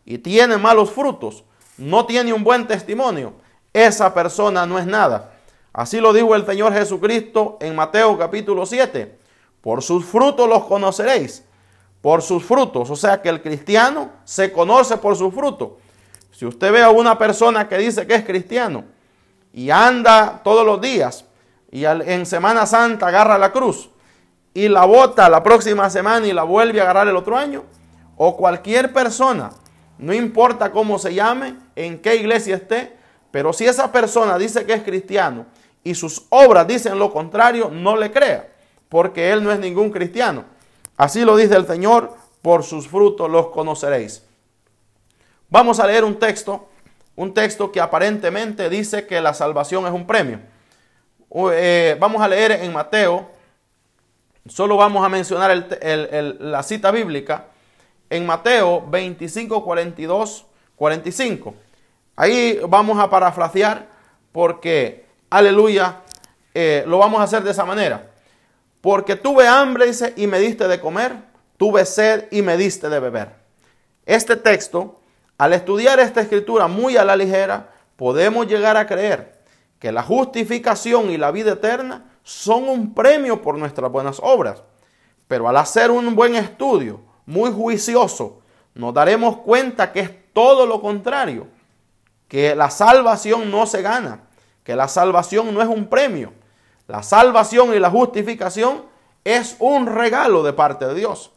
y 0.09 0.17
tiene 0.17 0.57
malos 0.57 0.89
frutos, 0.89 1.43
no 1.77 2.07
tiene 2.07 2.33
un 2.33 2.43
buen 2.43 2.65
testimonio, 2.65 3.33
esa 3.71 4.11
persona 4.11 4.65
no 4.65 4.79
es 4.79 4.87
nada. 4.87 5.33
Así 5.71 5.99
lo 5.99 6.11
dijo 6.13 6.33
el 6.33 6.47
Señor 6.47 6.73
Jesucristo 6.73 7.59
en 7.61 7.75
Mateo 7.75 8.17
capítulo 8.17 8.65
7. 8.65 9.19
Por 9.61 9.83
sus 9.83 10.03
frutos 10.03 10.49
los 10.49 10.65
conoceréis. 10.65 11.45
Por 12.01 12.23
sus 12.23 12.43
frutos. 12.43 12.89
O 12.89 12.95
sea 12.95 13.21
que 13.21 13.29
el 13.29 13.43
cristiano 13.43 14.09
se 14.23 14.51
conoce 14.51 14.97
por 14.97 15.15
sus 15.15 15.31
frutos. 15.31 15.73
Si 16.31 16.43
usted 16.43 16.71
ve 16.71 16.81
a 16.81 16.89
una 16.89 17.15
persona 17.19 17.69
que 17.69 17.77
dice 17.77 18.07
que 18.07 18.15
es 18.15 18.25
cristiano 18.25 18.85
y 19.53 19.69
anda 19.69 20.41
todos 20.43 20.65
los 20.65 20.81
días 20.81 21.25
y 21.69 21.85
en 21.85 22.25
Semana 22.25 22.65
Santa 22.65 23.07
agarra 23.07 23.37
la 23.37 23.51
cruz 23.51 23.91
y 24.55 24.69
la 24.69 24.85
bota 24.85 25.29
la 25.29 25.43
próxima 25.43 25.87
semana 25.91 26.25
y 26.25 26.33
la 26.33 26.43
vuelve 26.43 26.79
a 26.79 26.83
agarrar 26.83 27.07
el 27.07 27.15
otro 27.15 27.37
año. 27.37 27.63
O 28.17 28.35
cualquier 28.35 28.91
persona, 28.91 29.51
no 29.99 30.13
importa 30.13 30.71
cómo 30.71 30.97
se 30.97 31.13
llame, 31.13 31.55
en 31.75 32.01
qué 32.01 32.15
iglesia 32.15 32.55
esté, 32.55 32.95
pero 33.31 33.51
si 33.53 33.65
esa 33.65 33.91
persona 33.91 34.37
dice 34.37 34.65
que 34.65 34.73
es 34.73 34.81
cristiano 34.81 35.45
y 35.83 35.93
sus 35.93 36.25
obras 36.29 36.65
dicen 36.65 36.97
lo 36.97 37.11
contrario, 37.11 37.69
no 37.69 37.97
le 37.97 38.11
crea, 38.11 38.49
porque 38.87 39.31
él 39.31 39.43
no 39.43 39.51
es 39.51 39.59
ningún 39.59 39.91
cristiano. 39.91 40.45
Así 40.95 41.23
lo 41.25 41.35
dice 41.35 41.55
el 41.55 41.67
Señor, 41.67 42.15
por 42.41 42.63
sus 42.63 42.87
frutos 42.87 43.29
los 43.29 43.47
conoceréis. 43.49 44.23
Vamos 45.49 45.79
a 45.79 45.87
leer 45.87 46.05
un 46.05 46.17
texto, 46.17 46.69
un 47.17 47.33
texto 47.33 47.69
que 47.71 47.81
aparentemente 47.81 48.69
dice 48.69 49.05
que 49.05 49.19
la 49.19 49.33
salvación 49.33 49.85
es 49.85 49.91
un 49.91 50.07
premio. 50.07 50.39
Eh, 51.51 51.97
vamos 51.99 52.21
a 52.21 52.27
leer 52.27 52.53
en 52.53 52.71
Mateo, 52.71 53.29
solo 54.47 54.77
vamos 54.77 55.05
a 55.05 55.09
mencionar 55.09 55.67
la 56.39 56.63
cita 56.63 56.89
bíblica, 56.91 57.47
en 58.09 58.25
Mateo 58.25 58.85
25, 58.89 59.63
42, 59.63 60.45
45. 60.75 61.53
Ahí 62.15 62.59
vamos 62.67 62.99
a 62.99 63.09
parafrasear 63.09 63.87
porque, 64.31 65.05
aleluya, 65.29 66.01
eh, 66.53 66.83
lo 66.87 66.97
vamos 66.97 67.21
a 67.21 67.23
hacer 67.23 67.43
de 67.43 67.51
esa 67.51 67.65
manera. 67.65 68.11
Porque 68.81 69.15
tuve 69.15 69.47
hambre, 69.47 69.87
dice, 69.87 70.13
y 70.15 70.27
me 70.27 70.39
diste 70.39 70.67
de 70.67 70.79
comer, 70.79 71.15
tuve 71.57 71.85
sed 71.85 72.27
y 72.31 72.41
me 72.41 72.57
diste 72.57 72.89
de 72.89 72.99
beber. 72.99 73.35
Este 74.05 74.35
texto, 74.35 74.99
al 75.37 75.53
estudiar 75.53 75.99
esta 75.99 76.21
escritura 76.21 76.67
muy 76.67 76.97
a 76.97 77.05
la 77.05 77.15
ligera, 77.15 77.69
podemos 77.95 78.47
llegar 78.47 78.77
a 78.77 78.87
creer 78.87 79.39
que 79.79 79.91
la 79.91 80.03
justificación 80.03 81.11
y 81.11 81.17
la 81.17 81.31
vida 81.31 81.53
eterna 81.53 82.05
son 82.23 82.67
un 82.69 82.93
premio 82.93 83.41
por 83.41 83.57
nuestras 83.57 83.91
buenas 83.91 84.19
obras. 84.21 84.63
Pero 85.27 85.47
al 85.47 85.57
hacer 85.57 85.91
un 85.91 86.15
buen 86.15 86.35
estudio, 86.35 87.01
muy 87.29 87.51
juicioso, 87.51 88.41
nos 88.73 88.91
daremos 88.91 89.37
cuenta 89.37 89.91
que 89.91 89.99
es 89.99 90.11
todo 90.33 90.65
lo 90.65 90.81
contrario, 90.81 91.45
que 92.27 92.55
la 92.55 92.71
salvación 92.71 93.51
no 93.51 93.67
se 93.67 93.83
gana, 93.83 94.21
que 94.63 94.75
la 94.75 94.87
salvación 94.87 95.53
no 95.53 95.61
es 95.61 95.67
un 95.67 95.87
premio. 95.87 96.33
La 96.87 97.03
salvación 97.03 97.75
y 97.75 97.79
la 97.79 97.91
justificación 97.91 98.83
es 99.23 99.55
un 99.59 99.85
regalo 99.85 100.41
de 100.41 100.53
parte 100.53 100.87
de 100.87 100.95
Dios. 100.95 101.31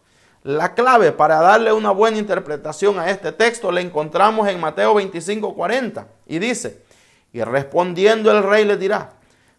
La 0.44 0.72
clave 0.72 1.12
para 1.12 1.40
darle 1.42 1.74
una 1.74 1.90
buena 1.90 2.16
interpretación 2.16 2.98
a 2.98 3.10
este 3.10 3.30
texto 3.30 3.70
la 3.70 3.82
encontramos 3.82 4.48
en 4.48 4.60
Mateo 4.60 4.94
25, 4.94 5.54
40 5.54 6.06
y 6.26 6.38
dice, 6.38 6.82
y 7.34 7.42
respondiendo 7.42 8.30
el 8.30 8.42
rey 8.42 8.64
le 8.64 8.78
dirá, 8.78 9.12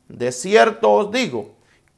de 0.08 0.32
cierto 0.32 0.92
os 0.92 1.12
digo 1.12 1.54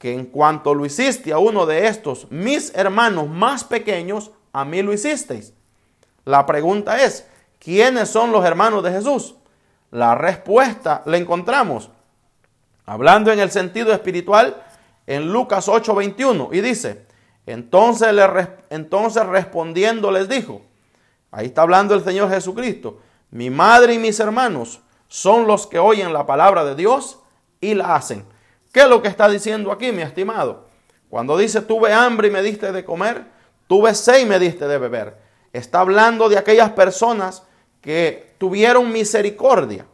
que 0.05 0.13
en 0.13 0.27
cuanto 0.27 0.75
lo 0.75 0.85
hiciste 0.85 1.33
a 1.33 1.39
uno 1.39 1.65
de 1.65 1.87
estos 1.87 2.29
mis 2.29 2.71
hermanos 2.75 3.27
más 3.27 3.63
pequeños, 3.63 4.29
a 4.53 4.63
mí 4.63 4.83
lo 4.83 4.93
hicisteis. 4.93 5.51
La 6.25 6.45
pregunta 6.45 7.03
es, 7.03 7.27
¿quiénes 7.57 8.09
son 8.09 8.31
los 8.31 8.45
hermanos 8.45 8.83
de 8.83 8.91
Jesús? 8.91 9.33
La 9.89 10.13
respuesta 10.13 11.01
la 11.07 11.17
encontramos 11.17 11.89
hablando 12.85 13.31
en 13.31 13.39
el 13.39 13.49
sentido 13.49 13.91
espiritual 13.93 14.61
en 15.07 15.33
Lucas 15.33 15.67
8:21 15.67 16.49
y 16.51 16.61
dice, 16.61 17.07
entonces, 17.47 18.13
le, 18.13 18.29
entonces 18.69 19.25
respondiendo 19.25 20.11
les 20.11 20.29
dijo, 20.29 20.61
ahí 21.31 21.47
está 21.47 21.63
hablando 21.63 21.95
el 21.95 22.03
Señor 22.03 22.29
Jesucristo, 22.29 22.99
mi 23.31 23.49
madre 23.49 23.95
y 23.95 23.97
mis 23.97 24.19
hermanos 24.19 24.81
son 25.07 25.47
los 25.47 25.65
que 25.65 25.79
oyen 25.79 26.13
la 26.13 26.27
palabra 26.27 26.63
de 26.63 26.75
Dios 26.75 27.17
y 27.59 27.73
la 27.73 27.95
hacen. 27.95 28.34
¿Qué 28.75 28.81
es 28.81 28.89
lo 28.89 29.01
que 29.01 29.07
está 29.07 29.29
diciendo 29.29 29.71
aquí, 29.71 29.93
mi 29.93 30.01
estimado? 30.01 30.65
Cuando 31.09 31.37
dice, 31.37 31.61
tuve 31.61 31.93
hambre 31.93 32.27
y 32.27 32.31
me 32.31 32.43
diste 32.43 32.73
de 32.73 32.83
comer, 32.83 33.23
tuve 33.67 33.95
sed 33.95 34.19
y 34.19 34.25
me 34.25 34.37
diste 34.37 34.67
de 34.67 34.77
beber. 34.77 35.15
Está 35.53 35.79
hablando 35.79 36.27
de 36.27 36.37
aquellas 36.37 36.71
personas 36.71 37.43
que 37.79 38.33
tuvieron 38.37 38.91
misericordia, 38.91 39.85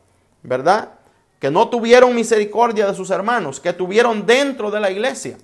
¿verdad? 0.41 0.93
Que 1.37 1.51
no 1.51 1.69
tuvieron 1.69 2.15
misericordia 2.15 2.87
de 2.87 2.95
sus 2.95 3.11
hermanos, 3.11 3.59
que 3.59 3.71
tuvieron 3.71 4.25
dentro 4.25 4.71
de 4.71 4.79
la 4.79 4.89
iglesia 4.89 5.37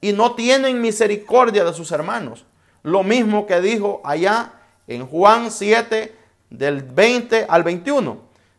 y 0.00 0.12
no 0.12 0.36
tienen 0.36 0.80
misericordia 0.80 1.64
de 1.64 1.74
sus 1.74 1.90
hermanos. 1.90 2.44
Lo 2.84 3.02
mismo 3.02 3.46
que 3.46 3.60
dijo 3.60 4.00
allá 4.04 4.52
en 4.86 5.08
Juan 5.08 5.50
7 5.50 6.14
del 6.50 6.84
20 6.84 7.46
al 7.48 7.64
21. 7.64 8.16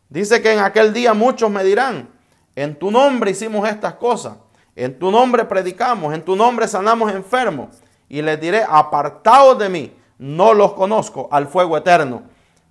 Dice 0.09 0.41
que 0.41 0.51
en 0.51 0.59
aquel 0.59 0.91
día 0.91 1.13
muchos 1.13 1.49
me 1.49 1.63
dirán, 1.63 2.16
en 2.57 2.75
tu 2.75 2.89
nombre 2.89 3.29
hicimos 3.29 3.69
estas 3.69 3.93
cosas, 3.93 4.35
en 4.75 4.97
tu 4.97 5.11
nombre 5.11 5.45
predicamos, 5.45 6.11
en 6.11 6.23
tu 6.23 6.35
nombre 6.35 6.67
sanamos 6.67 7.11
enfermos. 7.11 7.67
Y 8.09 8.19
les 8.23 8.41
diré, 8.41 8.65
apartados 8.67 9.59
de 9.59 9.69
mí, 9.69 9.93
no 10.17 10.55
los 10.55 10.73
conozco 10.73 11.29
al 11.31 11.47
fuego 11.47 11.77
eterno. 11.77 12.23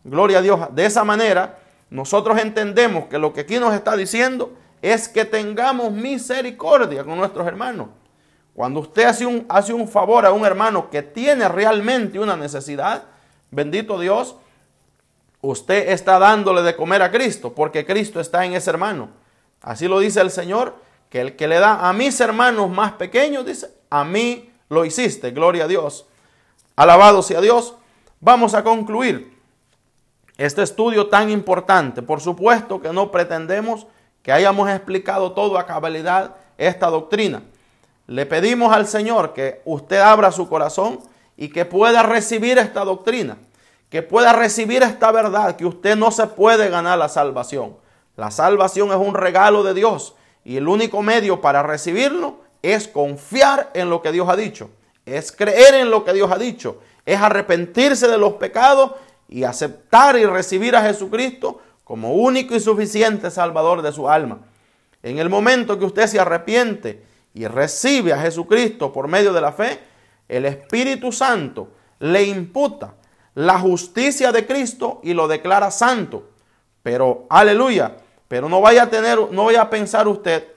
Gloria 0.02 0.38
a 0.38 0.42
Dios. 0.42 0.60
De 0.74 0.84
esa 0.84 1.04
manera, 1.04 1.58
nosotros 1.88 2.36
entendemos 2.40 3.04
que 3.04 3.16
lo 3.16 3.32
que 3.32 3.42
aquí 3.42 3.60
nos 3.60 3.74
está 3.74 3.96
diciendo 3.96 4.54
es 4.82 5.08
que 5.08 5.24
tengamos 5.24 5.92
misericordia 5.92 7.04
con 7.04 7.16
nuestros 7.16 7.46
hermanos. 7.46 7.86
Cuando 8.54 8.80
usted 8.80 9.04
hace 9.04 9.24
un, 9.24 9.46
hace 9.48 9.72
un 9.72 9.86
favor 9.86 10.26
a 10.26 10.32
un 10.32 10.44
hermano 10.44 10.90
que 10.90 11.02
tiene 11.02 11.46
realmente 11.46 12.18
una 12.18 12.36
necesidad, 12.36 13.04
bendito 13.52 14.00
Dios, 14.00 14.34
usted 15.42 15.90
está 15.90 16.18
dándole 16.18 16.62
de 16.62 16.74
comer 16.74 17.02
a 17.02 17.12
Cristo, 17.12 17.54
porque 17.54 17.86
Cristo 17.86 18.18
está 18.18 18.44
en 18.44 18.54
ese 18.54 18.70
hermano. 18.70 19.25
Así 19.62 19.88
lo 19.88 19.98
dice 19.98 20.20
el 20.20 20.30
Señor, 20.30 20.76
que 21.10 21.20
el 21.20 21.36
que 21.36 21.48
le 21.48 21.58
da 21.58 21.88
a 21.88 21.92
mis 21.92 22.20
hermanos 22.20 22.70
más 22.70 22.92
pequeños, 22.92 23.44
dice, 23.44 23.68
a 23.90 24.04
mí 24.04 24.50
lo 24.68 24.84
hiciste, 24.84 25.30
gloria 25.30 25.64
a 25.64 25.68
Dios. 25.68 26.06
Alabado 26.76 27.22
sea 27.22 27.40
Dios. 27.40 27.74
Vamos 28.20 28.54
a 28.54 28.62
concluir 28.62 29.36
este 30.36 30.62
estudio 30.62 31.08
tan 31.08 31.30
importante. 31.30 32.02
Por 32.02 32.20
supuesto 32.20 32.80
que 32.80 32.92
no 32.92 33.10
pretendemos 33.10 33.86
que 34.22 34.32
hayamos 34.32 34.68
explicado 34.68 35.32
todo 35.32 35.58
a 35.58 35.66
cabalidad 35.66 36.36
esta 36.58 36.88
doctrina. 36.88 37.42
Le 38.06 38.26
pedimos 38.26 38.72
al 38.72 38.86
Señor 38.86 39.32
que 39.32 39.62
usted 39.64 39.98
abra 39.98 40.32
su 40.32 40.48
corazón 40.48 41.00
y 41.36 41.48
que 41.48 41.64
pueda 41.64 42.02
recibir 42.02 42.58
esta 42.58 42.84
doctrina 42.84 43.36
que 43.90 44.02
pueda 44.02 44.32
recibir 44.32 44.82
esta 44.82 45.12
verdad, 45.12 45.56
que 45.56 45.66
usted 45.66 45.96
no 45.96 46.10
se 46.10 46.26
puede 46.26 46.68
ganar 46.68 46.98
la 46.98 47.08
salvación. 47.08 47.76
La 48.16 48.30
salvación 48.30 48.90
es 48.90 48.96
un 48.96 49.14
regalo 49.14 49.62
de 49.62 49.74
Dios 49.74 50.14
y 50.44 50.56
el 50.56 50.68
único 50.68 51.02
medio 51.02 51.40
para 51.40 51.62
recibirlo 51.62 52.40
es 52.62 52.88
confiar 52.88 53.70
en 53.74 53.90
lo 53.90 54.00
que 54.00 54.12
Dios 54.12 54.28
ha 54.28 54.36
dicho, 54.36 54.70
es 55.04 55.32
creer 55.32 55.74
en 55.74 55.90
lo 55.90 56.04
que 56.04 56.12
Dios 56.12 56.30
ha 56.30 56.38
dicho, 56.38 56.80
es 57.04 57.20
arrepentirse 57.20 58.08
de 58.08 58.18
los 58.18 58.34
pecados 58.34 58.92
y 59.28 59.44
aceptar 59.44 60.16
y 60.16 60.24
recibir 60.24 60.74
a 60.74 60.82
Jesucristo 60.82 61.60
como 61.84 62.14
único 62.14 62.54
y 62.54 62.60
suficiente 62.60 63.30
Salvador 63.30 63.82
de 63.82 63.92
su 63.92 64.08
alma. 64.08 64.38
En 65.02 65.18
el 65.18 65.28
momento 65.28 65.78
que 65.78 65.84
usted 65.84 66.06
se 66.06 66.18
arrepiente 66.18 67.04
y 67.34 67.46
recibe 67.46 68.12
a 68.12 68.18
Jesucristo 68.18 68.92
por 68.92 69.08
medio 69.08 69.32
de 69.32 69.40
la 69.40 69.52
fe, 69.52 69.78
el 70.28 70.46
Espíritu 70.46 71.12
Santo 71.12 71.68
le 72.00 72.24
imputa 72.24 72.94
la 73.34 73.58
justicia 73.58 74.32
de 74.32 74.46
Cristo 74.46 75.00
y 75.04 75.12
lo 75.12 75.28
declara 75.28 75.70
santo. 75.70 76.30
Pero, 76.82 77.26
aleluya, 77.28 77.96
pero 78.28 78.48
no 78.48 78.60
vaya 78.60 78.84
a 78.84 78.90
tener, 78.90 79.18
no 79.30 79.44
vaya 79.44 79.62
a 79.62 79.70
pensar 79.70 80.08
usted 80.08 80.56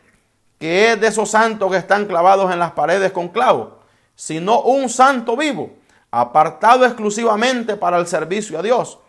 que 0.60 0.92
es 0.92 1.00
de 1.00 1.08
esos 1.08 1.32
santos 1.32 1.72
que 1.72 1.78
están 1.78 2.06
clavados 2.06 2.52
en 2.52 2.60
las 2.60 2.72
paredes 2.72 3.14
con 3.14 3.30
clavos, 3.30 3.70
sino 4.14 4.62
un 4.62 4.90
santo 4.90 5.38
vivo, 5.38 5.72
apartado 6.12 6.86
exclusivamente 6.86 7.78
para 7.78 7.98
el 7.98 8.08
servicio 8.08 8.60
a 8.60 8.62
Dios. 8.62 9.00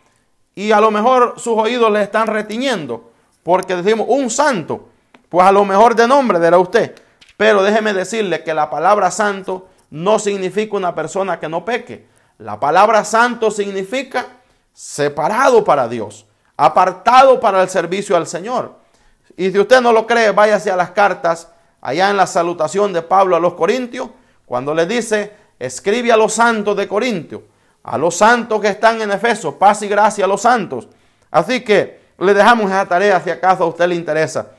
Y 0.55 0.71
a 0.71 0.79
lo 0.79 0.91
mejor 0.91 1.35
sus 1.37 1.57
oídos 1.57 1.91
le 1.91 2.03
están 2.03 2.27
retiñendo, 2.27 3.11
porque 3.43 3.75
decimos 3.75 4.07
un 4.09 4.29
santo, 4.29 4.87
pues 5.27 5.45
a 5.45 5.51
lo 5.51 5.65
mejor 5.65 5.95
de 5.95 6.07
nombre 6.07 6.39
dirá 6.39 6.57
usted. 6.57 6.95
Pero 7.35 7.63
déjeme 7.63 7.93
decirle 7.93 8.43
que 8.43 8.53
la 8.53 8.69
palabra 8.69 9.11
santo 9.11 9.67
no 9.89 10.19
significa 10.19 10.77
una 10.77 10.95
persona 10.95 11.39
que 11.39 11.49
no 11.49 11.65
peque. 11.65 12.07
La 12.37 12.59
palabra 12.59 13.03
santo 13.03 13.51
significa 13.51 14.27
separado 14.73 15.63
para 15.63 15.87
Dios, 15.87 16.25
apartado 16.63 17.39
para 17.39 17.63
el 17.63 17.69
servicio 17.69 18.15
al 18.15 18.27
Señor. 18.27 18.75
Y 19.35 19.49
si 19.49 19.57
usted 19.57 19.81
no 19.81 19.91
lo 19.91 20.05
cree, 20.05 20.29
váyase 20.29 20.69
a 20.69 20.75
las 20.75 20.91
cartas, 20.91 21.47
allá 21.81 22.11
en 22.11 22.17
la 22.17 22.27
salutación 22.27 22.93
de 22.93 23.01
Pablo 23.01 23.35
a 23.35 23.39
los 23.39 23.55
Corintios, 23.55 24.09
cuando 24.45 24.75
le 24.75 24.85
dice, 24.85 25.33
escribe 25.57 26.11
a 26.11 26.17
los 26.17 26.33
santos 26.33 26.77
de 26.77 26.87
Corintio, 26.87 27.45
a 27.81 27.97
los 27.97 28.15
santos 28.15 28.61
que 28.61 28.67
están 28.67 29.01
en 29.01 29.11
Efeso, 29.11 29.57
paz 29.57 29.81
y 29.81 29.87
gracia 29.87 30.25
a 30.25 30.27
los 30.27 30.43
santos. 30.43 30.87
Así 31.31 31.61
que 31.61 31.99
le 32.19 32.31
dejamos 32.31 32.69
esa 32.69 32.87
tarea 32.87 33.19
si 33.21 33.31
acaso 33.31 33.63
a 33.63 33.67
usted 33.67 33.87
le 33.87 33.95
interesa. 33.95 34.51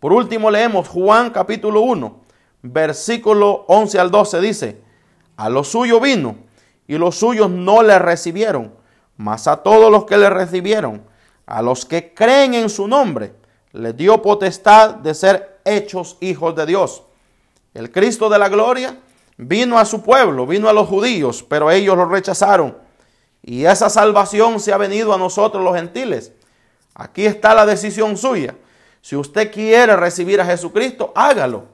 Por 0.00 0.14
último 0.14 0.50
leemos 0.50 0.88
Juan 0.88 1.28
capítulo 1.28 1.82
1, 1.82 2.20
versículo 2.62 3.66
11 3.68 3.98
al 3.98 4.10
12 4.10 4.40
dice, 4.40 4.80
a 5.36 5.50
lo 5.50 5.64
suyo 5.64 6.00
vino 6.00 6.36
y 6.86 6.96
los 6.96 7.16
suyos 7.16 7.50
no 7.50 7.82
le 7.82 7.98
recibieron, 7.98 8.72
mas 9.18 9.48
a 9.48 9.58
todos 9.58 9.90
los 9.92 10.06
que 10.06 10.16
le 10.16 10.30
recibieron, 10.30 11.02
a 11.44 11.60
los 11.60 11.84
que 11.84 12.14
creen 12.14 12.54
en 12.54 12.70
su 12.70 12.88
nombre, 12.88 13.34
les 13.72 13.94
dio 13.96 14.22
potestad 14.22 14.94
de 14.94 15.12
ser 15.12 15.60
hechos 15.64 16.16
hijos 16.20 16.54
de 16.54 16.64
Dios. 16.64 17.02
El 17.74 17.90
Cristo 17.90 18.30
de 18.30 18.38
la 18.38 18.48
gloria 18.48 18.96
vino 19.36 19.78
a 19.78 19.84
su 19.84 20.02
pueblo, 20.02 20.46
vino 20.46 20.68
a 20.68 20.72
los 20.72 20.88
judíos, 20.88 21.44
pero 21.46 21.70
ellos 21.70 21.96
lo 21.96 22.06
rechazaron. 22.06 22.78
Y 23.42 23.64
esa 23.64 23.90
salvación 23.90 24.60
se 24.60 24.72
ha 24.72 24.78
venido 24.78 25.12
a 25.12 25.18
nosotros 25.18 25.62
los 25.64 25.74
gentiles. 25.74 26.32
Aquí 26.94 27.26
está 27.26 27.54
la 27.54 27.66
decisión 27.66 28.16
suya. 28.16 28.54
Si 29.00 29.16
usted 29.16 29.52
quiere 29.52 29.96
recibir 29.96 30.40
a 30.40 30.46
Jesucristo, 30.46 31.12
hágalo. 31.14 31.64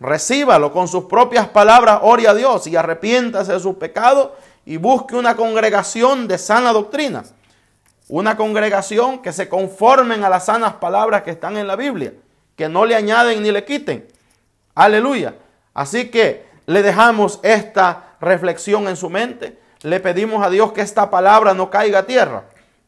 Recíbalo 0.00 0.72
con 0.72 0.88
sus 0.88 1.04
propias 1.04 1.48
palabras, 1.48 2.00
ore 2.02 2.28
a 2.28 2.34
Dios 2.34 2.66
y 2.66 2.76
arrepiéntase 2.76 3.52
de 3.52 3.60
sus 3.60 3.76
pecados 3.76 4.30
y 4.68 4.76
busque 4.76 5.16
una 5.16 5.34
congregación 5.34 6.28
de 6.28 6.36
sana 6.36 6.74
doctrina. 6.74 7.24
Una 8.06 8.36
congregación 8.36 9.22
que 9.22 9.32
se 9.32 9.48
conformen 9.48 10.24
a 10.24 10.28
las 10.28 10.44
sanas 10.44 10.74
palabras 10.74 11.22
que 11.22 11.30
están 11.30 11.56
en 11.56 11.66
la 11.66 11.74
Biblia, 11.74 12.12
que 12.54 12.68
no 12.68 12.84
le 12.84 12.94
añaden 12.94 13.42
ni 13.42 13.50
le 13.50 13.64
quiten. 13.64 14.06
Aleluya. 14.74 15.36
Así 15.72 16.10
que 16.10 16.44
le 16.66 16.82
dejamos 16.82 17.40
esta 17.42 18.16
reflexión 18.20 18.88
en 18.88 18.96
su 18.98 19.08
mente. 19.08 19.58
Le 19.80 20.00
pedimos 20.00 20.44
a 20.44 20.50
Dios 20.50 20.72
que 20.72 20.82
esta 20.82 21.08
palabra 21.08 21.54
no 21.54 21.70
caiga 21.70 22.00
a 22.00 22.06
tierra, 22.06 22.44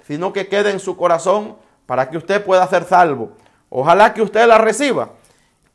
sino 0.07 0.35
que 0.35 0.49
quede 0.49 0.72
en 0.72 0.81
su 0.81 0.99
corazón 0.99 1.57
para 1.87 2.11
que 2.11 2.18
usted 2.18 2.45
pueda 2.45 2.68
ser 2.68 2.85
salvo. 2.85 3.33
Ojalá 3.70 4.12
que 4.12 4.20
usted 4.20 4.47
la 4.47 4.59
reciba. 4.59 5.12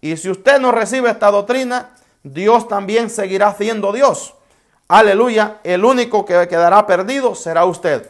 Y 0.01 0.17
si 0.17 0.29
usted 0.29 0.59
no 0.59 0.71
recibe 0.71 1.09
esta 1.09 1.31
doctrina, 1.31 1.95
Dios 2.21 2.67
también 2.67 3.09
seguirá 3.09 3.55
siendo 3.55 3.91
Dios. 3.91 4.35
Aleluya. 4.87 5.59
El 5.63 5.83
único 5.83 6.25
que 6.25 6.47
quedará 6.47 6.85
perdido 6.85 7.35
será 7.35 7.65
usted. 7.65 8.09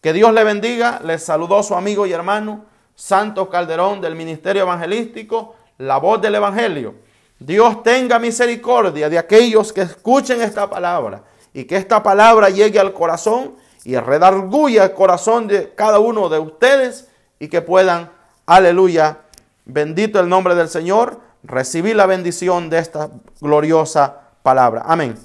Que 0.00 0.12
Dios 0.12 0.32
le 0.32 0.44
bendiga. 0.44 1.00
Les 1.04 1.22
saludó 1.22 1.62
su 1.62 1.74
amigo 1.74 2.06
y 2.06 2.12
hermano 2.12 2.64
Santos 2.94 3.48
Calderón 3.48 4.00
del 4.00 4.14
Ministerio 4.14 4.62
Evangelístico, 4.62 5.56
la 5.78 5.98
voz 5.98 6.20
del 6.20 6.36
Evangelio. 6.36 6.94
Dios 7.38 7.82
tenga 7.82 8.18
misericordia 8.18 9.08
de 9.08 9.18
aquellos 9.18 9.72
que 9.72 9.82
escuchen 9.82 10.40
esta 10.40 10.70
palabra 10.70 11.24
y 11.52 11.64
que 11.64 11.76
esta 11.76 12.02
palabra 12.02 12.48
llegue 12.48 12.78
al 12.78 12.92
corazón 12.92 13.56
y 13.84 13.96
redarguya 13.96 14.84
el 14.84 14.92
corazón 14.94 15.46
de 15.46 15.74
cada 15.74 15.98
uno 15.98 16.28
de 16.28 16.38
ustedes 16.38 17.08
y 17.38 17.48
que 17.48 17.60
puedan, 17.60 18.10
aleluya, 18.46 19.18
bendito 19.64 20.20
el 20.20 20.28
nombre 20.28 20.54
del 20.54 20.68
Señor, 20.68 21.20
recibir 21.42 21.96
la 21.96 22.06
bendición 22.06 22.70
de 22.70 22.78
esta 22.78 23.10
gloriosa 23.40 24.20
palabra. 24.42 24.82
Amén. 24.86 25.18